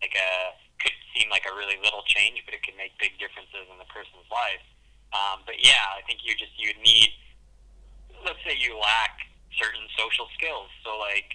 like, 0.02 0.14
a, 0.14 0.18
uh, 0.18 0.48
could 0.80 0.96
seem 1.14 1.28
like 1.28 1.44
a 1.46 1.54
really 1.54 1.76
little 1.82 2.02
change, 2.06 2.42
but 2.46 2.54
it 2.54 2.62
can 2.62 2.74
make 2.78 2.94
big 2.96 3.18
differences 3.20 3.68
in 3.68 3.76
the 3.76 3.88
person's 3.90 4.26
life. 4.32 4.64
Um, 5.10 5.42
but 5.44 5.58
yeah, 5.58 5.98
I 5.98 6.02
think 6.06 6.22
you 6.22 6.34
just 6.38 6.54
you 6.56 6.70
need. 6.80 7.10
Let's 8.22 8.38
say 8.46 8.54
you 8.54 8.78
lack 8.78 9.26
certain 9.58 9.82
social 9.98 10.28
skills. 10.38 10.70
So 10.86 10.96
like, 11.00 11.34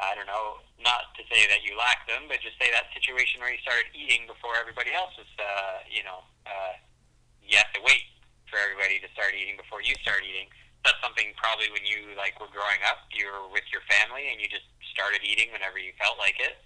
I 0.00 0.16
don't 0.16 0.26
know, 0.26 0.64
not 0.80 1.12
to 1.18 1.22
say 1.28 1.46
that 1.46 1.62
you 1.62 1.76
lack 1.76 2.08
them, 2.08 2.26
but 2.26 2.40
just 2.40 2.56
say 2.58 2.72
that 2.72 2.88
situation 2.96 3.38
where 3.42 3.52
you 3.52 3.60
started 3.60 3.90
eating 3.92 4.26
before 4.26 4.56
everybody 4.56 4.90
else 4.94 5.12
was, 5.18 5.28
uh, 5.38 5.84
you 5.86 6.02
know, 6.02 6.24
uh, 6.46 6.74
you 7.44 7.58
have 7.58 7.70
to 7.76 7.82
wait 7.84 8.06
for 8.48 8.56
everybody 8.58 8.98
to 9.02 9.08
start 9.12 9.36
eating 9.36 9.58
before 9.60 9.82
you 9.82 9.94
start 10.00 10.24
eating. 10.24 10.48
That's 10.84 10.98
something 10.98 11.30
probably 11.38 11.70
when 11.70 11.86
you 11.86 12.12
like 12.18 12.38
were 12.42 12.50
growing 12.50 12.82
up, 12.86 13.06
you 13.14 13.30
were 13.30 13.46
with 13.50 13.66
your 13.70 13.82
family 13.86 14.30
and 14.34 14.42
you 14.42 14.50
just 14.50 14.66
started 14.90 15.22
eating 15.22 15.48
whenever 15.54 15.78
you 15.78 15.94
felt 15.96 16.18
like 16.18 16.36
it, 16.42 16.58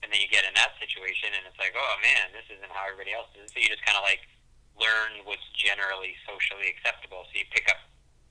and 0.00 0.08
then 0.08 0.18
you 0.24 0.28
get 0.28 0.48
in 0.48 0.54
that 0.56 0.72
situation 0.80 1.30
and 1.36 1.44
it's 1.44 1.58
like, 1.60 1.76
oh 1.76 1.94
man, 2.00 2.32
this 2.32 2.48
isn't 2.48 2.72
how 2.72 2.88
everybody 2.88 3.12
else 3.12 3.28
is. 3.36 3.52
So 3.52 3.60
you 3.60 3.68
just 3.68 3.84
kind 3.84 3.98
of 3.98 4.04
like 4.08 4.24
learn 4.78 5.20
what's 5.28 5.44
generally 5.52 6.16
socially 6.24 6.70
acceptable. 6.70 7.28
So 7.28 7.34
you 7.38 7.46
pick 7.52 7.68
up 7.68 7.76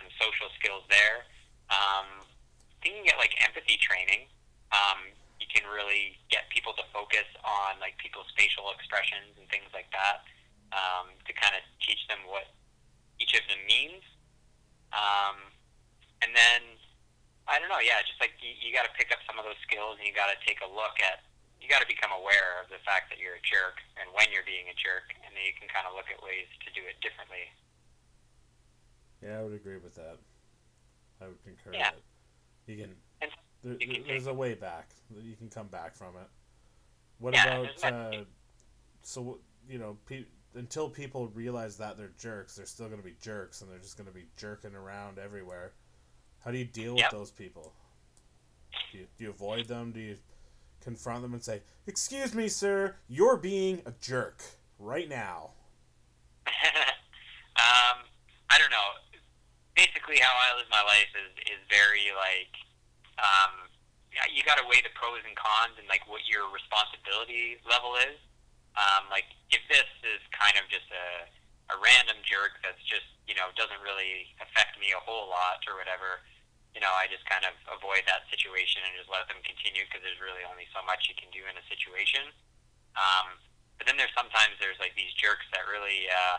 some 0.02 0.10
social 0.18 0.50
skills 0.58 0.88
there. 0.90 1.28
Um, 1.70 2.24
I 2.24 2.76
think 2.82 2.98
you 2.98 3.04
can 3.04 3.10
get 3.14 3.20
like 3.20 3.36
empathy 3.44 3.78
training. 3.78 4.32
Um, 4.74 5.12
you 5.38 5.46
can 5.52 5.68
really 5.70 6.18
get 6.34 6.50
people 6.50 6.74
to 6.82 6.86
focus 6.96 7.28
on 7.46 7.78
like 7.84 7.94
people's 8.02 8.28
facial 8.34 8.74
expressions 8.74 9.38
and 9.38 9.46
things 9.54 9.70
like 9.76 9.92
that. 9.94 10.26
um, 10.72 11.16
to 11.28 11.32
kind 11.36 11.56
of 11.56 11.64
teach 11.80 12.08
them 12.08 12.20
what 12.28 12.52
each 13.20 13.34
of 13.36 13.44
them 13.48 13.62
means. 13.68 14.04
Um, 14.94 15.38
and 16.24 16.32
then 16.36 16.62
I 17.48 17.60
don't 17.60 17.72
know, 17.72 17.80
yeah, 17.80 18.04
just 18.04 18.20
like 18.20 18.36
you, 18.44 18.52
you 18.60 18.76
got 18.76 18.84
to 18.84 18.94
pick 18.96 19.12
up 19.16 19.24
some 19.24 19.40
of 19.40 19.48
those 19.48 19.60
skills 19.64 19.96
and 20.00 20.04
you 20.04 20.12
got 20.12 20.28
to 20.28 20.38
take 20.44 20.60
a 20.60 20.70
look 20.70 21.00
at. 21.00 21.24
You 21.64 21.66
got 21.66 21.82
to 21.82 21.90
become 21.90 22.14
aware 22.14 22.62
of 22.62 22.70
the 22.70 22.78
fact 22.86 23.10
that 23.10 23.18
you're 23.18 23.40
a 23.40 23.44
jerk 23.44 23.82
and 23.98 24.06
when 24.14 24.30
you're 24.30 24.46
being 24.46 24.70
a 24.70 24.78
jerk, 24.78 25.10
and 25.26 25.34
then 25.34 25.42
you 25.42 25.56
can 25.58 25.66
kind 25.68 25.90
of 25.90 25.98
look 25.98 26.08
at 26.12 26.22
ways 26.22 26.48
to 26.64 26.70
do 26.72 26.86
it 26.86 27.02
differently. 27.02 27.50
Yeah, 29.24 29.40
I 29.40 29.44
would 29.44 29.58
agree 29.58 29.82
with 29.82 29.96
that. 29.96 30.22
I 31.20 31.28
would 31.28 31.42
concur. 31.44 31.74
Yeah. 31.74 31.92
That 31.92 32.72
you 32.72 32.78
can. 32.78 32.94
And 33.22 33.32
There, 33.64 33.74
you 33.80 33.88
can 33.88 34.08
there's 34.08 34.28
a 34.28 34.34
way 34.34 34.54
back. 34.54 34.94
You 35.10 35.36
can 35.36 35.50
come 35.50 35.68
back 35.68 35.96
from 35.96 36.14
it. 36.22 36.30
What 37.20 37.34
Yeah, 37.34 37.66
about 37.82 37.84
uh, 37.84 38.24
so 39.02 39.40
you 39.68 39.80
know 39.80 39.98
pe- 40.06 40.30
until 40.58 40.90
people 40.90 41.28
realize 41.30 41.78
that 41.78 41.98
they're 41.98 42.12
jerks, 42.20 42.56
they're 42.56 42.66
still 42.66 42.88
going 42.88 43.00
to 43.00 43.06
be 43.06 43.16
jerks, 43.22 43.62
and 43.62 43.72
they're 43.72 43.80
just 43.80 43.98
going 43.98 44.08
to 44.08 44.14
be 44.14 44.26
jerking 44.38 44.76
around 44.76 45.20
everywhere. 45.20 45.72
How 46.44 46.52
do 46.52 46.58
you 46.58 46.66
deal 46.66 46.96
Yep. 46.98 47.12
with 47.12 47.20
those 47.20 47.32
people? 47.32 47.74
Do 48.92 49.00
you, 49.00 49.08
do 49.18 49.24
you 49.26 49.30
avoid 49.32 49.68
them? 49.68 49.92
Do 49.92 50.00
you 50.00 50.18
confront 50.82 51.22
them 51.22 51.34
and 51.34 51.44
say, 51.44 51.62
"Excuse 51.88 52.34
me, 52.34 52.48
sir, 52.48 52.96
you're 53.08 53.38
being 53.38 53.82
a 53.86 53.92
jerk 54.00 54.44
right 54.80 55.10
now"? 55.10 55.52
um, 56.48 57.98
I 58.50 58.58
don't 58.58 58.72
know. 58.72 58.90
Basically, 59.76 60.18
how 60.20 60.32
I 60.32 60.58
live 60.58 60.68
my 60.72 60.82
life 60.84 61.12
is 61.16 61.32
is 61.52 61.62
very 61.70 62.10
like, 62.16 62.54
um, 63.20 63.68
you 64.34 64.44
got 64.44 64.58
to 64.58 64.66
weigh 64.70 64.82
the 64.82 64.94
pros 64.96 65.22
and 65.28 65.36
cons 65.36 65.78
and 65.78 65.88
like 65.88 66.08
what 66.08 66.22
your 66.30 66.50
responsibility 66.54 67.58
level 67.70 67.96
is. 68.10 68.18
Um, 68.78 69.10
like, 69.10 69.26
if 69.50 69.66
this 69.68 69.90
is 70.06 70.22
kind 70.30 70.56
of 70.56 70.70
just 70.70 70.88
a 70.94 71.28
a 71.68 71.76
random 71.84 72.16
jerk 72.24 72.56
that's 72.64 72.80
just 72.88 73.12
you 73.28 73.36
know 73.36 73.52
doesn't 73.60 73.84
really 73.84 74.32
affect 74.40 74.80
me 74.80 74.96
a 74.96 75.02
whole 75.04 75.28
lot 75.28 75.60
or 75.68 75.76
whatever, 75.76 76.24
you 76.78 76.80
know, 76.86 76.94
I 76.94 77.10
just 77.10 77.26
kind 77.26 77.42
of 77.42 77.58
avoid 77.74 78.06
that 78.06 78.30
situation 78.30 78.86
and 78.86 78.94
just 78.94 79.10
let 79.10 79.26
them 79.26 79.42
continue 79.42 79.82
because 79.90 80.06
there's 80.06 80.22
really 80.22 80.46
only 80.46 80.70
so 80.70 80.86
much 80.86 81.10
you 81.10 81.18
can 81.18 81.34
do 81.34 81.42
in 81.50 81.58
a 81.58 81.66
situation. 81.66 82.30
Um, 82.94 83.42
but 83.82 83.90
then 83.90 83.98
there's 83.98 84.14
sometimes 84.14 84.62
there's 84.62 84.78
like 84.78 84.94
these 84.94 85.10
jerks 85.18 85.46
that 85.58 85.66
really, 85.66 86.06
uh, 86.06 86.38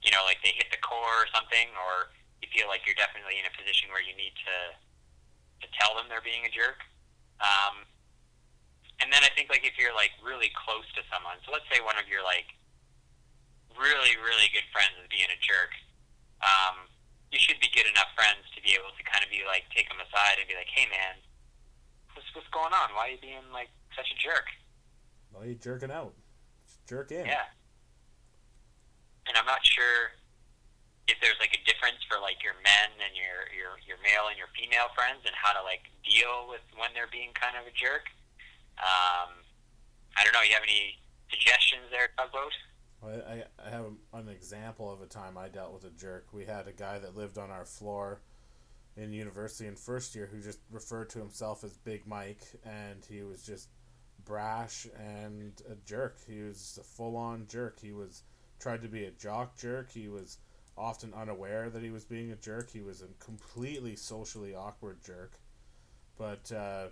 you 0.00 0.08
know, 0.08 0.24
like 0.24 0.40
they 0.40 0.56
hit 0.56 0.72
the 0.72 0.80
core 0.80 1.20
or 1.20 1.28
something, 1.36 1.68
or 1.76 2.16
you 2.40 2.48
feel 2.48 2.64
like 2.64 2.88
you're 2.88 2.96
definitely 2.96 3.36
in 3.36 3.44
a 3.44 3.52
position 3.52 3.92
where 3.92 4.00
you 4.00 4.16
need 4.16 4.32
to 4.40 4.56
to 5.64 5.66
tell 5.76 5.96
them 5.96 6.08
they're 6.08 6.24
being 6.24 6.48
a 6.48 6.52
jerk. 6.52 6.80
Um, 7.40 7.84
and 9.00 9.12
then 9.12 9.20
I 9.20 9.30
think 9.36 9.52
like 9.52 9.64
if 9.64 9.76
you're 9.76 9.94
like 9.94 10.12
really 10.24 10.50
close 10.56 10.88
to 10.96 11.02
someone, 11.12 11.36
so 11.44 11.52
let's 11.52 11.68
say 11.68 11.80
one 11.84 12.00
of 12.00 12.08
your 12.08 12.24
like 12.24 12.48
really 13.76 14.16
really 14.20 14.48
good 14.52 14.64
friends 14.72 14.96
is 14.96 15.08
being 15.12 15.28
a 15.28 15.40
jerk. 15.40 15.72
Um, 16.40 16.88
you 17.32 17.40
should 17.40 17.60
be 17.60 17.68
good 17.72 17.88
enough 17.88 18.08
friends 18.16 18.48
to 18.56 18.60
be 18.64 18.72
able 18.72 18.92
to 18.96 19.02
kind 19.04 19.20
of 19.20 19.28
be 19.28 19.44
like 19.44 19.68
take 19.72 19.88
them 19.92 20.00
aside 20.00 20.40
and 20.40 20.46
be 20.48 20.56
like, 20.56 20.70
hey 20.72 20.88
man, 20.88 21.20
what's 22.16 22.28
what's 22.32 22.48
going 22.48 22.72
on? 22.72 22.96
Why 22.96 23.12
are 23.12 23.12
you 23.16 23.20
being 23.20 23.44
like 23.52 23.68
such 23.92 24.08
a 24.08 24.16
jerk? 24.16 24.48
Well, 25.32 25.44
you 25.44 25.60
jerking 25.60 25.92
out. 25.92 26.16
Just 26.64 26.80
jerk 26.88 27.12
in. 27.12 27.28
Yeah. 27.28 27.52
And 29.28 29.36
I'm 29.36 29.44
not 29.44 29.60
sure 29.66 30.16
if 31.06 31.20
there's 31.22 31.38
like 31.38 31.54
a 31.54 31.62
difference 31.68 32.02
for 32.08 32.18
like 32.18 32.40
your 32.40 32.56
men 32.64 32.88
and 32.98 33.12
your 33.12 33.52
your 33.52 33.76
your 33.84 33.98
male 34.02 34.32
and 34.32 34.38
your 34.40 34.50
female 34.56 34.88
friends 34.96 35.22
and 35.28 35.34
how 35.36 35.52
to 35.52 35.62
like 35.62 35.86
deal 36.02 36.48
with 36.48 36.64
when 36.74 36.90
they're 36.96 37.10
being 37.10 37.36
kind 37.36 37.54
of 37.54 37.68
a 37.68 37.74
jerk. 37.74 38.08
Um, 38.78 39.34
I 40.16 40.24
don't 40.24 40.32
know. 40.32 40.42
You 40.42 40.54
have 40.54 40.62
any 40.62 40.98
suggestions 41.30 41.84
there, 41.90 42.08
Tugboat? 42.16 42.52
Well, 43.02 43.22
I, 43.28 43.44
I 43.64 43.70
have 43.70 43.86
an 44.14 44.28
example 44.28 44.90
of 44.90 45.02
a 45.02 45.06
time 45.06 45.36
I 45.36 45.48
dealt 45.48 45.72
with 45.72 45.84
a 45.84 45.90
jerk. 45.90 46.28
We 46.32 46.44
had 46.44 46.66
a 46.66 46.72
guy 46.72 46.98
that 46.98 47.16
lived 47.16 47.38
on 47.38 47.50
our 47.50 47.64
floor 47.64 48.20
in 48.96 49.12
university 49.12 49.68
in 49.68 49.76
first 49.76 50.14
year 50.14 50.26
who 50.26 50.40
just 50.40 50.60
referred 50.70 51.10
to 51.10 51.18
himself 51.18 51.64
as 51.64 51.76
Big 51.76 52.06
Mike, 52.06 52.44
and 52.64 53.04
he 53.08 53.22
was 53.22 53.42
just 53.42 53.68
brash 54.24 54.86
and 54.98 55.52
a 55.70 55.74
jerk. 55.86 56.16
He 56.26 56.40
was 56.40 56.78
a 56.80 56.84
full 56.84 57.16
on 57.16 57.46
jerk. 57.48 57.80
He 57.80 57.92
was 57.92 58.22
tried 58.58 58.82
to 58.82 58.88
be 58.88 59.04
a 59.04 59.10
jock 59.10 59.56
jerk. 59.56 59.90
He 59.92 60.08
was 60.08 60.38
often 60.78 61.12
unaware 61.14 61.70
that 61.70 61.82
he 61.82 61.90
was 61.90 62.04
being 62.04 62.32
a 62.32 62.36
jerk. 62.36 62.70
He 62.70 62.80
was 62.80 63.02
a 63.02 63.24
completely 63.24 63.96
socially 63.96 64.54
awkward 64.54 65.02
jerk. 65.04 65.38
But 66.18 66.50
uh, 66.52 66.86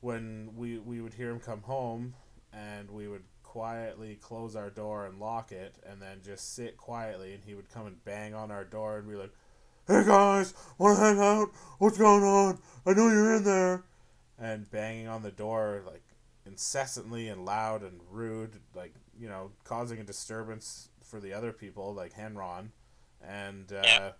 when 0.00 0.50
we 0.56 0.78
we 0.78 1.00
would 1.00 1.14
hear 1.14 1.30
him 1.30 1.40
come 1.40 1.62
home, 1.62 2.14
and 2.52 2.90
we 2.90 3.08
would 3.08 3.24
quietly 3.42 4.18
close 4.20 4.54
our 4.54 4.70
door 4.70 5.06
and 5.06 5.18
lock 5.18 5.52
it, 5.52 5.76
and 5.84 6.00
then 6.00 6.20
just 6.24 6.54
sit 6.54 6.76
quietly, 6.76 7.34
and 7.34 7.42
he 7.44 7.54
would 7.54 7.70
come 7.70 7.86
and 7.86 8.04
bang 8.04 8.34
on 8.34 8.50
our 8.50 8.64
door 8.64 8.98
and 8.98 9.08
be 9.08 9.16
like, 9.16 9.32
"Hey 9.86 10.04
guys, 10.04 10.54
want 10.78 10.98
to 10.98 11.04
hang 11.04 11.18
out? 11.18 11.48
What's 11.78 11.98
going 11.98 12.22
on? 12.22 12.58
I 12.86 12.92
know 12.92 13.08
you're 13.08 13.36
in 13.36 13.44
there," 13.44 13.84
and 14.38 14.70
banging 14.70 15.08
on 15.08 15.22
the 15.22 15.30
door 15.32 15.82
like 15.86 16.02
incessantly 16.46 17.28
and 17.28 17.44
loud 17.44 17.82
and 17.82 18.00
rude, 18.10 18.60
like 18.74 18.94
you 19.18 19.28
know, 19.28 19.50
causing 19.64 19.98
a 19.98 20.04
disturbance 20.04 20.90
for 21.02 21.20
the 21.20 21.32
other 21.32 21.52
people, 21.52 21.94
like 21.94 22.14
Henron, 22.14 22.68
and 23.22 23.72
uh, 23.72 24.12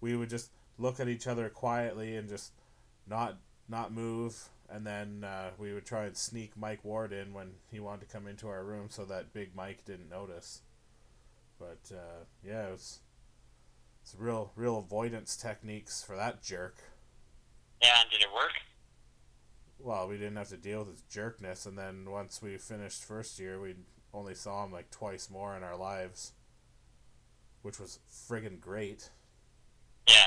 we 0.00 0.14
would 0.14 0.28
just 0.28 0.50
look 0.78 1.00
at 1.00 1.08
each 1.08 1.26
other 1.26 1.48
quietly 1.48 2.16
and 2.16 2.28
just 2.28 2.52
not 3.06 3.38
not 3.68 3.92
move 3.92 4.50
and 4.70 4.86
then 4.86 5.24
uh, 5.24 5.50
we 5.58 5.72
would 5.72 5.86
try 5.86 6.04
and 6.04 6.16
sneak 6.16 6.56
Mike 6.56 6.84
Ward 6.84 7.12
in 7.12 7.32
when 7.32 7.52
he 7.70 7.80
wanted 7.80 8.08
to 8.08 8.12
come 8.12 8.26
into 8.26 8.48
our 8.48 8.64
room 8.64 8.86
so 8.88 9.04
that 9.04 9.32
Big 9.32 9.54
Mike 9.54 9.84
didn't 9.84 10.10
notice. 10.10 10.62
But 11.58 11.94
uh, 11.94 12.24
yeah, 12.44 12.68
it 12.68 12.72
was 12.72 13.00
it's 14.02 14.14
real 14.18 14.52
real 14.56 14.78
avoidance 14.78 15.36
techniques 15.36 16.02
for 16.02 16.16
that 16.16 16.42
jerk. 16.42 16.76
Yeah, 17.80 18.00
and 18.00 18.10
did 18.10 18.20
it 18.20 18.32
work? 18.34 18.52
Well, 19.78 20.08
we 20.08 20.16
didn't 20.16 20.36
have 20.36 20.48
to 20.48 20.56
deal 20.56 20.80
with 20.80 20.92
his 20.92 21.02
jerkness, 21.02 21.66
and 21.66 21.78
then 21.78 22.10
once 22.10 22.40
we 22.40 22.56
finished 22.56 23.04
first 23.04 23.38
year, 23.38 23.60
we 23.60 23.74
only 24.14 24.34
saw 24.34 24.64
him 24.64 24.72
like 24.72 24.90
twice 24.90 25.28
more 25.28 25.56
in 25.56 25.62
our 25.62 25.76
lives, 25.76 26.32
which 27.62 27.78
was 27.78 27.98
friggin' 28.08 28.60
great. 28.60 29.10
Yeah. 30.08 30.26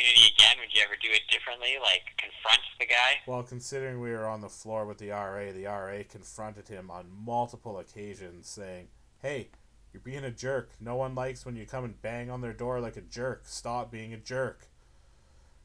Opportunity 0.00 0.32
again, 0.34 0.56
would 0.60 0.74
you 0.74 0.82
ever 0.82 0.94
do 1.00 1.08
it 1.12 1.22
differently? 1.30 1.76
Like 1.80 2.02
confront 2.16 2.60
the 2.78 2.86
guy? 2.86 3.20
Well, 3.26 3.42
considering 3.42 4.00
we 4.00 4.10
were 4.10 4.26
on 4.26 4.40
the 4.40 4.48
floor 4.48 4.86
with 4.86 4.98
the 4.98 5.10
RA, 5.10 5.52
the 5.52 5.66
RA 5.66 6.02
confronted 6.08 6.68
him 6.68 6.90
on 6.90 7.06
multiple 7.10 7.78
occasions, 7.78 8.48
saying, 8.48 8.88
"Hey, 9.20 9.50
you're 9.92 10.00
being 10.00 10.24
a 10.24 10.30
jerk. 10.30 10.70
No 10.80 10.96
one 10.96 11.14
likes 11.14 11.44
when 11.44 11.54
you 11.54 11.66
come 11.66 11.84
and 11.84 12.00
bang 12.00 12.30
on 12.30 12.40
their 12.40 12.54
door 12.54 12.80
like 12.80 12.96
a 12.96 13.02
jerk. 13.02 13.42
Stop 13.44 13.90
being 13.90 14.14
a 14.14 14.16
jerk." 14.16 14.68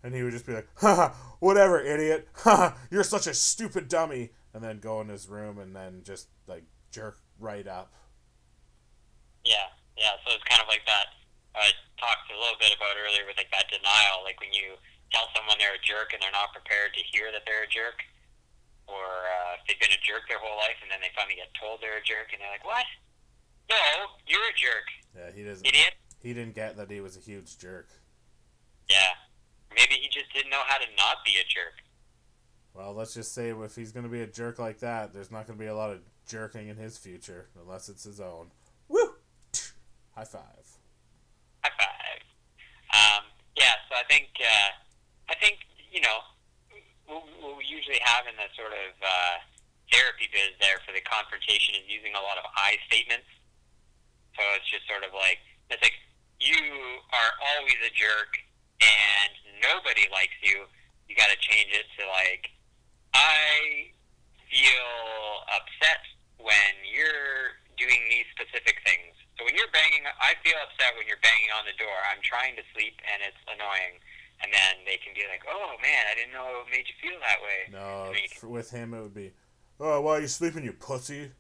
And 0.04 0.14
he 0.14 0.22
would 0.22 0.34
just 0.34 0.46
be 0.46 0.54
like, 0.54 0.68
"Ha, 0.78 1.16
whatever, 1.40 1.80
idiot. 1.80 2.28
Ha, 2.40 2.78
you're 2.92 3.04
such 3.04 3.28
a 3.28 3.34
stupid 3.34 3.88
dummy." 3.88 4.32
And 4.54 4.62
then 4.64 4.80
go 4.80 5.00
in 5.02 5.08
his 5.08 5.28
room 5.30 5.60
and 5.60 5.76
then 5.76 6.02
just 6.04 6.28
like 6.48 6.64
jerk 6.92 7.20
right 7.40 7.68
up. 7.68 7.94
Yeah, 9.46 9.68
yeah. 9.98 10.12
So 10.26 10.34
it's 10.34 10.44
kind 10.44 10.62
of 10.62 10.68
like 10.68 10.86
that. 10.88 11.08
I 11.56 11.72
talked 11.98 12.28
a 12.32 12.38
little 12.38 12.60
bit 12.60 12.76
about 12.76 13.00
earlier 13.00 13.24
with 13.26 13.40
like 13.40 13.52
that 13.56 13.72
denial, 13.72 14.22
like 14.28 14.40
when 14.44 14.52
you 14.52 14.76
tell 15.16 15.32
someone 15.36 15.56
they're 15.58 15.76
a 15.80 15.84
jerk 15.86 16.12
and 16.12 16.20
they're 16.20 16.36
not 16.36 16.52
prepared 16.52 16.92
to 16.96 17.02
hear 17.08 17.32
that 17.32 17.48
they're 17.48 17.64
a 17.64 17.72
jerk, 17.72 18.00
or 18.92 19.04
uh, 19.26 19.58
if 19.58 19.62
they've 19.68 19.80
been 19.80 19.96
a 19.96 20.04
jerk 20.04 20.28
their 20.28 20.40
whole 20.42 20.58
life 20.60 20.78
and 20.84 20.92
then 20.92 21.00
they 21.00 21.10
finally 21.16 21.40
get 21.40 21.50
told 21.56 21.80
they're 21.80 21.98
a 22.02 22.06
jerk 22.06 22.30
and 22.36 22.40
they're 22.44 22.52
like, 22.52 22.66
"What? 22.68 22.86
No, 23.72 23.82
you're 24.28 24.46
a 24.46 24.56
jerk, 24.58 24.88
Yeah, 25.16 25.30
he 25.34 25.42
doesn't. 25.48 25.66
idiot." 25.66 25.96
He 26.22 26.34
didn't 26.34 26.56
get 26.56 26.76
that 26.78 26.90
he 26.90 27.00
was 27.02 27.16
a 27.18 27.22
huge 27.22 27.58
jerk. 27.58 27.88
Yeah. 28.90 29.14
Maybe 29.76 29.96
he 29.96 30.08
just 30.10 30.32
didn't 30.34 30.50
know 30.52 30.62
how 30.66 30.78
to 30.78 30.86
not 30.98 31.24
be 31.26 31.32
a 31.38 31.46
jerk. 31.48 31.74
Well, 32.74 32.94
let's 32.94 33.14
just 33.14 33.34
say 33.34 33.50
if 33.50 33.76
he's 33.76 33.92
going 33.92 34.04
to 34.06 34.10
be 34.12 34.22
a 34.22 34.28
jerk 34.28 34.58
like 34.60 34.80
that, 34.80 35.14
there's 35.14 35.32
not 35.32 35.48
going 35.48 35.58
to 35.58 35.64
be 35.64 35.70
a 35.70 35.76
lot 35.76 35.92
of 35.92 36.00
jerking 36.28 36.68
in 36.68 36.78
his 36.78 36.98
future 36.98 37.48
unless 37.60 37.90
it's 37.90 38.04
his 38.04 38.20
own. 38.20 38.52
Woo! 38.88 39.16
High 40.16 40.26
five. 40.26 40.66
High 41.64 41.72
five. 41.78 42.22
Um, 42.94 43.24
yeah, 43.56 43.74
so 43.90 43.95
I 44.06 44.14
think 44.14 44.38
uh, 44.38 44.70
I 45.34 45.36
think 45.42 45.66
you 45.90 45.98
know 45.98 46.22
what 47.10 47.26
what 47.42 47.58
we 47.58 47.66
usually 47.66 47.98
have 48.06 48.30
in 48.30 48.38
the 48.38 48.46
sort 48.54 48.70
of 48.70 48.94
uh, 49.02 49.42
therapy 49.90 50.30
biz 50.30 50.54
there 50.62 50.78
for 50.86 50.94
the 50.94 51.02
confrontation 51.02 51.74
is 51.74 51.90
using 51.90 52.14
a 52.14 52.22
lot 52.22 52.38
of 52.38 52.46
I 52.54 52.78
statements. 52.86 53.26
So 54.38 54.46
it's 54.54 54.70
just 54.70 54.86
sort 54.86 55.02
of 55.02 55.10
like 55.18 55.42
it's 55.74 55.82
like 55.82 55.98
you 56.38 56.54
are 57.18 57.32
always 57.58 57.82
a 57.82 57.90
jerk 57.98 58.38
and 58.78 59.34
nobody 59.66 60.06
likes 60.14 60.38
you. 60.46 60.70
You 61.10 61.18
got 61.18 61.34
to 61.34 61.40
change 61.42 61.74
it 61.74 61.90
to 61.98 62.06
like 62.06 62.54
I 63.18 63.90
feel 64.54 64.86
upset 65.50 66.06
when 66.38 66.78
you're 66.86 67.58
doing 67.74 68.06
these 68.14 68.30
specific 68.38 68.86
things. 68.86 69.18
So 69.38 69.44
when 69.44 69.56
you're 69.56 69.72
banging, 69.76 70.08
I 70.08 70.34
feel 70.44 70.56
upset 70.64 70.96
when 70.96 71.08
you're 71.08 71.20
banging 71.22 71.52
on 71.52 71.68
the 71.68 71.76
door. 71.76 71.92
I'm 72.08 72.24
trying 72.24 72.56
to 72.56 72.64
sleep 72.74 72.96
and 73.04 73.20
it's 73.24 73.40
annoying. 73.52 74.00
And 74.44 74.52
then 74.52 74.84
they 74.86 74.98
can 75.00 75.14
be 75.16 75.24
like, 75.32 75.44
"Oh 75.48 75.76
man, 75.82 76.04
I 76.12 76.16
didn't 76.16 76.34
know 76.34 76.64
it 76.64 76.72
made 76.72 76.88
you 76.88 76.96
feel 77.00 77.20
that 77.24 77.40
way." 77.40 77.60
No, 77.72 78.12
with 78.50 78.70
him 78.72 78.94
it 78.94 79.02
would 79.02 79.14
be, 79.16 79.32
oh, 79.80 80.02
why 80.02 80.18
are 80.18 80.22
you 80.22 80.28
sleeping, 80.28 80.64
you 80.64 80.74
pussy? 80.74 81.32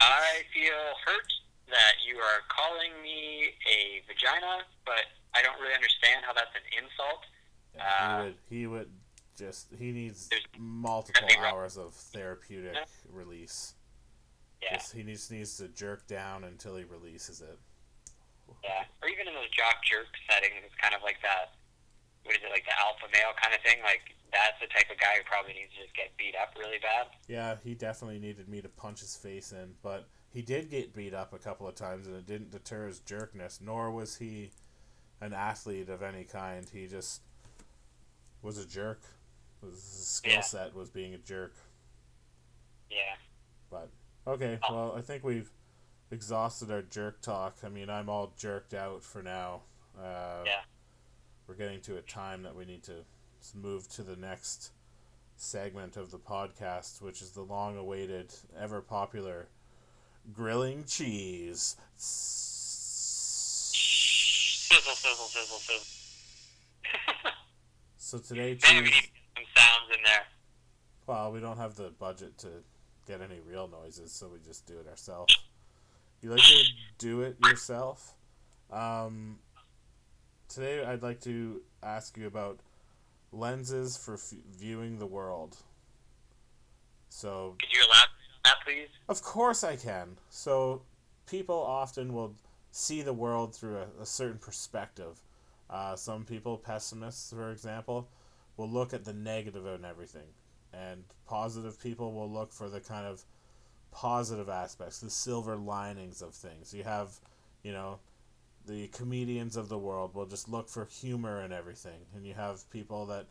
I 0.00 0.42
feel 0.54 0.80
hurt 1.04 1.28
that 1.68 1.94
you 2.06 2.16
are 2.18 2.40
calling 2.48 2.90
me 3.02 3.52
a 3.68 4.02
vagina, 4.08 4.64
but 4.86 5.04
I 5.34 5.42
don't 5.42 5.60
really 5.60 5.74
understand 5.74 6.24
how 6.24 6.32
that's 6.32 6.54
an 6.56 6.64
insult. 6.82 7.24
Yeah, 7.74 7.84
Uh, 7.84 8.16
he 8.16 8.22
would. 8.24 8.36
He 8.48 8.66
would 8.66 8.90
just. 9.36 9.68
He 9.78 9.92
needs 9.92 10.30
multiple 10.58 11.28
hours 11.44 11.76
of 11.76 11.94
therapeutic 11.94 12.74
Yeah. 12.74 12.84
release. 13.08 13.74
Yeah, 14.62 14.74
Just- 14.76 14.92
he 14.92 15.02
needs 15.02 15.30
needs 15.30 15.56
to 15.58 15.68
jerk 15.68 16.06
down 16.06 16.44
until 16.44 16.76
he 16.76 16.84
releases 16.84 17.40
it. 17.40 17.58
yeah. 18.62 18.84
Or 19.02 19.08
even 19.08 19.26
in 19.28 19.34
those 19.34 19.48
jock 19.50 19.82
jerk 19.84 20.06
settings, 20.28 20.62
it's 20.64 20.74
kind 20.76 20.94
of 20.94 21.02
like 21.02 21.20
that. 21.22 21.54
What 22.24 22.36
is 22.36 22.42
it 22.44 22.50
like 22.50 22.64
the 22.66 22.78
alpha 22.78 23.06
male 23.12 23.32
kind 23.42 23.54
of 23.54 23.60
thing? 23.62 23.82
Like 23.82 24.14
that's 24.32 24.60
the 24.60 24.66
type 24.66 24.90
of 24.90 24.98
guy 25.00 25.16
who 25.16 25.24
probably 25.24 25.54
needs 25.54 25.72
to 25.74 25.82
just 25.84 25.94
get 25.96 26.14
beat 26.18 26.34
up 26.36 26.54
really 26.58 26.78
bad. 26.78 27.06
Yeah, 27.26 27.56
he 27.64 27.74
definitely 27.74 28.18
needed 28.18 28.48
me 28.48 28.60
to 28.60 28.68
punch 28.68 29.00
his 29.00 29.16
face 29.16 29.52
in, 29.52 29.74
but 29.82 30.06
he 30.32 30.42
did 30.42 30.68
get 30.70 30.94
beat 30.94 31.14
up 31.14 31.32
a 31.32 31.38
couple 31.38 31.66
of 31.66 31.74
times, 31.74 32.06
and 32.06 32.14
it 32.16 32.26
didn't 32.26 32.50
deter 32.50 32.86
his 32.86 33.00
jerkness. 33.00 33.60
Nor 33.60 33.90
was 33.90 34.16
he 34.18 34.50
an 35.22 35.32
athlete 35.32 35.88
of 35.88 36.02
any 36.02 36.24
kind. 36.24 36.68
He 36.70 36.86
just 36.86 37.22
was 38.42 38.58
a 38.58 38.66
jerk. 38.66 39.00
His 39.62 39.82
skill 39.82 40.34
Yeah. 40.34 40.40
set 40.42 40.74
was 40.74 40.90
being 40.90 41.14
a 41.14 41.18
jerk. 41.18 41.54
Yeah. 42.90 43.16
Okay, 44.30 44.60
Oh. 44.62 44.74
well, 44.74 44.94
I 44.96 45.00
think 45.00 45.24
we've 45.24 45.50
exhausted 46.12 46.70
our 46.70 46.82
jerk 46.82 47.20
talk. 47.20 47.56
I 47.64 47.68
mean, 47.68 47.90
I'm 47.90 48.08
all 48.08 48.32
jerked 48.36 48.74
out 48.74 49.02
for 49.02 49.22
now. 49.24 49.62
Uh, 49.98 50.44
Yeah. 50.46 50.62
We're 51.48 51.56
getting 51.56 51.80
to 51.82 51.96
a 51.96 52.02
time 52.02 52.42
that 52.44 52.54
we 52.54 52.64
need 52.64 52.84
to 52.84 53.04
move 53.54 53.88
to 53.90 54.04
the 54.04 54.14
next 54.14 54.70
segment 55.36 55.96
of 55.96 56.12
the 56.12 56.18
podcast, 56.18 57.02
which 57.02 57.20
is 57.22 57.32
the 57.32 57.42
long 57.42 57.76
awaited, 57.76 58.32
ever 58.56 58.80
popular 58.80 59.48
grilling 60.32 60.84
cheese. 60.84 61.76
Sizzle, 61.96 64.94
sizzle, 64.94 65.26
sizzle, 65.26 65.58
sizzle. 65.58 65.86
So 67.96 68.18
today, 68.18 68.54
cheese. 68.54 68.92
some 69.34 69.44
sounds 69.56 69.90
in 69.96 70.02
there. 70.04 70.26
Well, 71.06 71.32
we 71.32 71.40
don't 71.40 71.56
have 71.56 71.74
the 71.74 71.90
budget 71.90 72.38
to 72.38 72.62
get 73.10 73.20
any 73.20 73.40
real 73.40 73.68
noises, 73.68 74.12
so 74.12 74.28
we 74.28 74.38
just 74.38 74.66
do 74.66 74.74
it 74.78 74.88
ourselves. 74.88 75.36
You 76.22 76.30
like 76.30 76.40
to 76.40 76.64
do 76.98 77.22
it 77.22 77.36
yourself? 77.44 78.14
Um, 78.70 79.38
today, 80.48 80.84
I'd 80.84 81.02
like 81.02 81.20
to 81.22 81.60
ask 81.82 82.16
you 82.16 82.26
about 82.28 82.60
lenses 83.32 83.96
for 83.96 84.14
f- 84.14 84.34
viewing 84.56 84.98
the 84.98 85.06
world. 85.06 85.56
So, 87.08 87.56
Could 87.60 87.72
you 87.72 87.80
elaborate 87.80 88.10
on 88.34 88.40
that, 88.44 88.56
please? 88.64 88.88
of 89.08 89.22
course, 89.22 89.64
I 89.64 89.74
can. 89.74 90.18
So, 90.28 90.82
people 91.26 91.56
often 91.58 92.12
will 92.12 92.34
see 92.70 93.02
the 93.02 93.12
world 93.12 93.54
through 93.56 93.78
a, 93.78 94.02
a 94.02 94.06
certain 94.06 94.38
perspective. 94.38 95.18
Uh, 95.68 95.96
some 95.96 96.24
people, 96.24 96.58
pessimists, 96.58 97.32
for 97.32 97.50
example, 97.50 98.08
will 98.56 98.68
look 98.68 98.94
at 98.94 99.04
the 99.04 99.12
negative 99.12 99.66
in 99.66 99.84
everything. 99.84 100.28
And 100.72 101.04
positive 101.26 101.80
people 101.80 102.12
will 102.12 102.30
look 102.30 102.52
for 102.52 102.68
the 102.68 102.80
kind 102.80 103.06
of 103.06 103.24
positive 103.90 104.48
aspects, 104.48 105.00
the 105.00 105.10
silver 105.10 105.56
linings 105.56 106.22
of 106.22 106.34
things. 106.34 106.72
You 106.72 106.84
have, 106.84 107.18
you 107.62 107.72
know, 107.72 107.98
the 108.66 108.88
comedians 108.88 109.56
of 109.56 109.68
the 109.68 109.78
world 109.78 110.14
will 110.14 110.26
just 110.26 110.48
look 110.48 110.68
for 110.68 110.84
humor 110.84 111.44
in 111.44 111.52
everything. 111.52 112.00
And 112.14 112.26
you 112.26 112.34
have 112.34 112.68
people 112.70 113.06
that 113.06 113.26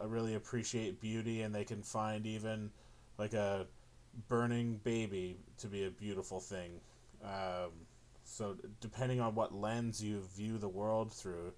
uh, 0.00 0.06
really 0.06 0.34
appreciate 0.34 1.00
beauty 1.00 1.42
and 1.42 1.54
they 1.54 1.64
can 1.64 1.82
find 1.82 2.26
even 2.26 2.70
like 3.18 3.34
a 3.34 3.66
burning 4.28 4.80
baby 4.82 5.36
to 5.58 5.66
be 5.66 5.84
a 5.84 5.90
beautiful 5.90 6.40
thing. 6.40 6.80
Um, 7.22 7.70
so 8.24 8.56
depending 8.80 9.20
on 9.20 9.34
what 9.34 9.54
lens 9.54 10.02
you 10.02 10.22
view 10.36 10.56
the 10.56 10.68
world 10.68 11.12
through, 11.12 11.52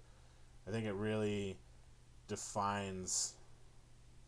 I 0.67 0.71
think 0.71 0.85
it 0.85 0.93
really 0.93 1.57
defines 2.27 3.33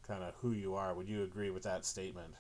kind 0.07 0.23
of 0.23 0.33
who 0.41 0.51
you 0.53 0.75
are. 0.75 0.93
Would 0.93 1.09
you 1.09 1.23
agree 1.23 1.49
with 1.49 1.63
that 1.63 1.85
statement? 1.85 2.33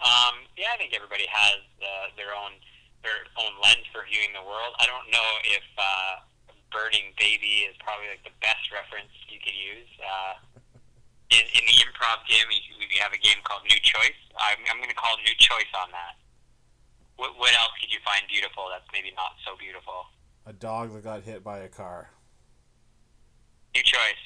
Um, 0.00 0.44
yeah, 0.56 0.74
I 0.74 0.76
think 0.76 0.92
everybody 0.92 1.28
has 1.28 1.60
uh, 1.80 2.12
their 2.16 2.34
own 2.34 2.56
their 3.04 3.28
own 3.36 3.52
lens 3.60 3.84
for 3.92 4.02
viewing 4.08 4.32
the 4.32 4.42
world. 4.42 4.72
I 4.80 4.88
don't 4.88 5.08
know 5.12 5.28
if 5.44 5.64
uh, 5.76 6.24
"Burning 6.72 7.12
Baby" 7.20 7.68
is 7.68 7.76
probably 7.80 8.08
like 8.08 8.24
the 8.24 8.34
best 8.40 8.72
reference 8.72 9.12
you 9.28 9.38
could 9.38 9.54
use. 9.54 9.92
Uh, 10.00 10.34
in, 11.36 11.44
in 11.56 11.62
the 11.68 11.76
improv 11.84 12.24
game, 12.28 12.48
we, 12.48 12.60
we 12.80 12.96
have 13.00 13.12
a 13.12 13.20
game 13.20 13.40
called 13.44 13.62
New 13.68 13.80
Choice. 13.80 14.18
I'm, 14.36 14.60
I'm 14.68 14.78
going 14.80 14.92
to 14.92 14.98
call 14.98 15.16
New 15.20 15.36
Choice 15.38 15.72
on 15.76 15.92
that. 15.92 16.20
What, 17.16 17.38
what 17.38 17.54
else 17.54 17.72
could 17.80 17.92
you 17.92 18.00
find 18.04 18.24
beautiful 18.26 18.66
that's 18.68 18.88
maybe 18.92 19.12
not 19.14 19.38
so 19.46 19.54
beautiful? 19.56 20.10
A 20.46 20.52
dog 20.52 20.92
that 20.92 21.04
got 21.04 21.22
hit 21.22 21.44
by 21.44 21.64
a 21.64 21.68
car. 21.68 22.10
New 23.74 23.82
Choice. 23.82 24.24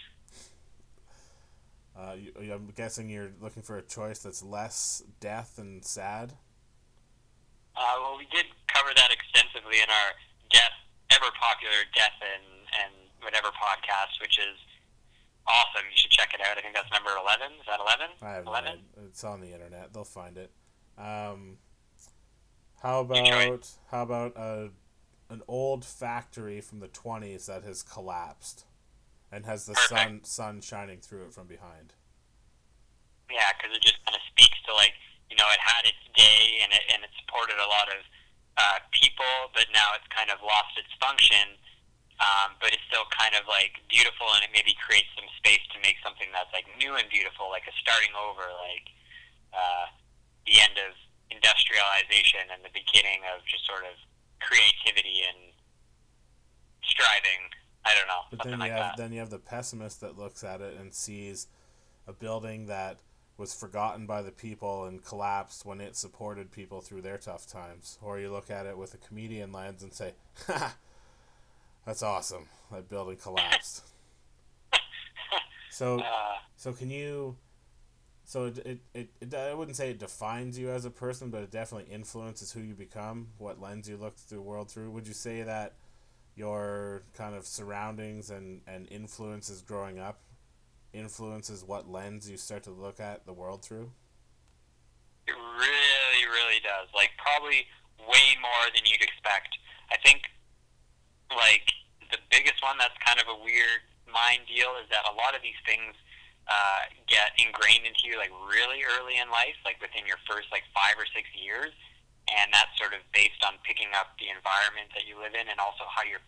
Uh, 1.99 2.15
you, 2.15 2.53
I'm 2.53 2.71
guessing 2.77 3.11
you're 3.11 3.33
looking 3.43 3.63
for 3.63 3.77
a 3.77 3.83
choice 3.83 4.21
that's 4.21 4.43
less 4.43 5.03
death 5.19 5.59
and 5.59 5.85
sad. 5.85 6.35
Uh, 7.77 7.95
well, 8.01 8.17
we 8.17 8.27
did 8.31 8.47
cover 8.69 8.91
that 8.95 9.11
extensively 9.11 9.83
in 9.83 9.91
our 9.91 10.11
death, 10.51 10.71
ever 11.11 11.27
popular 11.41 11.83
death 11.95 12.15
and 12.23 12.45
and 12.85 12.93
whatever 13.23 13.49
podcast, 13.49 14.21
which 14.21 14.39
is 14.39 14.57
awesome. 15.49 15.83
You 15.91 15.97
should 15.97 16.13
check 16.13 16.35
it 16.35 16.41
out. 16.41 16.57
I 16.57 16.61
think 16.61 16.75
that's 16.75 16.91
number 16.93 17.11
eleven. 17.21 17.59
Is 17.59 17.67
that 17.67 17.81
eleven? 17.81 18.09
I 18.23 18.31
have 18.31 18.47
11? 18.47 18.69
idea. 18.69 18.83
It's 19.09 19.25
on 19.25 19.41
the 19.41 19.53
internet. 19.53 19.93
They'll 19.93 20.05
find 20.05 20.39
it. 20.39 20.53
Um, 20.97 21.59
how 22.83 23.03
Detroit. 23.03 23.49
about 23.49 23.69
how 23.91 24.03
about 24.03 24.37
a 24.37 24.71
an 25.31 25.43
old 25.47 25.85
factory 25.85 26.61
from 26.61 26.81
the 26.81 26.89
20s 26.89 27.47
that 27.47 27.63
has 27.63 27.83
collapsed 27.83 28.65
and 29.31 29.45
has 29.45 29.67
the 29.67 29.75
sun 29.89 30.25
sun 30.25 30.61
shining 30.61 31.01
through 31.01 31.27
it 31.27 31.33
from 31.33 31.47
behind? 31.47 31.93
Yeah, 33.31 33.53
because 33.57 33.77
it 33.77 33.83
just 33.83 34.01
kind 34.05 34.17
of 34.17 34.25
speaks 34.33 34.57
to 34.67 34.73
like 34.75 34.97
you 35.31 35.37
know 35.37 35.49
it 35.53 35.61
had 35.61 35.85
its 35.85 36.01
day 36.17 36.61
and 36.65 36.73
it 36.73 36.85
and 36.93 37.05
it 37.05 37.13
supported 37.21 37.57
a 37.61 37.69
lot 37.69 37.89
of 37.93 38.01
uh, 38.59 38.79
people, 38.91 39.55
but 39.55 39.71
now 39.71 39.95
it's 39.95 40.09
kind 40.11 40.31
of 40.35 40.43
lost 40.43 40.75
its 40.77 40.91
function. 40.99 41.55
Um, 42.19 42.59
but 42.59 42.75
it's 42.75 42.83
still 42.91 43.07
kind 43.15 43.39
of 43.39 43.47
like 43.47 43.79
beautiful, 43.87 44.27
and 44.35 44.43
it 44.43 44.51
maybe 44.51 44.75
creates 44.83 45.07
some 45.15 45.31
space 45.39 45.63
to 45.71 45.79
make 45.87 46.03
something 46.03 46.27
that's 46.35 46.51
like 46.51 46.67
new 46.75 46.99
and 46.99 47.07
beautiful, 47.07 47.47
like 47.47 47.63
a 47.71 47.75
starting 47.79 48.11
over, 48.19 48.43
like 48.43 48.91
uh, 49.55 49.87
the 50.43 50.59
end 50.59 50.83
of 50.83 50.99
industrialization 51.31 52.51
and 52.51 52.67
the 52.67 52.75
beginning 52.75 53.23
of 53.31 53.47
just 53.47 53.63
sort 53.71 53.87
of 53.87 53.95
creativity 54.43 55.23
and 55.31 55.55
striving. 56.83 57.55
I 57.85 57.95
don't 57.95 58.07
know, 58.09 58.23
But 58.31 58.43
then 58.45 58.53
you 58.55 58.59
like 58.59 58.73
have 58.73 58.81
that. 58.81 58.97
then 58.97 59.13
you 59.13 59.21
have 59.21 59.31
the 59.31 59.39
pessimist 59.39 60.01
that 60.03 60.19
looks 60.19 60.45
at 60.45 60.61
it 60.61 60.77
and 60.79 60.93
sees 60.93 61.47
a 62.07 62.13
building 62.13 62.67
that 62.67 62.99
was 63.39 63.55
forgotten 63.55 64.05
by 64.07 64.21
the 64.21 64.33
people 64.33 64.85
and 64.85 65.03
collapsed 65.05 65.65
when 65.65 65.81
it 65.81 65.97
supported 65.97 66.51
people 66.51 66.81
through 66.81 67.03
their 67.03 67.17
tough 67.19 67.47
times. 67.47 67.99
Or 68.03 68.19
you 68.19 68.31
look 68.31 68.51
at 68.51 68.67
it 68.67 68.77
with 68.77 68.95
a 68.95 68.99
comedian 68.99 69.53
lens 69.53 69.83
and 69.83 69.93
say, 69.93 70.15
"Ha, 70.49 70.77
that's 71.87 72.03
awesome. 72.03 72.49
That 72.73 72.89
building 72.89 73.17
collapsed." 73.17 73.85
so 75.71 76.01
uh, 76.01 76.05
so 76.57 76.73
can 76.73 76.91
you 76.91 77.37
so 78.25 78.47
it, 78.47 78.59
it, 78.59 78.79
it, 78.93 79.09
it 79.21 79.35
I 79.35 79.55
wouldn't 79.55 79.77
say 79.77 79.91
it 79.91 79.99
defines 79.99 80.59
you 80.59 80.69
as 80.71 80.85
a 80.85 80.91
person, 80.91 81.31
but 81.31 81.43
it 81.43 81.51
definitely 81.51 81.93
influences 81.93 82.53
who 82.53 82.61
you 82.61 82.75
become, 82.75 83.29
what 83.39 83.61
lens 83.61 83.89
you 83.89 83.97
look 83.97 84.17
through 84.19 84.39
the 84.39 84.43
world 84.43 84.71
through. 84.71 84.91
Would 84.91 85.07
you 85.07 85.15
say 85.15 85.43
that 85.43 85.75
your 86.39 87.03
kind 87.15 87.35
of 87.35 87.45
surroundings 87.47 88.31
and, 88.31 88.61
and 88.67 88.87
influences 88.91 89.61
growing 89.61 89.99
up 89.99 90.21
influences 90.93 91.65
what 91.65 91.91
lens 91.91 92.31
you 92.31 92.37
start 92.37 92.63
to 92.63 92.71
look 92.71 93.01
at 93.01 93.27
the 93.27 93.33
world 93.33 93.63
through? 93.63 93.91
It 95.27 95.35
really, 95.35 96.25
really 96.25 96.61
does. 96.63 96.89
Like 96.95 97.11
probably 97.19 97.67
way 98.01 98.39
more 98.41 98.65
than 98.73 98.87
you'd 98.87 99.03
expect. 99.03 99.59
I 99.93 99.97
think 100.01 100.31
like 101.35 101.67
the 102.11 102.19
biggest 102.31 102.63
one 102.63 102.79
that's 102.79 102.97
kind 103.05 103.21
of 103.21 103.29
a 103.29 103.37
weird 103.45 103.85
mind 104.09 104.49
deal 104.49 104.73
is 104.81 104.89
that 104.89 105.05
a 105.05 105.15
lot 105.19 105.37
of 105.37 105.45
these 105.45 105.59
things 105.69 105.93
uh, 106.49 106.89
get 107.05 107.37
ingrained 107.37 107.85
into 107.85 108.09
you 108.09 108.17
like 108.17 108.33
really 108.49 108.81
early 108.97 109.21
in 109.21 109.29
life, 109.29 109.59
like 109.69 109.77
within 109.85 110.09
your 110.09 110.17
first 110.25 110.49
like 110.49 110.65
five 110.73 110.97
or 110.97 111.05
six 111.13 111.29
years, 111.37 111.77
and 112.37 112.53
that's 112.53 112.73
sort 112.77 112.93
of 112.93 113.01
based 113.15 113.41
on 113.47 113.57
picking 113.65 113.89
up 113.97 114.13
the 114.21 114.29
environment 114.29 114.93
that 114.93 115.09
you 115.09 115.17
live 115.17 115.33
in 115.33 115.49
and 115.49 115.59
also 115.61 115.89
how 115.89 116.05
you 116.05 116.21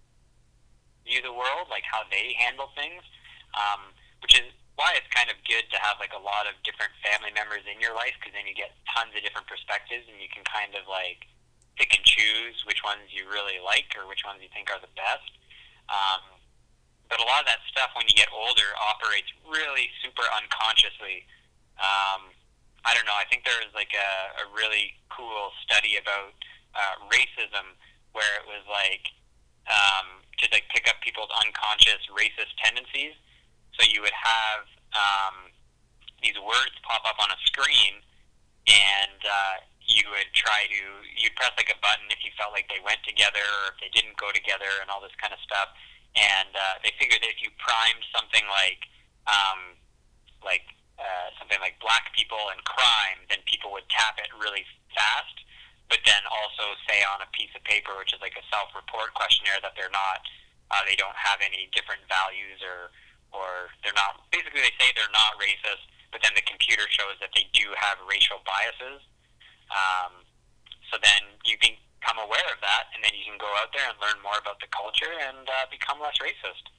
view 1.05 1.21
the 1.21 1.33
world, 1.33 1.69
like 1.69 1.85
how 1.85 2.05
they 2.09 2.37
handle 2.37 2.73
things, 2.77 3.03
um, 3.57 3.93
which 4.23 4.37
is 4.37 4.49
why 4.79 4.97
it's 4.97 5.09
kind 5.13 5.29
of 5.29 5.37
good 5.45 5.69
to 5.69 5.77
have 5.77 6.01
like 6.01 6.17
a 6.17 6.23
lot 6.23 6.49
of 6.49 6.57
different 6.65 6.93
family 7.05 7.29
members 7.37 7.61
in 7.69 7.77
your 7.83 7.93
life 7.93 8.17
because 8.17 8.33
then 8.33 8.49
you 8.49 8.57
get 8.57 8.73
tons 8.89 9.13
of 9.13 9.21
different 9.21 9.45
perspectives 9.45 10.09
and 10.09 10.17
you 10.17 10.31
can 10.33 10.41
kind 10.49 10.73
of 10.73 10.89
like 10.89 11.29
pick 11.77 11.93
and 11.93 12.05
choose 12.05 12.65
which 12.65 12.81
ones 12.81 13.05
you 13.13 13.29
really 13.29 13.61
like 13.61 13.93
or 13.93 14.09
which 14.09 14.25
ones 14.25 14.41
you 14.41 14.49
think 14.53 14.73
are 14.73 14.81
the 14.81 14.93
best. 14.97 15.29
Um, 15.93 16.41
but 17.13 17.19
a 17.19 17.27
lot 17.27 17.45
of 17.45 17.49
that 17.51 17.61
stuff 17.69 17.93
when 17.99 18.07
you 18.07 18.15
get 18.15 18.31
older 18.33 18.73
operates 18.79 19.29
really 19.45 19.91
super 20.01 20.25
unconsciously. 20.33 21.27
Um, 21.77 22.33
I 22.85 22.97
don't 22.97 23.05
know. 23.05 23.17
I 23.17 23.29
think 23.29 23.45
there 23.45 23.61
was 23.61 23.73
like 23.77 23.93
a, 23.93 24.11
a 24.41 24.45
really 24.57 24.97
cool 25.13 25.53
study 25.65 26.01
about 26.01 26.33
uh, 26.73 26.97
racism 27.13 27.77
where 28.13 28.31
it 28.41 28.47
was 28.49 28.65
like 28.67 29.13
um, 29.69 30.25
to 30.41 30.49
like 30.51 30.67
pick 30.73 30.89
up 30.89 30.99
people's 31.05 31.31
unconscious 31.45 32.01
racist 32.11 32.57
tendencies. 32.63 33.15
So 33.77 33.87
you 33.87 34.01
would 34.01 34.17
have 34.17 34.65
um, 34.97 35.53
these 36.23 36.37
words 36.41 36.75
pop 36.83 37.05
up 37.05 37.21
on 37.21 37.31
a 37.31 37.39
screen, 37.47 38.01
and 38.69 39.21
uh, 39.23 39.57
you 39.85 40.05
would 40.11 40.31
try 40.33 40.67
to 40.69 40.83
you'd 41.17 41.37
press 41.37 41.53
like 41.57 41.71
a 41.71 41.79
button 41.85 42.09
if 42.09 42.25
you 42.25 42.33
felt 42.37 42.53
like 42.57 42.69
they 42.73 42.81
went 42.81 43.01
together 43.05 43.43
or 43.43 43.77
if 43.77 43.79
they 43.81 43.93
didn't 43.93 44.17
go 44.17 44.33
together 44.33 44.69
and 44.81 44.89
all 44.89 45.01
this 45.01 45.15
kind 45.21 45.33
of 45.33 45.41
stuff. 45.45 45.71
And 46.19 46.51
uh, 46.57 46.83
they 46.83 46.91
figured 46.99 47.23
that 47.23 47.31
if 47.31 47.39
you 47.45 47.55
primed 47.63 48.03
something 48.11 48.43
like 48.51 48.83
um, 49.31 49.79
like 50.43 50.65
uh, 51.01 51.33
something 51.41 51.57
like 51.65 51.81
black 51.81 52.13
people 52.13 52.53
and 52.53 52.61
crime, 52.69 53.25
then 53.33 53.41
people 53.49 53.73
would 53.73 53.89
tap 53.89 54.21
it 54.21 54.29
really 54.37 54.69
fast. 54.93 55.37
But 55.89 56.05
then 56.07 56.23
also 56.29 56.77
say 56.87 57.03
on 57.03 57.25
a 57.25 57.29
piece 57.35 57.51
of 57.57 57.65
paper, 57.67 57.97
which 57.99 58.15
is 58.15 58.21
like 58.23 58.37
a 58.39 58.45
self-report 58.47 59.17
questionnaire, 59.17 59.59
that 59.65 59.75
they're 59.75 59.91
not, 59.91 60.23
uh, 60.71 60.87
they 60.87 60.95
don't 60.95 61.17
have 61.19 61.43
any 61.43 61.67
different 61.75 62.05
values 62.07 62.63
or, 62.63 62.95
or 63.35 63.75
they're 63.83 63.97
not. 63.97 64.23
Basically, 64.31 64.63
they 64.63 64.77
say 64.79 64.95
they're 64.95 65.11
not 65.11 65.35
racist, 65.41 65.83
but 66.15 66.23
then 66.23 66.31
the 66.39 66.47
computer 66.47 66.87
shows 66.95 67.19
that 67.19 67.35
they 67.35 67.51
do 67.51 67.75
have 67.75 67.99
racial 68.07 68.39
biases. 68.47 69.03
Um, 69.75 70.23
so 70.91 70.99
then 71.03 71.27
you 71.43 71.59
become 71.59 72.23
aware 72.23 72.49
of 72.55 72.63
that, 72.63 72.95
and 72.95 73.03
then 73.03 73.11
you 73.19 73.27
can 73.27 73.39
go 73.39 73.51
out 73.59 73.75
there 73.75 73.91
and 73.91 73.99
learn 73.99 74.23
more 74.23 74.39
about 74.39 74.63
the 74.63 74.71
culture 74.71 75.11
and 75.11 75.43
uh, 75.49 75.67
become 75.75 75.99
less 75.99 76.23
racist. 76.23 76.71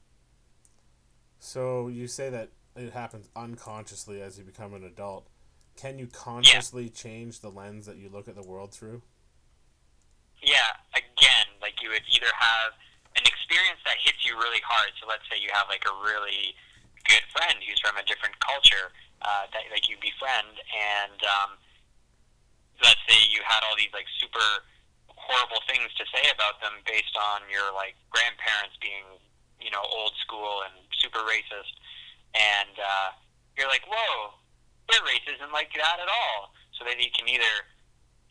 So 1.43 1.91
you 1.91 2.07
say 2.07 2.32
that 2.32 2.55
it 2.76 2.93
happens 2.93 3.30
unconsciously 3.36 4.22
as 4.22 4.38
you 4.38 4.43
become 4.43 4.74
an 4.74 4.84
adult. 4.84 5.28
Can 5.76 5.99
you 5.99 6.07
consciously 6.07 6.86
yeah. 6.86 6.95
change 6.95 7.39
the 7.39 7.49
lens 7.49 7.86
that 7.86 7.97
you 7.97 8.09
look 8.09 8.28
at 8.28 8.36
the 8.36 8.43
world 8.43 8.74
through? 8.74 9.01
Yeah, 10.41 10.74
again, 10.93 11.47
like 11.61 11.82
you 11.82 11.89
would 11.89 12.03
either 12.09 12.32
have 12.34 12.74
an 13.15 13.24
experience 13.28 13.80
that 13.86 13.95
hits 14.01 14.26
you 14.26 14.36
really 14.36 14.63
hard. 14.65 14.91
So 14.99 15.07
let's 15.07 15.24
say 15.30 15.38
you 15.38 15.49
have 15.53 15.69
like 15.69 15.86
a 15.86 15.95
really 16.01 16.55
good 17.05 17.24
friend 17.34 17.59
who's 17.61 17.80
from 17.80 17.97
a 17.97 18.05
different 18.05 18.38
culture 18.41 18.91
uh, 19.22 19.45
that 19.53 19.69
like 19.69 19.86
you 19.86 20.01
befriend, 20.01 20.57
and 20.74 21.19
um, 21.22 21.51
let's 22.82 23.01
say 23.05 23.17
you 23.30 23.45
had 23.45 23.61
all 23.69 23.78
these 23.78 23.93
like 23.93 24.09
super 24.17 24.65
horrible 25.13 25.61
things 25.69 25.93
to 26.01 26.03
say 26.09 26.26
about 26.34 26.57
them 26.59 26.74
based 26.89 27.13
on 27.13 27.45
your 27.45 27.69
like 27.78 27.93
grandparents 28.09 28.74
being 28.82 29.05
you 29.61 29.69
know 29.69 29.82
old 29.93 30.17
school 30.17 30.65
and 30.65 30.74
super 30.97 31.22
racist 31.30 31.78
and 32.36 32.75
uh, 32.79 33.09
you're 33.57 33.67
like, 33.67 33.84
whoa, 33.88 34.36
their 34.89 35.03
race 35.07 35.25
isn't 35.27 35.51
like 35.51 35.71
that 35.75 35.97
at 35.99 36.09
all. 36.09 36.55
So 36.75 36.88
then 36.88 36.99
you 36.99 37.11
can 37.13 37.27
either 37.27 37.55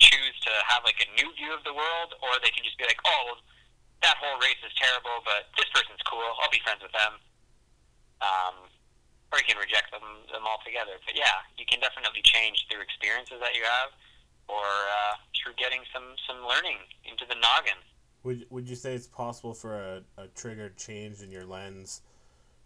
choose 0.00 0.36
to 0.48 0.52
have 0.66 0.82
like 0.84 0.98
a 1.04 1.08
new 1.16 1.28
view 1.36 1.52
of 1.52 1.62
the 1.64 1.72
world, 1.72 2.16
or 2.24 2.40
they 2.40 2.50
can 2.50 2.64
just 2.64 2.76
be 2.80 2.84
like, 2.88 3.00
oh, 3.04 3.38
that 4.02 4.16
whole 4.16 4.40
race 4.40 4.60
is 4.64 4.72
terrible, 4.80 5.20
but 5.28 5.52
this 5.60 5.68
person's 5.76 6.00
cool. 6.08 6.24
I'll 6.40 6.52
be 6.52 6.60
friends 6.64 6.80
with 6.80 6.92
them. 6.96 7.20
Um, 8.20 8.56
or 9.32 9.38
you 9.38 9.46
can 9.46 9.60
reject 9.60 9.92
them 9.92 10.02
them 10.32 10.44
altogether. 10.44 10.98
But 11.06 11.14
yeah, 11.16 11.46
you 11.56 11.64
can 11.64 11.80
definitely 11.80 12.22
change 12.24 12.66
through 12.68 12.82
experiences 12.82 13.38
that 13.40 13.54
you 13.54 13.62
have, 13.62 13.94
or 14.48 14.66
uh, 14.66 15.14
through 15.36 15.54
getting 15.56 15.80
some 15.92 16.16
some 16.26 16.42
learning 16.42 16.82
into 17.04 17.24
the 17.28 17.36
noggin. 17.38 17.78
Would 18.24 18.46
Would 18.50 18.68
you 18.68 18.76
say 18.76 18.94
it's 18.94 19.06
possible 19.06 19.54
for 19.54 19.76
a, 19.78 20.02
a 20.18 20.26
triggered 20.34 20.76
change 20.76 21.22
in 21.22 21.30
your 21.30 21.46
lens 21.46 22.02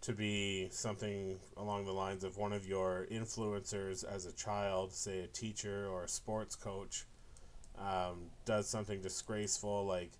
to 0.04 0.12
be 0.12 0.68
something 0.70 1.38
along 1.56 1.86
the 1.86 1.92
lines 1.92 2.24
of 2.24 2.36
one 2.36 2.52
of 2.52 2.66
your 2.66 3.06
influencers 3.10 4.04
as 4.04 4.26
a 4.26 4.32
child, 4.32 4.92
say 4.92 5.20
a 5.20 5.26
teacher 5.26 5.88
or 5.88 6.04
a 6.04 6.08
sports 6.08 6.54
coach, 6.54 7.06
um, 7.78 8.26
does 8.44 8.68
something 8.68 9.00
disgraceful 9.00 9.86
like 9.86 10.12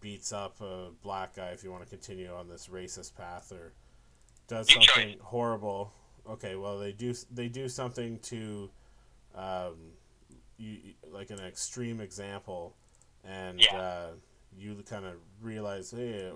beats 0.00 0.32
up 0.32 0.60
a 0.60 0.88
black 1.02 1.36
guy 1.36 1.48
if 1.48 1.62
you 1.62 1.70
want 1.70 1.84
to 1.84 1.88
continue 1.88 2.32
on 2.32 2.48
this 2.48 2.66
racist 2.66 3.14
path 3.14 3.52
or 3.52 3.72
does 4.48 4.70
something 4.72 5.16
horrible 5.22 5.92
okay 6.28 6.56
well 6.56 6.76
they 6.78 6.90
do 6.90 7.14
they 7.30 7.48
do 7.48 7.68
something 7.68 8.18
to 8.18 8.68
um, 9.36 9.76
you 10.58 10.78
like 11.12 11.30
an 11.30 11.38
extreme 11.38 12.00
example 12.00 12.74
and 13.24 13.60
yeah. 13.60 13.78
uh, 13.78 14.06
you 14.58 14.82
kind 14.90 15.06
of 15.06 15.14
realize 15.40 15.92
hey 15.92 16.30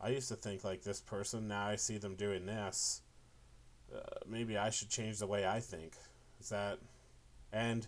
I 0.00 0.10
used 0.10 0.28
to 0.28 0.36
think 0.36 0.64
like 0.64 0.82
this 0.82 1.00
person. 1.00 1.48
Now 1.48 1.66
I 1.66 1.76
see 1.76 1.98
them 1.98 2.14
doing 2.14 2.46
this. 2.46 3.02
Uh, 3.94 4.00
maybe 4.26 4.56
I 4.56 4.70
should 4.70 4.88
change 4.88 5.18
the 5.18 5.26
way 5.26 5.46
I 5.46 5.60
think. 5.60 5.92
Is 6.40 6.48
that? 6.48 6.78
And 7.52 7.86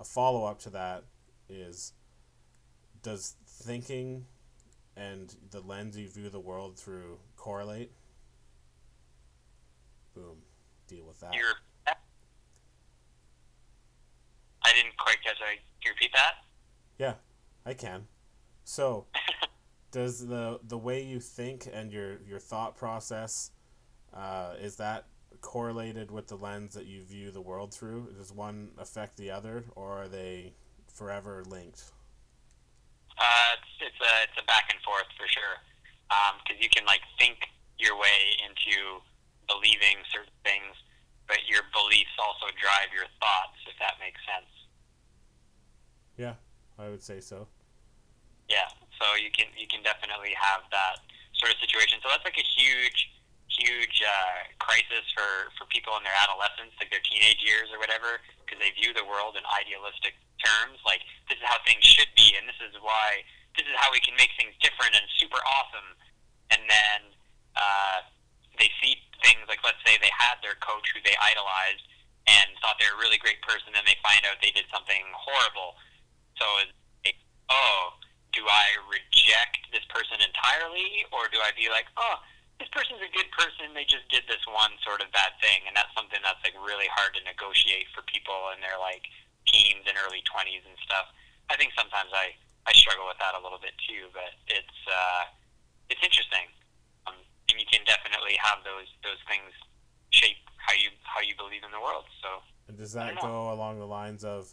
a 0.00 0.04
follow 0.04 0.44
up 0.44 0.58
to 0.60 0.70
that 0.70 1.04
is 1.48 1.92
does 3.02 3.36
thinking 3.46 4.26
and 4.96 5.36
the 5.50 5.60
lens 5.60 5.96
you 5.96 6.08
view 6.08 6.28
the 6.28 6.40
world 6.40 6.76
through 6.76 7.18
correlate? 7.36 7.92
Boom. 10.14 10.38
Deal 10.88 11.04
with 11.06 11.20
that. 11.20 11.32
You're, 11.34 11.54
I 11.86 11.94
didn't 14.72 14.96
quite 14.96 15.18
that. 15.24 15.36
Can 15.38 15.58
you 15.84 15.90
repeat 15.90 16.10
that? 16.14 16.32
Yeah, 16.98 17.14
I 17.64 17.74
can. 17.74 18.08
So, 18.64 19.06
does 19.90 20.26
the 20.26 20.60
the 20.66 20.78
way 20.78 21.02
you 21.02 21.20
think 21.20 21.68
and 21.72 21.92
your 21.92 22.18
your 22.26 22.38
thought 22.38 22.76
process 22.76 23.50
uh, 24.12 24.54
is 24.60 24.76
that 24.76 25.06
correlated 25.40 26.10
with 26.10 26.26
the 26.28 26.36
lens 26.36 26.74
that 26.74 26.86
you 26.86 27.02
view 27.02 27.30
the 27.30 27.40
world 27.40 27.72
through? 27.72 28.12
Does 28.16 28.32
one 28.32 28.70
affect 28.78 29.16
the 29.16 29.30
other, 29.30 29.64
or 29.74 30.02
are 30.02 30.08
they 30.08 30.54
forever 30.92 31.44
linked? 31.46 31.84
Uh, 33.18 33.54
it's, 33.54 33.92
it's 33.92 34.00
a 34.00 34.12
it's 34.24 34.42
a 34.42 34.44
back 34.46 34.68
and 34.70 34.80
forth 34.82 35.06
for 35.16 35.26
sure, 35.28 35.56
because 36.08 36.58
um, 36.58 36.62
you 36.62 36.68
can 36.68 36.84
like 36.84 37.00
think 37.18 37.38
your 37.78 37.96
way 37.98 38.36
into 38.44 39.00
believing 39.48 40.02
certain 40.12 40.32
things, 40.44 40.74
but 41.28 41.38
your 41.46 41.62
beliefs 41.72 42.12
also 42.18 42.46
drive 42.60 42.92
your 42.94 43.06
thoughts. 43.20 43.56
If 43.68 43.78
that 43.78 43.94
makes 44.00 44.20
sense. 44.24 44.50
Yeah, 46.16 46.34
I 46.78 46.88
would 46.88 47.02
say 47.02 47.20
so. 47.20 47.46
Yeah, 48.48 48.68
so 49.00 49.16
you 49.16 49.30
can 49.30 49.46
you 49.56 49.68
can 49.68 49.84
definitely 49.84 50.32
have 50.36 50.64
that 50.72 51.04
sort 51.36 51.52
of 51.52 51.58
situation. 51.60 52.00
So 52.00 52.08
that's 52.08 52.24
like 52.24 52.40
a 52.40 52.48
huge 52.56 53.12
huge 53.56 54.04
uh, 54.04 54.52
crisis 54.60 55.04
for 55.16 55.52
for 55.56 55.64
people 55.72 55.96
in 55.96 56.04
their 56.04 56.16
adolescence, 56.16 56.76
like 56.80 56.92
their 56.92 57.04
teenage 57.04 57.40
years 57.40 57.72
or 57.72 57.80
whatever, 57.80 58.20
because 58.44 58.60
they 58.60 58.72
view 58.76 58.92
the 58.92 59.04
world 59.04 59.36
in 59.36 59.44
idealistic 59.48 60.16
terms. 60.40 60.80
Like 60.84 61.04
this 61.28 61.40
is 61.40 61.46
how 61.46 61.60
things 61.64 61.84
should 61.84 62.10
be, 62.16 62.36
and 62.36 62.44
this 62.48 62.60
is 62.60 62.76
why 62.80 63.24
this 63.56 63.64
is 63.64 63.76
how 63.76 63.88
we 63.92 64.00
can 64.00 64.16
make 64.20 64.32
things 64.36 64.52
different 64.60 64.92
and 64.92 65.04
super 65.16 65.40
awesome. 65.60 65.96
And 66.52 66.62
then 66.68 67.00
uh, 67.56 67.98
they 68.60 68.70
see 68.80 69.00
things 69.24 69.44
like 69.48 69.64
let's 69.64 69.80
say 69.84 69.96
they 70.00 70.12
had 70.12 70.40
their 70.44 70.56
coach 70.60 70.84
who 70.92 71.00
they 71.04 71.16
idolized 71.16 71.84
and 72.26 72.50
thought 72.58 72.74
they 72.82 72.90
were 72.90 72.98
a 72.98 73.02
really 73.06 73.22
great 73.22 73.38
person, 73.44 73.70
and 73.76 73.84
they 73.86 73.96
find 74.02 74.24
out 74.26 74.40
they 74.42 74.52
did 74.52 74.66
something 74.68 75.04
horrible. 75.14 75.78
So 76.36 76.44
it's 76.60 76.74
like, 77.06 77.18
oh 77.48 77.96
do 78.36 78.44
I 78.44 78.76
reject 78.92 79.72
this 79.72 79.82
person 79.88 80.20
entirely, 80.20 81.08
or 81.08 81.32
do 81.32 81.40
I 81.40 81.56
be 81.56 81.72
like, 81.72 81.88
oh, 81.96 82.20
this 82.60 82.68
person's 82.68 83.00
a 83.00 83.08
good 83.12 83.28
person, 83.32 83.72
they 83.72 83.88
just 83.88 84.04
did 84.12 84.28
this 84.28 84.40
one 84.48 84.76
sort 84.84 85.00
of 85.00 85.08
bad 85.12 85.32
thing, 85.40 85.64
and 85.64 85.72
that's 85.72 85.92
something 85.96 86.20
that's 86.20 86.40
like 86.44 86.56
really 86.60 86.88
hard 86.92 87.16
to 87.16 87.22
negotiate 87.24 87.88
for 87.96 88.04
people 88.04 88.52
in 88.52 88.60
their 88.60 88.76
like 88.76 89.08
teens 89.48 89.88
and 89.88 89.96
early 90.04 90.20
twenties 90.28 90.64
and 90.68 90.76
stuff. 90.84 91.08
I 91.48 91.56
think 91.56 91.72
sometimes 91.72 92.12
I 92.12 92.36
I 92.68 92.72
struggle 92.76 93.08
with 93.08 93.20
that 93.20 93.32
a 93.36 93.40
little 93.40 93.60
bit 93.60 93.76
too, 93.88 94.12
but 94.12 94.36
it's 94.48 94.80
uh, 94.88 95.24
it's 95.88 96.00
interesting, 96.04 96.48
um, 97.08 97.16
and 97.48 97.56
you 97.56 97.68
can 97.68 97.84
definitely 97.88 98.36
have 98.40 98.60
those 98.64 98.88
those 99.04 99.20
things 99.28 99.52
shape 100.12 100.40
how 100.56 100.76
you 100.76 100.92
how 101.04 101.20
you 101.24 101.36
believe 101.36 101.64
in 101.64 101.72
the 101.72 101.80
world. 101.80 102.04
So. 102.20 102.44
And 102.68 102.76
does 102.76 102.92
that 102.94 103.20
go 103.20 103.52
along 103.52 103.78
the 103.78 103.86
lines 103.86 104.24
of 104.24 104.52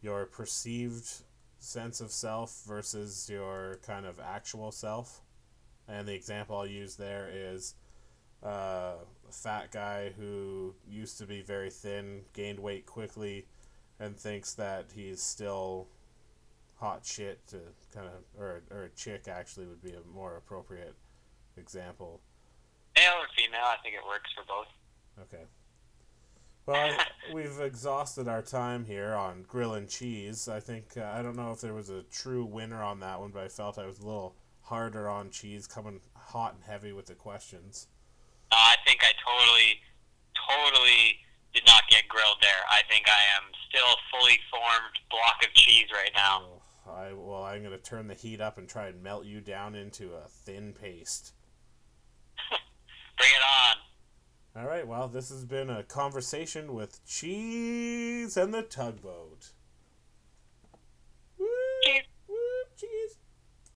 your 0.00 0.26
perceived 0.26 1.24
sense 1.68 2.00
of 2.00 2.10
self 2.10 2.62
versus 2.66 3.28
your 3.30 3.78
kind 3.86 4.06
of 4.06 4.18
actual 4.18 4.72
self. 4.72 5.20
And 5.86 6.08
the 6.08 6.14
example 6.14 6.56
I'll 6.56 6.66
use 6.66 6.96
there 6.96 7.28
is 7.32 7.74
uh, 8.42 8.94
a 9.28 9.32
fat 9.32 9.70
guy 9.70 10.12
who 10.18 10.74
used 10.88 11.18
to 11.18 11.26
be 11.26 11.42
very 11.42 11.70
thin, 11.70 12.22
gained 12.32 12.58
weight 12.58 12.86
quickly, 12.86 13.46
and 14.00 14.16
thinks 14.16 14.54
that 14.54 14.86
he's 14.94 15.20
still 15.22 15.88
hot 16.76 17.04
shit 17.04 17.46
to 17.48 17.58
kind 17.92 18.06
of, 18.06 18.40
or, 18.40 18.62
or 18.70 18.84
a 18.84 18.88
chick 18.90 19.28
actually 19.28 19.66
would 19.66 19.82
be 19.82 19.90
a 19.90 20.14
more 20.14 20.36
appropriate 20.36 20.94
example. 21.56 22.20
Male 22.96 23.12
or 23.12 23.26
female, 23.36 23.64
I 23.64 23.76
think 23.82 23.94
it 23.94 24.06
works 24.06 24.30
for 24.34 24.44
both. 24.46 24.68
Okay. 25.20 25.44
Well, 26.68 26.92
we've 27.32 27.60
exhausted 27.60 28.28
our 28.28 28.42
time 28.42 28.84
here 28.84 29.14
on 29.14 29.46
grill 29.48 29.72
and 29.74 29.88
cheese. 29.88 30.48
I 30.48 30.60
think 30.60 30.98
uh, 30.98 31.10
I 31.14 31.22
don't 31.22 31.34
know 31.34 31.50
if 31.50 31.62
there 31.62 31.72
was 31.72 31.88
a 31.88 32.02
true 32.12 32.44
winner 32.44 32.82
on 32.82 33.00
that 33.00 33.18
one, 33.18 33.30
but 33.30 33.42
I 33.42 33.48
felt 33.48 33.78
I 33.78 33.86
was 33.86 33.98
a 34.00 34.06
little 34.06 34.36
harder 34.60 35.08
on 35.08 35.30
cheese, 35.30 35.66
coming 35.66 36.00
hot 36.14 36.54
and 36.54 36.62
heavy 36.62 36.92
with 36.92 37.06
the 37.06 37.14
questions. 37.14 37.86
Uh, 38.52 38.56
I 38.56 38.76
think 38.86 39.00
I 39.02 39.12
totally, 39.24 39.80
totally 40.46 41.16
did 41.54 41.64
not 41.66 41.84
get 41.88 42.06
grilled 42.06 42.36
there. 42.42 42.60
I 42.70 42.82
think 42.90 43.06
I 43.08 43.38
am 43.38 43.50
still 43.70 43.96
fully 44.12 44.38
formed 44.50 44.94
block 45.10 45.42
of 45.42 45.54
cheese 45.54 45.86
right 45.90 46.12
now. 46.14 46.42
Oh, 46.86 46.92
I 46.92 47.12
well, 47.14 47.44
I'm 47.44 47.62
gonna 47.62 47.78
turn 47.78 48.08
the 48.08 48.14
heat 48.14 48.42
up 48.42 48.58
and 48.58 48.68
try 48.68 48.88
and 48.88 49.02
melt 49.02 49.24
you 49.24 49.40
down 49.40 49.74
into 49.74 50.12
a 50.12 50.28
thin 50.28 50.74
paste. 50.78 51.32
Bring 53.16 53.30
it 53.30 53.42
on. 53.42 53.87
All 54.58 54.66
right. 54.66 54.86
Well, 54.88 55.06
this 55.06 55.28
has 55.28 55.44
been 55.44 55.70
a 55.70 55.84
conversation 55.84 56.74
with 56.74 57.04
Cheese 57.06 58.36
and 58.36 58.52
the 58.52 58.62
Tugboat. 58.62 59.52